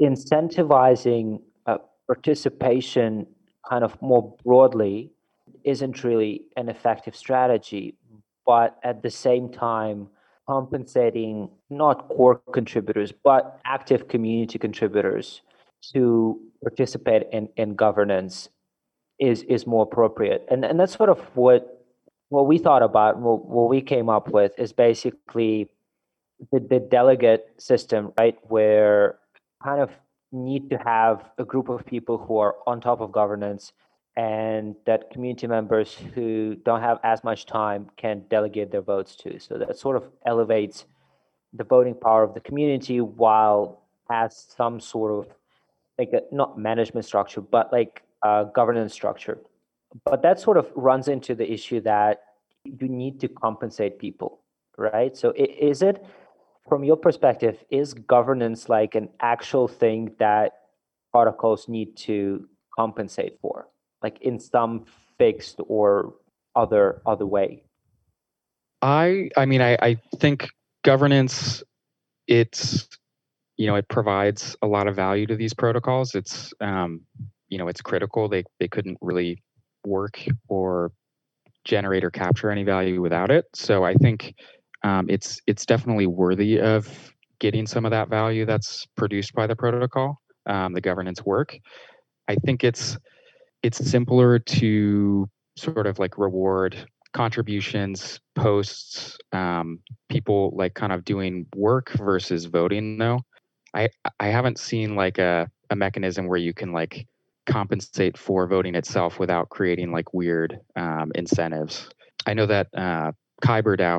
incentivizing 0.00 1.40
uh, 1.66 1.78
participation 2.06 3.26
kind 3.68 3.84
of 3.84 4.00
more 4.00 4.34
broadly 4.44 5.10
isn't 5.64 6.02
really 6.04 6.42
an 6.56 6.68
effective 6.68 7.14
strategy, 7.14 7.94
but 8.46 8.78
at 8.82 9.02
the 9.02 9.10
same 9.10 9.50
time 9.50 10.08
compensating 10.48 11.50
not 11.68 12.08
core 12.08 12.40
contributors 12.54 13.12
but 13.22 13.60
active 13.66 14.08
community 14.08 14.58
contributors 14.58 15.42
to 15.92 16.40
participate 16.62 17.24
in, 17.32 17.48
in 17.56 17.74
governance 17.74 18.48
is 19.18 19.42
is 19.42 19.66
more 19.66 19.82
appropriate. 19.82 20.46
And 20.50 20.64
and 20.64 20.78
that's 20.78 20.94
sort 20.94 21.10
of 21.10 21.20
what 21.34 21.77
what 22.28 22.46
we 22.46 22.58
thought 22.58 22.82
about, 22.82 23.18
what, 23.18 23.46
what 23.46 23.68
we 23.68 23.80
came 23.80 24.08
up 24.08 24.28
with 24.28 24.52
is 24.58 24.72
basically 24.72 25.68
the, 26.52 26.60
the 26.60 26.78
delegate 26.78 27.48
system, 27.58 28.12
right? 28.18 28.36
Where 28.42 29.18
kind 29.62 29.80
of 29.80 29.90
need 30.30 30.70
to 30.70 30.76
have 30.78 31.24
a 31.38 31.44
group 31.44 31.68
of 31.68 31.84
people 31.86 32.18
who 32.18 32.36
are 32.38 32.56
on 32.66 32.80
top 32.80 33.00
of 33.00 33.12
governance 33.12 33.72
and 34.16 34.74
that 34.84 35.10
community 35.10 35.46
members 35.46 35.96
who 36.14 36.56
don't 36.64 36.80
have 36.80 36.98
as 37.02 37.22
much 37.22 37.46
time 37.46 37.88
can 37.96 38.24
delegate 38.28 38.70
their 38.70 38.82
votes 38.82 39.14
to. 39.16 39.38
So 39.38 39.58
that 39.58 39.78
sort 39.78 39.96
of 39.96 40.04
elevates 40.26 40.84
the 41.52 41.64
voting 41.64 41.94
power 41.94 42.24
of 42.24 42.34
the 42.34 42.40
community 42.40 43.00
while 43.00 43.84
has 44.10 44.52
some 44.56 44.80
sort 44.80 45.12
of 45.12 45.32
like 45.98 46.12
a, 46.12 46.22
not 46.32 46.58
management 46.58 47.06
structure, 47.06 47.40
but 47.40 47.72
like 47.72 48.02
a 48.22 48.46
governance 48.52 48.92
structure. 48.92 49.38
But 50.04 50.22
that 50.22 50.38
sort 50.40 50.56
of 50.56 50.70
runs 50.74 51.08
into 51.08 51.34
the 51.34 51.50
issue 51.50 51.80
that 51.82 52.22
you 52.64 52.88
need 52.88 53.20
to 53.20 53.28
compensate 53.28 53.98
people, 53.98 54.40
right? 54.76 55.16
So 55.16 55.32
is 55.36 55.82
it, 55.82 56.04
from 56.68 56.84
your 56.84 56.96
perspective, 56.96 57.64
is 57.70 57.94
governance 57.94 58.68
like 58.68 58.94
an 58.94 59.08
actual 59.20 59.68
thing 59.68 60.14
that 60.18 60.52
protocols 61.12 61.68
need 61.68 61.96
to 61.96 62.46
compensate 62.76 63.38
for, 63.40 63.68
like 64.02 64.20
in 64.20 64.38
some 64.38 64.84
fixed 65.18 65.60
or 65.66 66.14
other 66.54 67.02
other 67.06 67.26
way? 67.26 67.64
I 68.82 69.30
I 69.36 69.46
mean 69.46 69.62
I, 69.62 69.76
I 69.80 70.00
think 70.16 70.48
governance 70.84 71.62
it's 72.26 72.88
you 73.56 73.66
know 73.66 73.74
it 73.74 73.88
provides 73.88 74.56
a 74.62 74.66
lot 74.66 74.86
of 74.86 74.94
value 74.94 75.26
to 75.26 75.36
these 75.36 75.54
protocols. 75.54 76.14
It's 76.14 76.52
um, 76.60 77.00
you 77.48 77.58
know 77.58 77.68
it's 77.68 77.80
critical. 77.80 78.28
They 78.28 78.44
they 78.60 78.68
couldn't 78.68 78.98
really 79.00 79.42
work 79.84 80.22
or 80.48 80.92
generate 81.64 82.04
or 82.04 82.10
capture 82.10 82.50
any 82.50 82.64
value 82.64 83.00
without 83.00 83.30
it. 83.30 83.44
So 83.54 83.84
I 83.84 83.94
think 83.94 84.34
um, 84.82 85.06
it's 85.08 85.40
it's 85.46 85.66
definitely 85.66 86.06
worthy 86.06 86.60
of 86.60 87.12
getting 87.40 87.66
some 87.66 87.84
of 87.84 87.90
that 87.90 88.08
value 88.08 88.44
that's 88.44 88.86
produced 88.96 89.32
by 89.34 89.46
the 89.46 89.56
protocol, 89.56 90.20
um, 90.46 90.72
the 90.72 90.80
governance 90.80 91.24
work. 91.24 91.56
I 92.28 92.36
think 92.36 92.64
it's 92.64 92.96
it's 93.62 93.78
simpler 93.78 94.38
to 94.38 95.28
sort 95.56 95.86
of 95.86 95.98
like 95.98 96.18
reward 96.18 96.86
contributions, 97.12 98.20
posts, 98.34 99.18
um, 99.32 99.80
people 100.08 100.52
like 100.54 100.74
kind 100.74 100.92
of 100.92 101.04
doing 101.04 101.46
work 101.56 101.90
versus 101.92 102.44
voting 102.44 102.98
though. 102.98 103.20
I 103.74 103.88
I 104.20 104.28
haven't 104.28 104.58
seen 104.58 104.94
like 104.94 105.18
a, 105.18 105.50
a 105.70 105.76
mechanism 105.76 106.26
where 106.26 106.38
you 106.38 106.54
can 106.54 106.72
like 106.72 107.06
compensate 107.48 108.16
for 108.16 108.46
voting 108.46 108.74
itself 108.74 109.18
without 109.18 109.48
creating 109.48 109.90
like 109.90 110.14
weird 110.14 110.58
um, 110.76 111.10
incentives. 111.14 111.88
I 112.26 112.34
know 112.34 112.46
that 112.46 112.68
uh, 112.76 113.12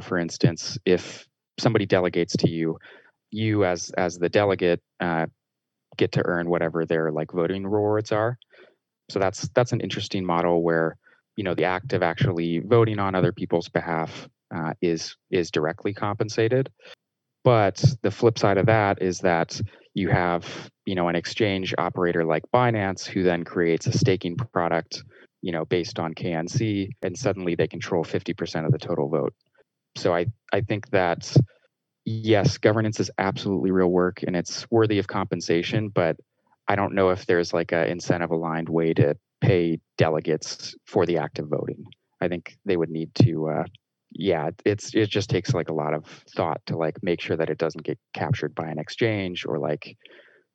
for 0.02 0.18
instance, 0.18 0.78
if 0.86 1.28
somebody 1.60 1.86
delegates 1.86 2.38
to 2.38 2.50
you, 2.50 2.78
you 3.32 3.66
as 3.66 3.92
as 3.98 4.18
the 4.18 4.30
delegate 4.30 4.82
uh, 5.00 5.26
get 5.98 6.12
to 6.14 6.26
earn 6.26 6.50
whatever 6.50 6.86
their 6.86 7.12
like 7.12 7.32
voting 7.32 7.66
rewards 7.66 8.12
are. 8.12 8.38
So 9.10 9.20
that's 9.20 9.50
that's 9.50 9.72
an 9.72 9.82
interesting 9.82 10.26
model 10.26 10.64
where 10.64 10.96
you 11.36 11.44
know 11.44 11.56
the 11.56 11.66
act 11.66 11.94
of 11.94 12.04
actually 12.04 12.60
voting 12.60 13.00
on 13.00 13.16
other 13.16 13.32
people's 13.32 13.70
behalf 13.70 14.30
uh, 14.56 14.74
is 14.82 15.16
is 15.32 15.52
directly 15.52 15.94
compensated. 15.94 16.70
But 17.44 17.84
the 18.02 18.12
flip 18.12 18.38
side 18.38 18.58
of 18.58 18.68
that 18.68 19.02
is 19.02 19.20
that 19.20 19.60
you 19.94 20.10
have 20.10 20.70
you 20.90 20.96
know 20.96 21.08
an 21.08 21.16
exchange 21.16 21.76
operator 21.78 22.26
like 22.26 22.42
Binance 22.52 23.06
who 23.06 23.22
then 23.22 23.44
creates 23.44 23.86
a 23.86 23.96
staking 23.96 24.36
product 24.36 25.04
you 25.44 25.52
know 25.52 25.64
based 25.66 26.00
on 26.00 26.16
KNC 26.16 26.90
and 27.04 27.16
suddenly 27.16 27.54
they 27.54 27.68
control 27.68 28.04
50% 28.04 28.66
of 28.66 28.72
the 28.72 28.80
total 28.80 29.08
vote. 29.08 29.36
So 29.96 30.16
I 30.16 30.26
I 30.52 30.62
think 30.62 30.90
that 30.90 31.32
yes, 32.06 32.58
governance 32.58 33.00
is 33.00 33.12
absolutely 33.20 33.70
real 33.70 33.92
work 33.92 34.24
and 34.26 34.36
it's 34.36 34.66
worthy 34.72 34.98
of 34.98 35.06
compensation, 35.06 35.90
but 35.90 36.18
I 36.68 36.76
don't 36.76 36.96
know 36.96 37.12
if 37.12 37.28
there's 37.28 37.54
like 37.54 37.72
a 37.72 37.88
incentive 37.88 38.32
aligned 38.32 38.70
way 38.70 38.96
to 38.96 39.16
pay 39.42 39.80
delegates 40.00 40.74
for 40.88 41.06
the 41.06 41.18
act 41.18 41.38
of 41.38 41.50
voting. 41.50 41.86
I 42.20 42.30
think 42.30 42.58
they 42.66 42.78
would 42.78 42.90
need 42.90 43.14
to 43.26 43.50
uh, 43.50 43.64
yeah, 44.12 44.50
it's 44.66 44.96
it 44.96 45.10
just 45.12 45.30
takes 45.30 45.54
like 45.54 45.70
a 45.70 45.80
lot 45.84 45.94
of 45.94 46.04
thought 46.36 46.62
to 46.66 46.78
like 46.78 46.98
make 47.04 47.22
sure 47.22 47.38
that 47.38 47.52
it 47.52 47.60
doesn't 47.60 47.84
get 47.84 48.00
captured 48.16 48.56
by 48.56 48.70
an 48.70 48.80
exchange 48.80 49.46
or 49.46 49.60
like 49.60 49.96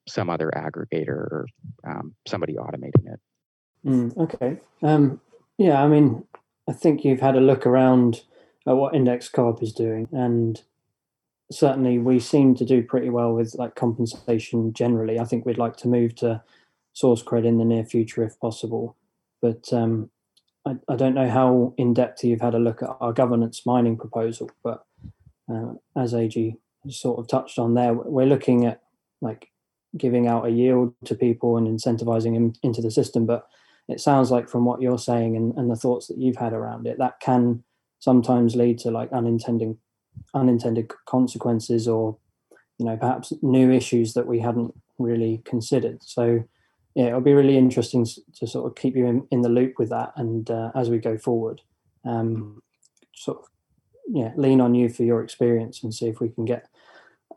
some 0.06 0.30
other 0.30 0.50
aggregator 0.54 1.08
or 1.08 1.46
um, 1.86 2.14
somebody 2.26 2.54
automating 2.54 3.12
it. 3.12 3.20
Mm, 3.86 4.16
okay. 4.16 4.58
Um, 4.82 5.20
yeah, 5.58 5.82
I 5.82 5.88
mean, 5.88 6.24
I 6.68 6.72
think 6.72 7.04
you've 7.04 7.20
had 7.20 7.36
a 7.36 7.40
look 7.40 7.66
around 7.66 8.22
at 8.66 8.76
what 8.76 8.94
Index 8.94 9.28
Co-op 9.28 9.62
is 9.62 9.72
doing, 9.72 10.08
and 10.12 10.62
certainly 11.52 11.98
we 11.98 12.18
seem 12.18 12.54
to 12.56 12.64
do 12.64 12.82
pretty 12.82 13.10
well 13.10 13.34
with 13.34 13.54
like 13.54 13.74
compensation 13.74 14.72
generally. 14.72 15.18
I 15.18 15.24
think 15.24 15.44
we'd 15.44 15.58
like 15.58 15.76
to 15.78 15.88
move 15.88 16.14
to 16.16 16.42
SourceCred 16.96 17.44
in 17.44 17.58
the 17.58 17.64
near 17.64 17.84
future 17.84 18.24
if 18.24 18.38
possible, 18.40 18.96
but 19.42 19.72
um, 19.72 20.10
I, 20.66 20.76
I 20.88 20.96
don't 20.96 21.14
know 21.14 21.28
how 21.28 21.74
in 21.76 21.92
depth 21.92 22.24
you've 22.24 22.40
had 22.40 22.54
a 22.54 22.58
look 22.58 22.82
at 22.82 22.96
our 23.00 23.12
governance 23.12 23.66
mining 23.66 23.98
proposal, 23.98 24.50
but 24.62 24.84
uh, 25.52 25.74
as 25.96 26.14
AG 26.14 26.56
sort 26.88 27.18
of 27.18 27.28
touched 27.28 27.58
on 27.58 27.74
there, 27.74 27.92
we're 27.92 28.26
looking 28.26 28.64
at 28.64 28.80
like 29.20 29.48
giving 29.96 30.26
out 30.26 30.46
a 30.46 30.50
yield 30.50 30.94
to 31.04 31.14
people 31.14 31.56
and 31.56 31.66
incentivizing 31.66 32.34
them 32.34 32.52
into 32.62 32.82
the 32.82 32.90
system. 32.90 33.26
But 33.26 33.46
it 33.88 34.00
sounds 34.00 34.30
like 34.30 34.48
from 34.48 34.64
what 34.64 34.80
you're 34.80 34.98
saying 34.98 35.36
and, 35.36 35.54
and 35.56 35.70
the 35.70 35.76
thoughts 35.76 36.06
that 36.08 36.18
you've 36.18 36.36
had 36.36 36.52
around 36.52 36.86
it, 36.86 36.98
that 36.98 37.20
can 37.20 37.62
sometimes 37.98 38.56
lead 38.56 38.78
to 38.78 38.90
like 38.90 39.12
unintended 39.12 39.76
unintended 40.32 40.90
consequences 41.06 41.88
or 41.88 42.16
you 42.78 42.86
know 42.86 42.96
perhaps 42.96 43.32
new 43.42 43.72
issues 43.72 44.14
that 44.14 44.26
we 44.26 44.40
hadn't 44.40 44.74
really 44.98 45.42
considered. 45.44 46.02
So 46.02 46.44
yeah, 46.94 47.06
it'll 47.06 47.20
be 47.20 47.34
really 47.34 47.58
interesting 47.58 48.06
to 48.36 48.46
sort 48.46 48.66
of 48.66 48.76
keep 48.76 48.94
you 48.96 49.06
in, 49.06 49.26
in 49.30 49.42
the 49.42 49.48
loop 49.48 49.74
with 49.78 49.90
that, 49.90 50.12
and 50.16 50.48
uh, 50.50 50.70
as 50.74 50.90
we 50.90 50.98
go 50.98 51.18
forward, 51.18 51.60
um, 52.04 52.62
sort 53.14 53.38
of 53.38 53.44
yeah, 54.08 54.32
lean 54.36 54.60
on 54.60 54.74
you 54.74 54.88
for 54.88 55.02
your 55.02 55.22
experience 55.22 55.82
and 55.82 55.94
see 55.94 56.06
if 56.06 56.20
we 56.20 56.28
can 56.28 56.44
get 56.44 56.68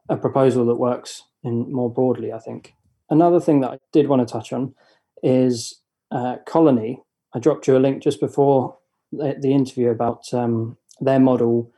a 0.09 0.17
proposal 0.17 0.65
that 0.65 0.75
works 0.75 1.23
in 1.47 1.71
more 1.71 1.91
broadly. 1.91 2.33
I 2.33 2.39
think 2.39 2.73
another 3.09 3.39
thing 3.39 3.61
that 3.61 3.71
I 3.71 3.79
did 3.91 4.07
want 4.07 4.27
to 4.27 4.31
touch 4.31 4.53
on 4.53 4.75
is 5.23 5.81
uh, 6.11 6.37
Colony. 6.45 7.01
I 7.33 7.39
dropped 7.39 7.67
you 7.67 7.77
a 7.77 7.79
link 7.79 8.03
just 8.03 8.19
before 8.19 8.77
the, 9.11 9.35
the 9.39 9.53
interview 9.53 9.89
about 9.89 10.33
um, 10.33 10.77
their 10.99 11.19
model. 11.19 11.71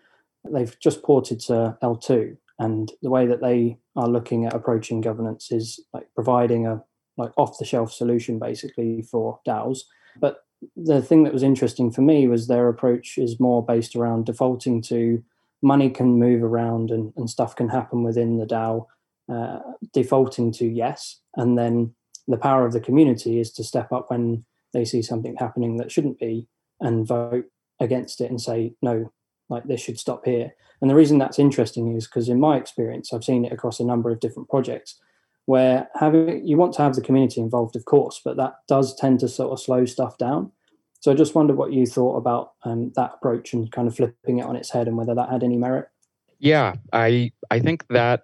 They've 0.50 0.78
just 0.80 1.04
ported 1.04 1.40
to 1.42 1.78
L2, 1.82 2.38
and 2.60 2.92
the 3.02 3.10
way 3.10 3.26
that 3.28 3.42
they 3.42 3.78
are 3.96 4.08
looking 4.08 4.46
at 4.46 4.54
approaching 4.54 5.02
governance 5.02 5.52
is 5.52 5.80
like 5.94 6.08
providing 6.16 6.68
a 6.68 6.84
like 7.18 7.32
off 7.38 7.58
the 7.58 7.66
shelf 7.66 7.92
solution 7.92 8.40
basically 8.40 9.02
for 9.02 9.40
DAOs. 9.46 9.80
But 10.20 10.46
the 10.76 11.02
thing 11.02 11.24
that 11.24 11.34
was 11.34 11.44
interesting 11.44 11.92
for 11.92 12.02
me 12.02 12.28
was 12.28 12.48
their 12.48 12.70
approach 12.70 13.18
is 13.18 13.40
more 13.40 13.64
based 13.64 13.96
around 13.96 14.26
defaulting 14.26 14.82
to 14.84 15.24
money 15.62 15.90
can 15.90 16.18
move 16.18 16.44
around 16.44 16.92
and, 16.92 17.14
and 17.18 17.30
stuff 17.30 17.56
can 17.56 17.70
happen 17.70 18.04
within 18.04 18.38
the 18.38 18.46
DAO, 18.46 18.86
uh, 19.32 19.60
defaulting 19.94 20.52
to 20.54 20.66
yes. 20.66 21.20
And 21.36 21.58
then 21.58 21.94
the 22.28 22.38
power 22.38 22.66
of 22.66 22.74
the 22.74 22.80
community 22.80 23.40
is 23.40 23.52
to 23.54 23.64
step 23.64 23.92
up 23.92 24.10
when 24.10 24.46
they 24.74 24.86
see 24.86 25.02
something 25.02 25.36
happening 25.36 25.78
that 25.78 25.92
shouldn't 25.92 26.20
be 26.20 26.48
and 26.80 27.08
vote 27.08 27.46
against 27.80 28.22
it 28.22 28.30
and 28.30 28.40
say, 28.40 28.74
no, 28.82 29.12
like 29.50 29.64
this 29.66 29.82
should 29.82 30.00
stop 30.00 30.26
here. 30.26 30.54
And 30.82 30.90
the 30.90 30.96
reason 30.96 31.18
that's 31.18 31.40
interesting 31.40 31.96
is 31.96 32.08
because 32.08 32.30
in 32.30 32.40
my 32.40 32.58
experience, 32.58 33.12
I've 33.12 33.24
seen 33.24 33.46
it 33.46 33.52
across 33.52 33.80
a 33.80 33.86
number 33.86 34.12
of 34.12 34.20
different 34.20 34.50
projects 34.50 34.98
where 35.46 35.90
having 35.96 36.46
you 36.48 36.58
want 36.58 36.74
to 36.74 36.82
have 36.82 36.96
the 36.96 37.02
community 37.02 37.42
involved, 37.42 37.76
of 37.76 37.86
course, 37.86 38.22
but 38.24 38.38
that 38.38 38.58
does 38.68 38.96
tend 38.96 39.20
to 39.20 39.28
sort 39.28 39.52
of 39.52 39.60
slow 39.60 39.84
stuff 39.86 40.18
down. 40.18 40.52
So 41.00 41.12
I 41.12 41.16
just 41.16 41.34
wondered 41.34 41.58
what 41.58 41.74
you 41.74 41.86
thought 41.86 42.18
about 42.18 42.54
um, 42.64 42.92
that 42.96 43.14
approach 43.16 43.54
and 43.54 43.72
kind 43.72 43.88
of 43.88 43.96
flipping 43.96 44.40
it 44.40 44.46
on 44.46 44.56
its 44.56 44.70
head, 44.70 44.88
and 44.88 44.96
whether 44.96 45.16
that 45.16 45.30
had 45.30 45.44
any 45.44 45.58
merit. 45.58 45.88
Yeah, 46.40 46.76
I 46.94 47.32
I 47.50 47.60
think 47.60 47.86
that 47.90 48.24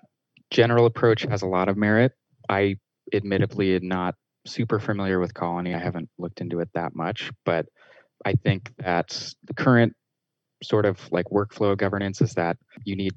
general 0.56 0.86
approach 0.86 1.24
has 1.24 1.42
a 1.42 1.48
lot 1.48 1.68
of 1.68 1.76
merit. 1.76 2.14
I 2.48 2.78
admittedly 3.14 3.76
am 3.76 3.90
not 3.90 4.16
super 4.48 4.80
familiar 4.80 5.20
with 5.20 5.34
Colony. 5.34 5.76
I 5.76 5.80
haven't 5.80 6.10
looked 6.18 6.40
into 6.40 6.62
it 6.62 6.70
that 6.74 6.96
much, 6.96 7.30
but 7.44 7.66
I 8.24 8.36
think 8.36 8.72
that 8.78 9.34
the 9.44 9.54
current 9.54 9.94
sort 10.64 10.86
of 10.86 10.98
like 11.12 11.26
workflow 11.26 11.78
governance 11.78 12.22
is 12.22 12.36
that 12.36 12.56
you 12.86 12.96
need 12.96 13.12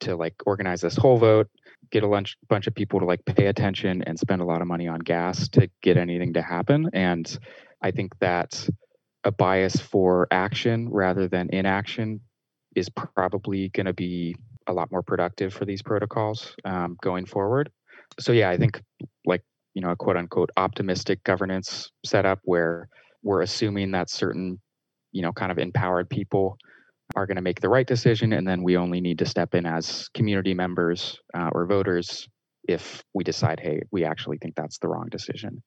to 0.00 0.14
like 0.14 0.34
organize 0.46 0.82
this 0.82 0.96
whole 0.96 1.18
vote 1.18 1.48
get 1.90 2.04
a 2.04 2.08
lunch, 2.08 2.36
bunch 2.48 2.68
of 2.68 2.74
people 2.74 3.00
to 3.00 3.06
like 3.06 3.24
pay 3.24 3.46
attention 3.46 4.02
and 4.02 4.18
spend 4.18 4.40
a 4.40 4.44
lot 4.44 4.62
of 4.62 4.68
money 4.68 4.86
on 4.86 5.00
gas 5.00 5.48
to 5.48 5.68
get 5.82 5.96
anything 5.96 6.32
to 6.34 6.42
happen. 6.42 6.88
And 6.92 7.26
I 7.82 7.90
think 7.90 8.16
that 8.20 8.68
a 9.24 9.32
bias 9.32 9.76
for 9.76 10.28
action 10.30 10.88
rather 10.90 11.26
than 11.28 11.50
inaction 11.50 12.20
is 12.76 12.88
probably 12.88 13.68
going 13.70 13.86
to 13.86 13.92
be 13.92 14.36
a 14.66 14.72
lot 14.72 14.90
more 14.90 15.02
productive 15.02 15.52
for 15.52 15.64
these 15.64 15.82
protocols 15.82 16.54
um, 16.64 16.96
going 17.02 17.26
forward. 17.26 17.70
So 18.20 18.32
yeah, 18.32 18.50
I 18.50 18.56
think 18.56 18.80
like 19.24 19.42
you 19.74 19.82
know 19.82 19.90
a 19.90 19.96
quote 19.96 20.16
unquote 20.16 20.50
optimistic 20.56 21.22
governance 21.24 21.90
setup 22.04 22.40
where 22.44 22.88
we're 23.22 23.42
assuming 23.42 23.92
that 23.92 24.10
certain 24.10 24.60
you 25.12 25.22
know 25.22 25.32
kind 25.32 25.50
of 25.50 25.58
empowered 25.58 26.08
people 26.08 26.56
are 27.16 27.26
going 27.26 27.36
to 27.36 27.42
make 27.42 27.60
the 27.60 27.68
right 27.68 27.86
decision, 27.86 28.32
and 28.32 28.46
then 28.46 28.62
we 28.62 28.76
only 28.76 29.00
need 29.00 29.18
to 29.18 29.26
step 29.26 29.54
in 29.54 29.66
as 29.66 30.08
community 30.14 30.54
members 30.54 31.18
uh, 31.34 31.50
or 31.52 31.66
voters 31.66 32.28
if 32.66 33.02
we 33.12 33.22
decide, 33.24 33.60
hey, 33.60 33.82
we 33.92 34.04
actually 34.04 34.38
think 34.38 34.54
that's 34.54 34.78
the 34.78 34.88
wrong 34.88 35.06
decision. 35.10 35.62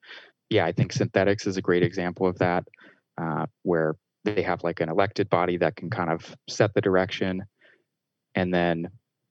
Yeah, 0.50 0.66
I 0.66 0.72
think 0.72 0.92
Synthetix 0.92 1.46
is 1.46 1.56
a 1.56 1.62
great 1.62 1.82
example 1.82 2.26
of 2.26 2.38
that, 2.38 2.64
uh, 3.20 3.46
where 3.62 3.94
they 4.24 4.42
have 4.42 4.64
like 4.64 4.80
an 4.80 4.88
elected 4.88 5.28
body 5.30 5.56
that 5.58 5.76
can 5.76 5.90
kind 5.90 6.10
of 6.10 6.34
set 6.48 6.74
the 6.74 6.80
direction, 6.80 7.42
and 8.34 8.52
then 8.52 8.88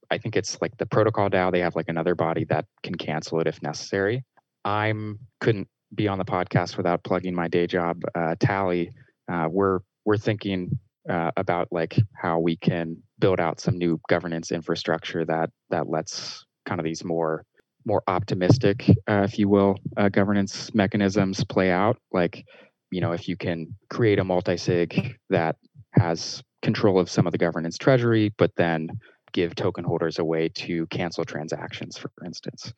I 0.10 0.18
think 0.18 0.36
it's 0.36 0.62
like 0.62 0.78
the 0.78 0.86
protocol 0.86 1.30
DAO. 1.30 1.52
They 1.52 1.60
have 1.60 1.76
like 1.76 1.90
another 1.90 2.16
body 2.16 2.46
that 2.46 2.66
can 2.84 2.96
cancel 2.96 3.40
it 3.40 3.48
if 3.48 3.62
necessary. 3.62 4.24
I'm 4.64 5.20
couldn't 5.42 5.68
be 5.94 6.08
on 6.08 6.18
the 6.18 6.26
podcast 6.26 6.78
without 6.78 7.04
plugging 7.04 7.36
my 7.36 7.48
day 7.48 7.68
job, 7.68 8.02
uh, 8.16 8.36
Tally. 8.40 8.92
Uh, 9.32 9.48
we're 9.50 9.80
we're 10.06 10.18
thinking 10.18 10.78
uh, 11.10 11.32
about 11.38 11.68
like 11.72 11.98
how 12.16 12.40
we 12.40 12.58
can 12.58 12.98
build 13.20 13.40
out 13.40 13.60
some 13.60 13.78
new 13.78 14.00
governance 14.10 14.52
infrastructure 14.52 15.26
that 15.26 15.50
that 15.70 15.90
lets 15.90 16.46
kind 16.66 16.80
of 16.80 16.86
these 16.86 17.04
more 17.04 17.44
more 17.86 18.04
optimistic, 18.08 18.90
uh, 19.10 19.22
if 19.24 19.40
you 19.40 19.48
will, 19.48 19.78
uh, 19.96 20.10
governance 20.10 20.74
mechanisms 20.74 21.46
play 21.46 21.72
out. 21.72 21.98
Like, 22.12 22.44
you 22.92 23.00
know, 23.00 23.14
if 23.14 23.30
you 23.30 23.38
can 23.38 23.74
create 23.90 24.20
a 24.20 24.26
multi-sig 24.26 25.16
that 25.30 25.56
has 25.94 26.44
control 26.68 27.00
of 27.00 27.10
some 27.10 27.26
of 27.26 27.32
the 27.32 27.38
governance 27.38 27.78
treasury, 27.78 28.34
but 28.38 28.52
then 28.58 28.90
give 29.32 29.56
token 29.56 29.86
holders 29.86 30.20
a 30.20 30.26
way 30.26 30.50
to 30.50 30.86
cancel 30.88 31.24
transactions, 31.24 31.98
for 31.98 32.12
instance. 32.26 32.74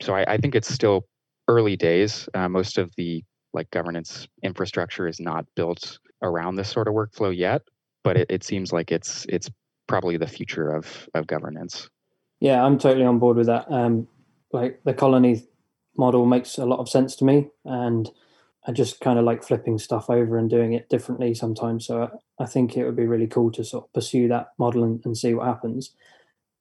So 0.00 0.14
I, 0.14 0.24
I 0.26 0.36
think 0.38 0.54
it's 0.54 0.72
still 0.72 1.06
early 1.46 1.76
days. 1.76 2.30
Uh, 2.32 2.48
most 2.48 2.78
of 2.78 2.90
the 2.96 3.22
like 3.52 3.70
governance 3.70 4.26
infrastructure 4.42 5.06
is 5.06 5.20
not 5.20 5.44
built 5.54 5.98
around 6.22 6.56
this 6.56 6.70
sort 6.70 6.88
of 6.88 6.94
workflow 6.94 7.36
yet, 7.36 7.60
but 8.02 8.16
it, 8.16 8.26
it 8.30 8.42
seems 8.42 8.72
like 8.72 8.90
it's 8.90 9.26
it's 9.28 9.50
probably 9.86 10.16
the 10.16 10.26
future 10.26 10.70
of 10.70 10.86
of 11.12 11.26
governance. 11.26 11.90
Yeah, 12.40 12.64
I'm 12.64 12.78
totally 12.78 13.04
on 13.04 13.18
board 13.18 13.36
with 13.36 13.48
that. 13.48 13.70
Um, 13.70 14.08
like 14.50 14.80
the 14.84 14.94
colony 14.94 15.42
model 15.98 16.24
makes 16.24 16.56
a 16.56 16.64
lot 16.64 16.78
of 16.78 16.88
sense 16.88 17.16
to 17.16 17.24
me, 17.26 17.50
and 17.66 18.10
I 18.66 18.72
just 18.72 19.00
kind 19.00 19.18
of 19.18 19.24
like 19.24 19.44
flipping 19.44 19.78
stuff 19.78 20.10
over 20.10 20.36
and 20.36 20.50
doing 20.50 20.72
it 20.72 20.88
differently 20.88 21.34
sometimes. 21.34 21.86
So 21.86 22.02
I, 22.02 22.42
I 22.42 22.46
think 22.46 22.76
it 22.76 22.84
would 22.84 22.96
be 22.96 23.06
really 23.06 23.28
cool 23.28 23.52
to 23.52 23.64
sort 23.64 23.84
of 23.84 23.92
pursue 23.92 24.28
that 24.28 24.48
model 24.58 24.82
and, 24.82 25.00
and 25.04 25.16
see 25.16 25.34
what 25.34 25.46
happens. 25.46 25.94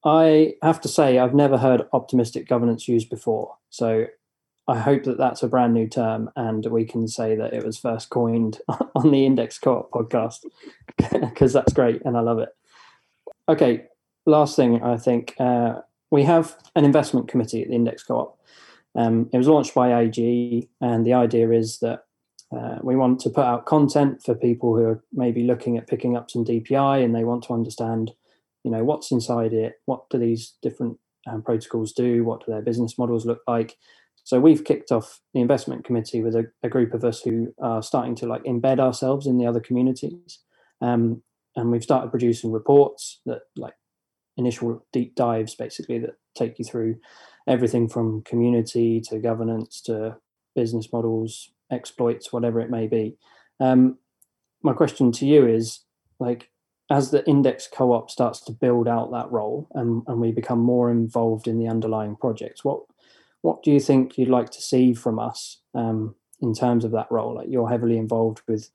I 0.04 0.54
have 0.62 0.80
to 0.82 0.88
say, 0.88 1.18
I've 1.18 1.34
never 1.34 1.58
heard 1.58 1.88
optimistic 1.92 2.48
governance 2.48 2.88
used 2.88 3.10
before. 3.10 3.56
So 3.72 4.06
I 4.68 4.80
hope 4.80 5.04
that 5.04 5.18
that's 5.18 5.42
a 5.42 5.48
brand 5.48 5.74
new 5.74 5.88
term 5.88 6.30
and 6.36 6.66
we 6.68 6.86
can 6.86 7.08
say 7.08 7.36
that 7.36 7.54
it 7.54 7.66
was 7.66 7.78
first 7.78 8.10
coined 8.10 8.60
on 8.96 9.12
the 9.12 9.26
Index 9.26 9.58
Co 9.58 9.80
op 9.80 9.92
podcast 9.92 10.46
because 10.98 11.54
that's 11.54 11.74
great 11.74 12.02
and 12.06 12.16
I 12.18 12.22
love 12.22 12.40
it. 12.40 12.50
Okay, 13.50 13.86
last 14.26 14.56
thing 14.56 14.82
I 14.82 14.98
think 14.98 15.36
uh, 15.40 15.82
we 16.12 16.24
have 16.24 16.56
an 16.76 16.86
investment 16.86 17.28
committee 17.28 17.62
at 17.62 17.70
the 17.70 17.76
Index 17.76 18.04
Co 18.04 18.16
op. 18.16 18.40
Um, 18.96 19.30
it 19.34 19.38
was 19.38 19.48
launched 19.48 19.76
by 19.76 20.02
AG, 20.02 20.70
and 20.82 21.06
the 21.06 21.14
idea 21.14 21.52
is 21.52 21.80
that 21.80 22.06
uh, 22.56 22.78
we 22.82 22.96
want 22.96 23.20
to 23.22 23.30
put 23.30 23.44
out 23.44 23.66
content 23.66 24.22
for 24.24 24.36
people 24.36 24.76
who 24.76 24.86
are 24.86 25.04
maybe 25.12 25.44
looking 25.44 25.78
at 25.78 25.88
picking 25.88 26.16
up 26.16 26.30
some 26.32 26.46
DPI 26.46 27.04
and 27.04 27.14
they 27.14 27.24
want 27.24 27.44
to 27.46 27.54
understand 27.54 28.12
you 28.64 28.72
know 28.72 28.84
what's 28.84 29.12
inside 29.12 29.54
it 29.54 29.74
what 29.86 30.10
do 30.10 30.18
these 30.18 30.56
different 30.62 30.98
um, 31.28 31.42
protocols 31.42 31.92
do 31.92 32.24
what 32.24 32.46
do 32.46 32.52
their 32.52 32.62
business 32.62 32.98
models 32.98 33.26
look 33.26 33.42
like. 33.48 33.78
So 34.24 34.40
we've 34.40 34.64
kicked 34.64 34.92
off 34.92 35.22
the 35.36 35.42
investment 35.42 35.86
committee 35.86 36.24
with 36.24 36.36
a, 36.36 36.46
a 36.64 36.70
group 36.70 36.96
of 36.96 37.04
us 37.04 37.22
who 37.22 37.54
are 37.62 37.84
starting 37.84 38.16
to 38.16 38.26
like 38.26 38.44
embed 38.44 38.80
ourselves 38.80 39.28
in 39.28 39.38
the 39.38 39.46
other 39.46 39.60
communities. 39.60 40.40
Um, 40.82 41.22
and 41.56 41.72
we've 41.72 41.84
started 41.84 42.10
producing 42.10 42.52
reports 42.52 43.22
that 43.28 43.42
like 43.56 43.76
initial 44.36 44.84
deep 44.92 45.16
dives 45.16 45.54
basically 45.54 46.00
that 46.00 46.16
take 46.36 46.58
you 46.58 46.66
through 46.66 46.96
everything 47.48 47.88
from 47.88 48.22
community 48.24 49.00
to 49.02 49.20
governance 49.20 49.82
to 49.82 50.18
business 50.56 50.92
models 50.92 51.52
exploits 51.72 52.32
whatever 52.32 52.60
it 52.60 52.70
may 52.70 52.88
be. 52.88 53.18
Um, 53.60 53.98
my 54.62 54.74
question 54.74 55.12
to 55.14 55.26
you 55.26 55.48
is 55.48 55.82
like 56.20 56.50
as 56.90 57.12
the 57.12 57.28
index 57.28 57.68
co-op 57.72 58.12
starts 58.12 58.42
to 58.42 58.52
build 58.52 58.88
out 58.88 59.12
that 59.12 59.32
role 59.32 59.68
and, 59.74 60.04
and 60.08 60.20
we 60.20 60.32
become 60.32 60.60
more 60.60 60.92
involved 60.92 61.48
in 61.48 61.58
the 61.58 61.68
underlying 61.68 62.16
projects 62.16 62.64
what 62.64 62.82
what 63.46 63.62
do 63.62 63.70
you 63.72 63.80
think 63.80 64.18
you'd 64.18 64.28
like 64.28 64.50
to 64.50 64.62
see 64.62 64.96
from 64.96 65.20
us 65.20 65.62
um, 65.76 66.16
in 66.42 66.56
terms 66.56 66.84
of 66.84 66.90
that 66.94 67.06
role? 67.12 67.36
Like 67.36 67.48
you're 67.48 67.70
heavily 67.70 67.96
involved 67.96 68.42
with 68.48 68.72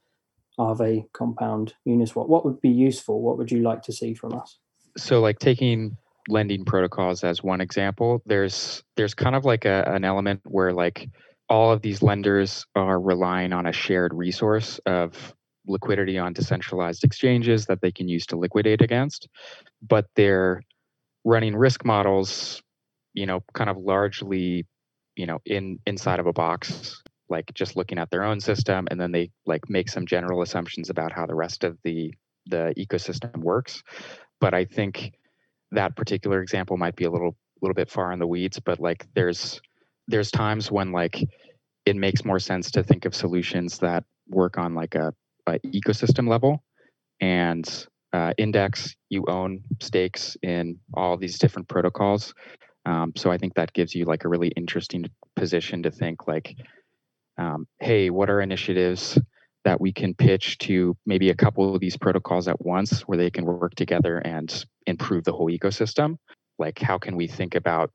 Aave 0.60 1.10
compound 1.12 1.74
uniswap. 1.84 2.28
What 2.28 2.44
would 2.44 2.60
be 2.60 2.68
useful? 2.68 3.20
What 3.20 3.36
would 3.36 3.50
you 3.50 3.62
like 3.62 3.82
to 3.82 3.92
see 3.92 4.14
from 4.14 4.32
us? 4.32 4.58
So 4.96 5.20
like 5.20 5.40
taking 5.40 5.96
lending 6.28 6.64
protocols 6.64 7.24
as 7.24 7.42
one 7.42 7.60
example 7.60 8.22
there's 8.26 8.82
there's 8.96 9.14
kind 9.14 9.34
of 9.34 9.44
like 9.44 9.64
a, 9.64 9.84
an 9.86 10.04
element 10.04 10.40
where 10.44 10.72
like 10.72 11.08
all 11.48 11.72
of 11.72 11.82
these 11.82 12.00
lenders 12.00 12.64
are 12.76 13.00
relying 13.00 13.52
on 13.52 13.66
a 13.66 13.72
shared 13.72 14.14
resource 14.14 14.78
of 14.86 15.34
liquidity 15.66 16.16
on 16.16 16.32
decentralized 16.32 17.04
exchanges 17.04 17.66
that 17.66 17.80
they 17.82 17.90
can 17.90 18.08
use 18.08 18.24
to 18.26 18.36
liquidate 18.36 18.80
against, 18.80 19.28
but 19.82 20.06
they're 20.14 20.62
running 21.24 21.56
risk 21.56 21.84
models, 21.84 22.62
you 23.14 23.26
know, 23.26 23.42
kind 23.52 23.68
of 23.68 23.76
largely, 23.76 24.64
you 25.16 25.26
know, 25.26 25.40
in 25.44 25.78
inside 25.86 26.20
of 26.20 26.26
a 26.26 26.32
box, 26.32 27.02
like 27.28 27.52
just 27.54 27.76
looking 27.76 27.98
at 27.98 28.10
their 28.10 28.22
own 28.22 28.40
system, 28.40 28.86
and 28.90 29.00
then 29.00 29.12
they 29.12 29.30
like 29.44 29.68
make 29.68 29.88
some 29.88 30.06
general 30.06 30.42
assumptions 30.42 30.88
about 30.88 31.12
how 31.12 31.26
the 31.26 31.34
rest 31.34 31.64
of 31.64 31.76
the 31.84 32.14
the 32.46 32.72
ecosystem 32.78 33.38
works. 33.38 33.82
But 34.40 34.54
I 34.54 34.64
think 34.64 35.12
that 35.72 35.96
particular 35.96 36.42
example 36.42 36.76
might 36.76 36.96
be 36.96 37.04
a 37.04 37.10
little 37.10 37.36
little 37.62 37.74
bit 37.74 37.90
far 37.90 38.12
in 38.12 38.18
the 38.18 38.26
weeds, 38.26 38.58
but 38.58 38.80
like 38.80 39.06
there's 39.14 39.60
there's 40.08 40.30
times 40.30 40.70
when 40.70 40.92
like 40.92 41.22
it 41.86 41.96
makes 41.96 42.24
more 42.24 42.38
sense 42.38 42.70
to 42.72 42.82
think 42.82 43.04
of 43.04 43.14
solutions 43.14 43.78
that 43.78 44.04
work 44.28 44.58
on 44.58 44.74
like 44.74 44.94
a 44.94 45.12
uh, 45.46 45.58
ecosystem 45.66 46.28
level 46.28 46.62
and 47.20 47.86
uh, 48.12 48.32
index 48.38 48.94
you 49.08 49.24
own 49.28 49.62
stakes 49.80 50.36
in 50.42 50.78
all 50.94 51.16
these 51.16 51.38
different 51.38 51.68
protocols. 51.68 52.34
Um, 52.86 53.12
so 53.14 53.30
i 53.30 53.36
think 53.36 53.54
that 53.54 53.74
gives 53.74 53.94
you 53.94 54.06
like 54.06 54.24
a 54.24 54.28
really 54.28 54.48
interesting 54.56 55.04
position 55.36 55.82
to 55.82 55.90
think 55.90 56.26
like 56.26 56.56
um, 57.36 57.66
hey 57.78 58.08
what 58.08 58.30
are 58.30 58.40
initiatives 58.40 59.18
that 59.64 59.80
we 59.80 59.92
can 59.92 60.14
pitch 60.14 60.56
to 60.58 60.96
maybe 61.04 61.28
a 61.28 61.34
couple 61.34 61.74
of 61.74 61.80
these 61.80 61.98
protocols 61.98 62.48
at 62.48 62.64
once 62.64 63.02
where 63.02 63.18
they 63.18 63.30
can 63.30 63.44
work 63.44 63.74
together 63.74 64.16
and 64.18 64.64
improve 64.86 65.24
the 65.24 65.32
whole 65.32 65.50
ecosystem 65.50 66.16
like 66.58 66.78
how 66.78 66.98
can 66.98 67.16
we 67.16 67.26
think 67.26 67.54
about 67.54 67.90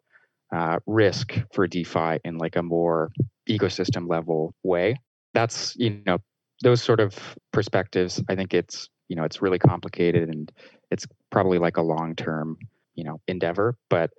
uh, 0.55 0.77
risk 0.85 1.33
for 1.53 1.67
defi 1.67 2.19
in 2.23 2.37
like 2.37 2.55
a 2.55 2.63
more 2.63 3.11
ecosystem 3.49 4.09
level 4.09 4.53
way 4.63 4.95
that's 5.33 5.75
you 5.75 6.01
know 6.05 6.17
those 6.61 6.81
sort 6.81 6.99
of 6.99 7.15
perspectives, 7.51 8.23
I 8.29 8.35
think 8.35 8.53
it's 8.53 8.89
you 9.07 9.15
know 9.15 9.23
it's 9.23 9.41
really 9.41 9.59
complicated 9.59 10.29
and 10.29 10.51
it's 10.89 11.05
probably 11.31 11.59
like 11.59 11.77
a 11.77 11.81
long 11.81 12.15
term 12.15 12.57
you 12.95 13.03
know 13.03 13.19
endeavor. 13.27 13.77
But 13.89 14.11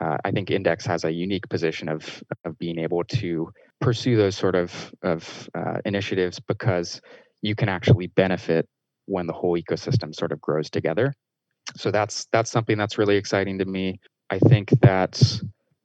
uh, 0.00 0.16
I 0.24 0.30
think 0.30 0.50
Index 0.50 0.86
has 0.86 1.04
a 1.04 1.12
unique 1.12 1.48
position 1.48 1.88
of 1.88 2.22
of 2.44 2.58
being 2.58 2.78
able 2.78 3.04
to 3.04 3.50
pursue 3.80 4.16
those 4.16 4.36
sort 4.36 4.54
of 4.54 4.92
of 5.02 5.48
uh, 5.54 5.78
initiatives 5.84 6.40
because 6.40 7.00
you 7.42 7.54
can 7.54 7.68
actually 7.68 8.06
benefit 8.06 8.68
when 9.06 9.26
the 9.26 9.32
whole 9.32 9.58
ecosystem 9.58 10.14
sort 10.14 10.32
of 10.32 10.40
grows 10.40 10.70
together. 10.70 11.12
So 11.76 11.90
that's 11.90 12.26
that's 12.32 12.50
something 12.50 12.78
that's 12.78 12.98
really 12.98 13.16
exciting 13.16 13.58
to 13.58 13.64
me. 13.64 14.00
I 14.30 14.38
think 14.38 14.70
that 14.82 15.20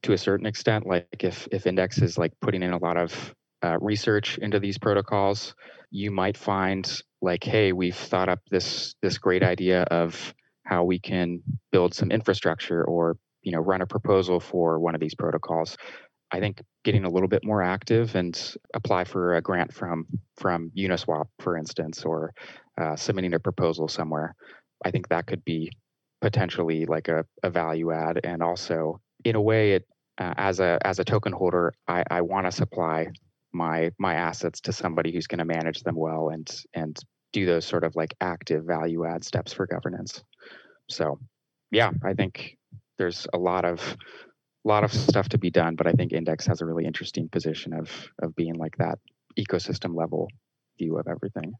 to 0.03 0.13
a 0.13 0.17
certain 0.17 0.45
extent, 0.45 0.87
like 0.87 1.23
if 1.23 1.47
if 1.51 1.67
Index 1.67 1.99
is 2.01 2.17
like 2.17 2.33
putting 2.41 2.63
in 2.63 2.73
a 2.73 2.77
lot 2.77 2.97
of 2.97 3.35
uh, 3.63 3.77
research 3.81 4.37
into 4.37 4.59
these 4.59 4.77
protocols, 4.77 5.55
you 5.91 6.11
might 6.11 6.37
find 6.37 7.01
like, 7.21 7.43
hey, 7.43 7.71
we've 7.71 7.95
thought 7.95 8.29
up 8.29 8.39
this 8.49 8.95
this 9.01 9.17
great 9.17 9.43
idea 9.43 9.83
of 9.83 10.33
how 10.63 10.83
we 10.83 10.99
can 10.99 11.41
build 11.71 11.93
some 11.93 12.11
infrastructure 12.11 12.83
or 12.83 13.17
you 13.41 13.51
know 13.51 13.59
run 13.59 13.81
a 13.81 13.87
proposal 13.87 14.39
for 14.39 14.79
one 14.79 14.95
of 14.95 15.01
these 15.01 15.15
protocols. 15.15 15.77
I 16.29 16.39
think 16.39 16.61
getting 16.83 17.05
a 17.05 17.09
little 17.09 17.29
bit 17.29 17.45
more 17.45 17.63
active 17.63 18.15
and 18.15 18.55
apply 18.73 19.05
for 19.05 19.35
a 19.35 19.41
grant 19.41 19.73
from 19.73 20.05
from 20.35 20.71
Uniswap, 20.77 21.27
for 21.39 21.57
instance, 21.57 22.03
or 22.03 22.33
uh, 22.79 22.95
submitting 22.95 23.33
a 23.33 23.39
proposal 23.39 23.87
somewhere. 23.87 24.35
I 24.83 24.91
think 24.91 25.09
that 25.09 25.27
could 25.27 25.43
be 25.43 25.71
potentially 26.21 26.85
like 26.85 27.07
a, 27.07 27.25
a 27.43 27.49
value 27.49 27.91
add, 27.91 28.19
and 28.23 28.41
also 28.41 28.99
in 29.23 29.35
a 29.35 29.41
way, 29.41 29.73
it 29.73 29.87
uh, 30.17 30.33
as 30.37 30.59
a 30.59 30.79
as 30.83 30.99
a 30.99 31.05
token 31.05 31.33
holder, 31.33 31.73
I, 31.87 32.03
I 32.09 32.21
want 32.21 32.47
to 32.47 32.51
supply 32.51 33.07
my 33.53 33.91
my 33.99 34.15
assets 34.15 34.61
to 34.61 34.73
somebody 34.73 35.11
who's 35.11 35.27
going 35.27 35.39
to 35.39 35.45
manage 35.45 35.81
them 35.81 35.95
well 35.95 36.29
and 36.29 36.49
and 36.73 36.97
do 37.33 37.45
those 37.45 37.65
sort 37.65 37.83
of 37.83 37.95
like 37.95 38.13
active 38.21 38.65
value 38.65 39.05
add 39.05 39.23
steps 39.23 39.53
for 39.53 39.67
governance. 39.67 40.23
So 40.89 41.19
yeah 41.71 41.91
i 42.05 42.13
think 42.13 42.57
there's 42.97 43.27
a 43.33 43.37
lot 43.37 43.65
of 43.65 43.97
lot 44.63 44.83
of 44.83 44.93
stuff 44.93 45.29
to 45.29 45.37
be 45.37 45.49
done 45.49 45.75
but 45.75 45.87
i 45.87 45.91
think 45.91 46.13
index 46.13 46.45
has 46.45 46.61
a 46.61 46.65
really 46.65 46.85
interesting 46.85 47.27
position 47.29 47.73
of 47.73 47.89
of 48.21 48.35
being 48.35 48.55
like 48.55 48.75
that 48.77 48.97
ecosystem 49.39 49.95
level 49.95 50.27
view 50.77 50.97
of 50.97 51.07
everything. 51.07 51.53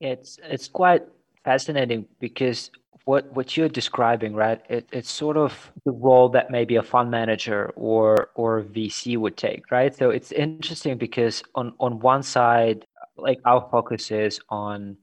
It's 0.00 0.38
it's 0.42 0.68
quite 0.68 1.02
fascinating 1.44 2.06
because 2.20 2.70
what 3.04 3.32
what 3.34 3.56
you're 3.56 3.68
describing, 3.68 4.34
right? 4.34 4.60
It, 4.68 4.88
it's 4.92 5.10
sort 5.10 5.36
of 5.36 5.72
the 5.84 5.92
role 5.92 6.28
that 6.30 6.50
maybe 6.50 6.76
a 6.76 6.82
fund 6.82 7.10
manager 7.10 7.72
or 7.74 8.30
or 8.34 8.62
VC 8.62 9.16
would 9.16 9.36
take, 9.36 9.70
right? 9.70 9.94
So 9.94 10.10
it's 10.10 10.32
interesting 10.32 10.98
because 10.98 11.42
on 11.54 11.74
on 11.80 11.98
one 11.98 12.22
side, 12.22 12.86
like 13.16 13.40
our 13.44 13.68
focus 13.70 14.10
is 14.10 14.40
on 14.48 14.96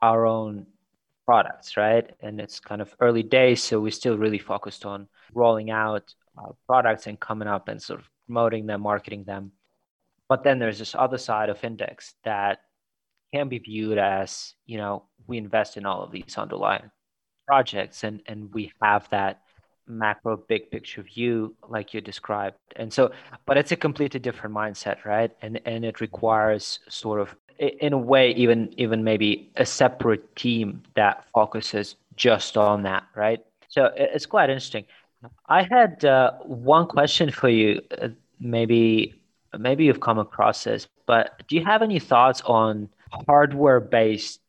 our 0.00 0.26
own 0.26 0.66
products, 1.26 1.76
right? 1.76 2.10
And 2.20 2.40
it's 2.40 2.60
kind 2.60 2.80
of 2.80 2.94
early 3.00 3.22
days, 3.22 3.62
so 3.62 3.80
we're 3.80 3.90
still 3.90 4.18
really 4.18 4.38
focused 4.38 4.84
on 4.84 5.08
rolling 5.34 5.70
out 5.70 6.14
products 6.66 7.06
and 7.06 7.18
coming 7.18 7.48
up 7.48 7.68
and 7.68 7.80
sort 7.82 8.00
of 8.00 8.08
promoting 8.26 8.66
them, 8.66 8.82
marketing 8.82 9.24
them. 9.24 9.52
But 10.28 10.44
then 10.44 10.58
there's 10.58 10.78
this 10.78 10.94
other 10.94 11.18
side 11.18 11.50
of 11.50 11.62
Index 11.62 12.14
that 12.24 12.60
can 13.32 13.48
be 13.48 13.58
viewed 13.58 13.98
as, 13.98 14.54
you 14.66 14.78
know, 14.78 15.04
we 15.26 15.38
invest 15.38 15.76
in 15.76 15.86
all 15.86 16.02
of 16.02 16.10
these 16.12 16.36
underlying 16.36 16.90
projects 17.46 18.04
and 18.04 18.22
and 18.26 18.52
we 18.54 18.72
have 18.80 19.08
that 19.10 19.40
macro 19.88 20.36
big 20.48 20.70
picture 20.70 21.02
view 21.02 21.54
like 21.68 21.92
you 21.92 22.00
described 22.00 22.56
and 22.76 22.92
so 22.92 23.10
but 23.46 23.56
it's 23.58 23.72
a 23.72 23.76
completely 23.76 24.20
different 24.20 24.54
mindset 24.54 25.04
right 25.04 25.32
and 25.42 25.60
and 25.66 25.84
it 25.84 26.00
requires 26.00 26.78
sort 26.88 27.20
of 27.20 27.34
in 27.58 27.92
a 27.92 27.98
way 27.98 28.30
even 28.32 28.72
even 28.78 29.02
maybe 29.02 29.50
a 29.56 29.66
separate 29.66 30.34
team 30.36 30.82
that 30.94 31.24
focuses 31.34 31.96
just 32.16 32.56
on 32.56 32.82
that 32.84 33.04
right 33.16 33.44
So 33.68 33.90
it's 33.96 34.26
quite 34.26 34.50
interesting. 34.50 34.84
I 35.48 35.62
had 35.70 36.04
uh, 36.04 36.32
one 36.44 36.86
question 36.86 37.30
for 37.30 37.48
you. 37.48 37.80
Uh, 38.00 38.08
maybe 38.40 39.14
maybe 39.58 39.84
you've 39.84 40.00
come 40.00 40.18
across 40.18 40.64
this, 40.64 40.88
but 41.06 41.42
do 41.48 41.56
you 41.56 41.64
have 41.64 41.82
any 41.82 41.98
thoughts 41.98 42.40
on 42.44 42.88
hardware-based 43.26 44.40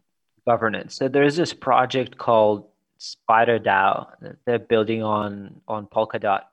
governance? 0.46 0.96
So 0.96 1.08
there 1.08 1.24
is 1.24 1.36
this 1.36 1.54
project 1.54 2.18
called 2.18 2.66
Spider 2.98 3.60
DAO 3.60 4.08
that 4.22 4.38
they're 4.46 4.60
building 4.60 5.04
on 5.04 5.62
on 5.68 5.88
Polkadot, 5.88 6.44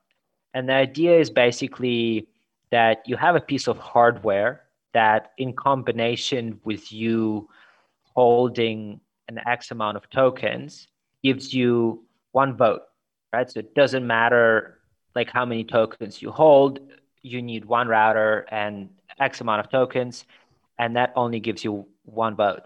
and 0.55 0.69
the 0.69 0.75
idea 0.75 1.19
is 1.19 1.31
basically 1.31 2.27
that 2.71 3.03
you 3.07 3.17
have 3.17 3.37
a 3.37 3.41
piece 3.41 3.69
of 3.69 3.79
hardware 3.79 4.63
that, 4.93 5.33
in 5.39 5.53
combination 5.53 6.61
with 6.65 6.93
you 6.93 7.49
holding 8.15 9.01
an 9.29 9.41
X 9.47 9.71
amount 9.71 9.97
of 9.97 10.11
tokens, 10.11 10.89
gives 11.23 11.55
you 11.55 12.05
one 12.33 12.57
vote, 12.57 12.83
right? 13.33 13.49
So 13.51 13.61
it 13.61 13.75
doesn't 13.75 14.07
matter 14.07 14.79
like 15.15 15.31
how 15.31 15.45
many 15.45 15.65
tokens 15.65 16.21
you 16.23 16.31
hold, 16.31 16.81
you 17.23 17.43
need 17.43 17.65
one 17.65 17.89
router 17.89 18.47
and 18.51 18.89
X 19.19 19.41
amount 19.41 19.61
of 19.61 19.71
tokens, 19.71 20.25
and 20.81 20.97
that 20.97 21.13
only 21.15 21.39
gives 21.39 21.63
you 21.63 21.87
one 22.05 22.35
vote. 22.35 22.63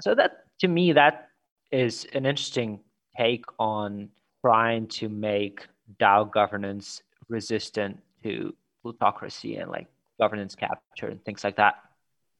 So 0.00 0.14
that 0.14 0.44
to 0.60 0.68
me, 0.68 0.92
that 0.92 1.28
is 1.70 2.06
an 2.14 2.26
interesting 2.26 2.80
take 3.16 3.44
on 3.58 4.08
trying 4.44 4.88
to 4.88 5.08
make 5.08 5.68
DAO 6.00 6.32
governance 6.32 7.02
resistant 7.28 8.00
to 8.22 8.54
plutocracy 8.82 9.56
and 9.56 9.70
like 9.70 9.86
governance 10.18 10.54
capture 10.54 11.08
and 11.08 11.22
things 11.24 11.44
like 11.44 11.56
that. 11.56 11.74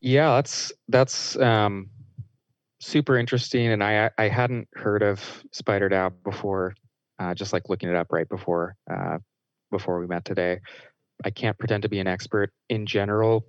Yeah, 0.00 0.36
that's 0.36 0.72
that's 0.88 1.36
um, 1.36 1.90
super 2.80 3.18
interesting, 3.18 3.68
and 3.68 3.84
I 3.84 4.10
I 4.16 4.28
hadn't 4.28 4.68
heard 4.74 5.02
of 5.02 5.22
Spider 5.52 5.90
DAO 5.90 6.12
before. 6.24 6.74
Uh, 7.18 7.34
just 7.34 7.52
like 7.52 7.68
looking 7.68 7.90
it 7.90 7.96
up 7.96 8.10
right 8.10 8.28
before 8.30 8.74
uh, 8.90 9.18
before 9.70 10.00
we 10.00 10.06
met 10.06 10.24
today. 10.24 10.60
I 11.22 11.28
can't 11.28 11.58
pretend 11.58 11.82
to 11.82 11.90
be 11.90 11.98
an 12.00 12.06
expert 12.06 12.50
in 12.70 12.86
general. 12.86 13.44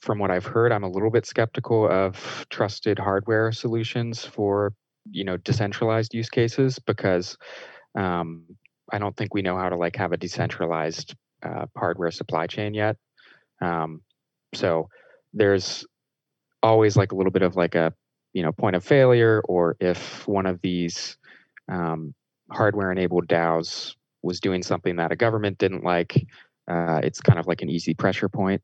From 0.00 0.18
what 0.18 0.30
I've 0.30 0.46
heard, 0.46 0.72
I'm 0.72 0.84
a 0.84 0.90
little 0.90 1.10
bit 1.10 1.26
skeptical 1.26 1.88
of 1.90 2.46
trusted 2.50 2.98
hardware 2.98 3.50
solutions 3.52 4.24
for 4.24 4.72
you 5.10 5.24
know 5.24 5.36
decentralized 5.38 6.14
use 6.14 6.28
cases 6.28 6.78
because 6.78 7.36
um, 7.96 8.44
I 8.92 8.98
don't 8.98 9.16
think 9.16 9.34
we 9.34 9.42
know 9.42 9.56
how 9.56 9.68
to 9.68 9.76
like 9.76 9.96
have 9.96 10.12
a 10.12 10.16
decentralized 10.16 11.14
uh, 11.42 11.66
hardware 11.76 12.10
supply 12.10 12.46
chain 12.46 12.74
yet. 12.74 12.96
Um, 13.60 14.02
so 14.54 14.88
there's 15.32 15.84
always 16.62 16.96
like 16.96 17.12
a 17.12 17.16
little 17.16 17.32
bit 17.32 17.42
of 17.42 17.56
like 17.56 17.74
a 17.74 17.92
you 18.32 18.42
know 18.42 18.52
point 18.52 18.76
of 18.76 18.84
failure, 18.84 19.42
or 19.48 19.76
if 19.80 20.26
one 20.28 20.46
of 20.46 20.60
these 20.62 21.16
um, 21.68 22.14
hardware 22.50 22.92
enabled 22.92 23.26
DAOs 23.26 23.94
was 24.22 24.40
doing 24.40 24.62
something 24.62 24.96
that 24.96 25.12
a 25.12 25.16
government 25.16 25.58
didn't 25.58 25.84
like, 25.84 26.26
uh, 26.68 27.00
it's 27.02 27.20
kind 27.20 27.38
of 27.38 27.46
like 27.46 27.62
an 27.62 27.70
easy 27.70 27.94
pressure 27.94 28.28
point. 28.28 28.62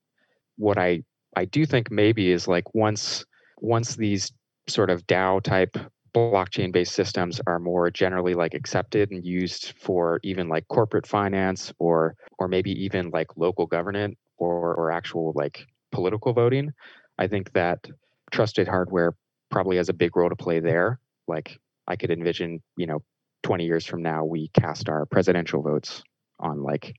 What 0.56 0.78
I 0.78 1.02
I 1.36 1.44
do 1.44 1.66
think 1.66 1.90
maybe 1.90 2.30
is 2.30 2.48
like 2.48 2.74
once 2.74 3.24
once 3.60 3.96
these 3.96 4.32
sort 4.68 4.90
of 4.90 5.06
DAO 5.06 5.42
type 5.42 5.76
blockchain 6.14 6.72
based 6.72 6.94
systems 6.94 7.40
are 7.46 7.58
more 7.58 7.90
generally 7.90 8.34
like 8.34 8.54
accepted 8.54 9.10
and 9.10 9.26
used 9.26 9.72
for 9.80 10.20
even 10.22 10.48
like 10.48 10.66
corporate 10.68 11.06
finance 11.06 11.72
or 11.78 12.14
or 12.38 12.46
maybe 12.46 12.70
even 12.70 13.10
like 13.10 13.36
local 13.36 13.66
government 13.66 14.16
or 14.38 14.74
or 14.74 14.92
actual 14.92 15.32
like 15.34 15.66
political 15.90 16.32
voting 16.32 16.72
i 17.18 17.26
think 17.26 17.52
that 17.52 17.84
trusted 18.30 18.68
hardware 18.68 19.16
probably 19.50 19.76
has 19.76 19.88
a 19.88 19.92
big 19.92 20.16
role 20.16 20.28
to 20.28 20.36
play 20.36 20.60
there. 20.60 20.98
Like 21.26 21.58
i 21.88 21.96
could 21.96 22.10
envision 22.10 22.62
you 22.76 22.86
know 22.86 23.02
20 23.42 23.64
years 23.64 23.84
from 23.84 24.02
now 24.02 24.24
we 24.24 24.48
cast 24.54 24.88
our 24.88 25.06
presidential 25.06 25.62
votes 25.62 26.02
on 26.38 26.62
like 26.62 26.94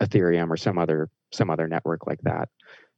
ethereum 0.00 0.50
or 0.50 0.56
some 0.56 0.78
other 0.78 1.10
some 1.32 1.50
other 1.50 1.66
network 1.66 2.06
like 2.06 2.20
that 2.22 2.48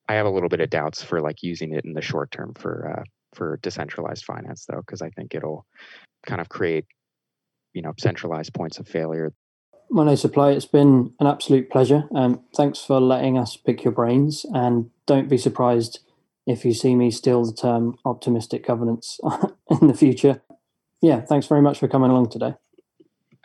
i 0.09 0.15
have 0.15 0.27
a 0.27 0.31
little 0.31 0.49
bit 0.49 0.61
of 0.61 0.71
doubts 0.71 1.03
for 1.03 1.21
like 1.21 1.43
using 1.43 1.73
it 1.73 1.85
in 1.85 1.93
the 1.93 2.03
short 2.03 2.31
term 2.31 2.53
for 2.55 2.99
uh, 2.99 3.05
for 3.35 3.59
decentralized 3.63 4.25
finance 4.25 4.67
though 4.67 4.81
because 4.81 5.03
i 5.03 5.11
think 5.11 5.35
it'll 5.35 5.67
kind 6.27 6.41
of 6.41 6.49
create 6.49 6.85
you 7.73 7.83
know 7.83 7.93
centralized 7.99 8.53
points 8.55 8.79
of 8.79 8.89
failure 8.89 9.33
Monet 9.91 10.17
Supply, 10.17 10.51
it's 10.51 10.67
been 10.67 11.13
an 11.21 11.27
absolute 11.27 11.71
pleasure. 11.71 12.09
Um, 12.15 12.43
thanks 12.57 12.79
for 12.81 13.01
letting 13.01 13.39
us 13.39 13.57
pick 13.57 13.85
your 13.85 13.93
brains, 13.93 14.45
and 14.53 14.91
don't 15.07 15.29
be 15.29 15.39
surprised 15.39 16.01
if 16.47 16.65
you 16.65 16.75
see 16.75 16.95
me 16.95 17.11
steal 17.11 17.45
the 17.45 17.53
term 17.53 17.97
optimistic 18.05 18.67
governance 18.67 19.21
in 19.71 19.87
the 19.87 19.95
future. 19.95 20.43
Yeah, 21.01 21.21
thanks 21.21 21.47
very 21.47 21.63
much 21.63 21.79
for 21.79 21.89
coming 21.89 22.11
along 22.11 22.31
today. 22.31 22.55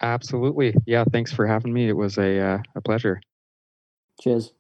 Absolutely. 0.01 0.73
Yeah, 0.85 1.03
thanks 1.11 1.31
for 1.31 1.45
having 1.45 1.73
me. 1.73 1.89
It 1.89 1.97
was 1.97 2.17
a 2.17 2.39
uh, 2.39 2.57
a 2.75 2.81
pleasure. 2.81 3.21
Cheers. 4.21 4.53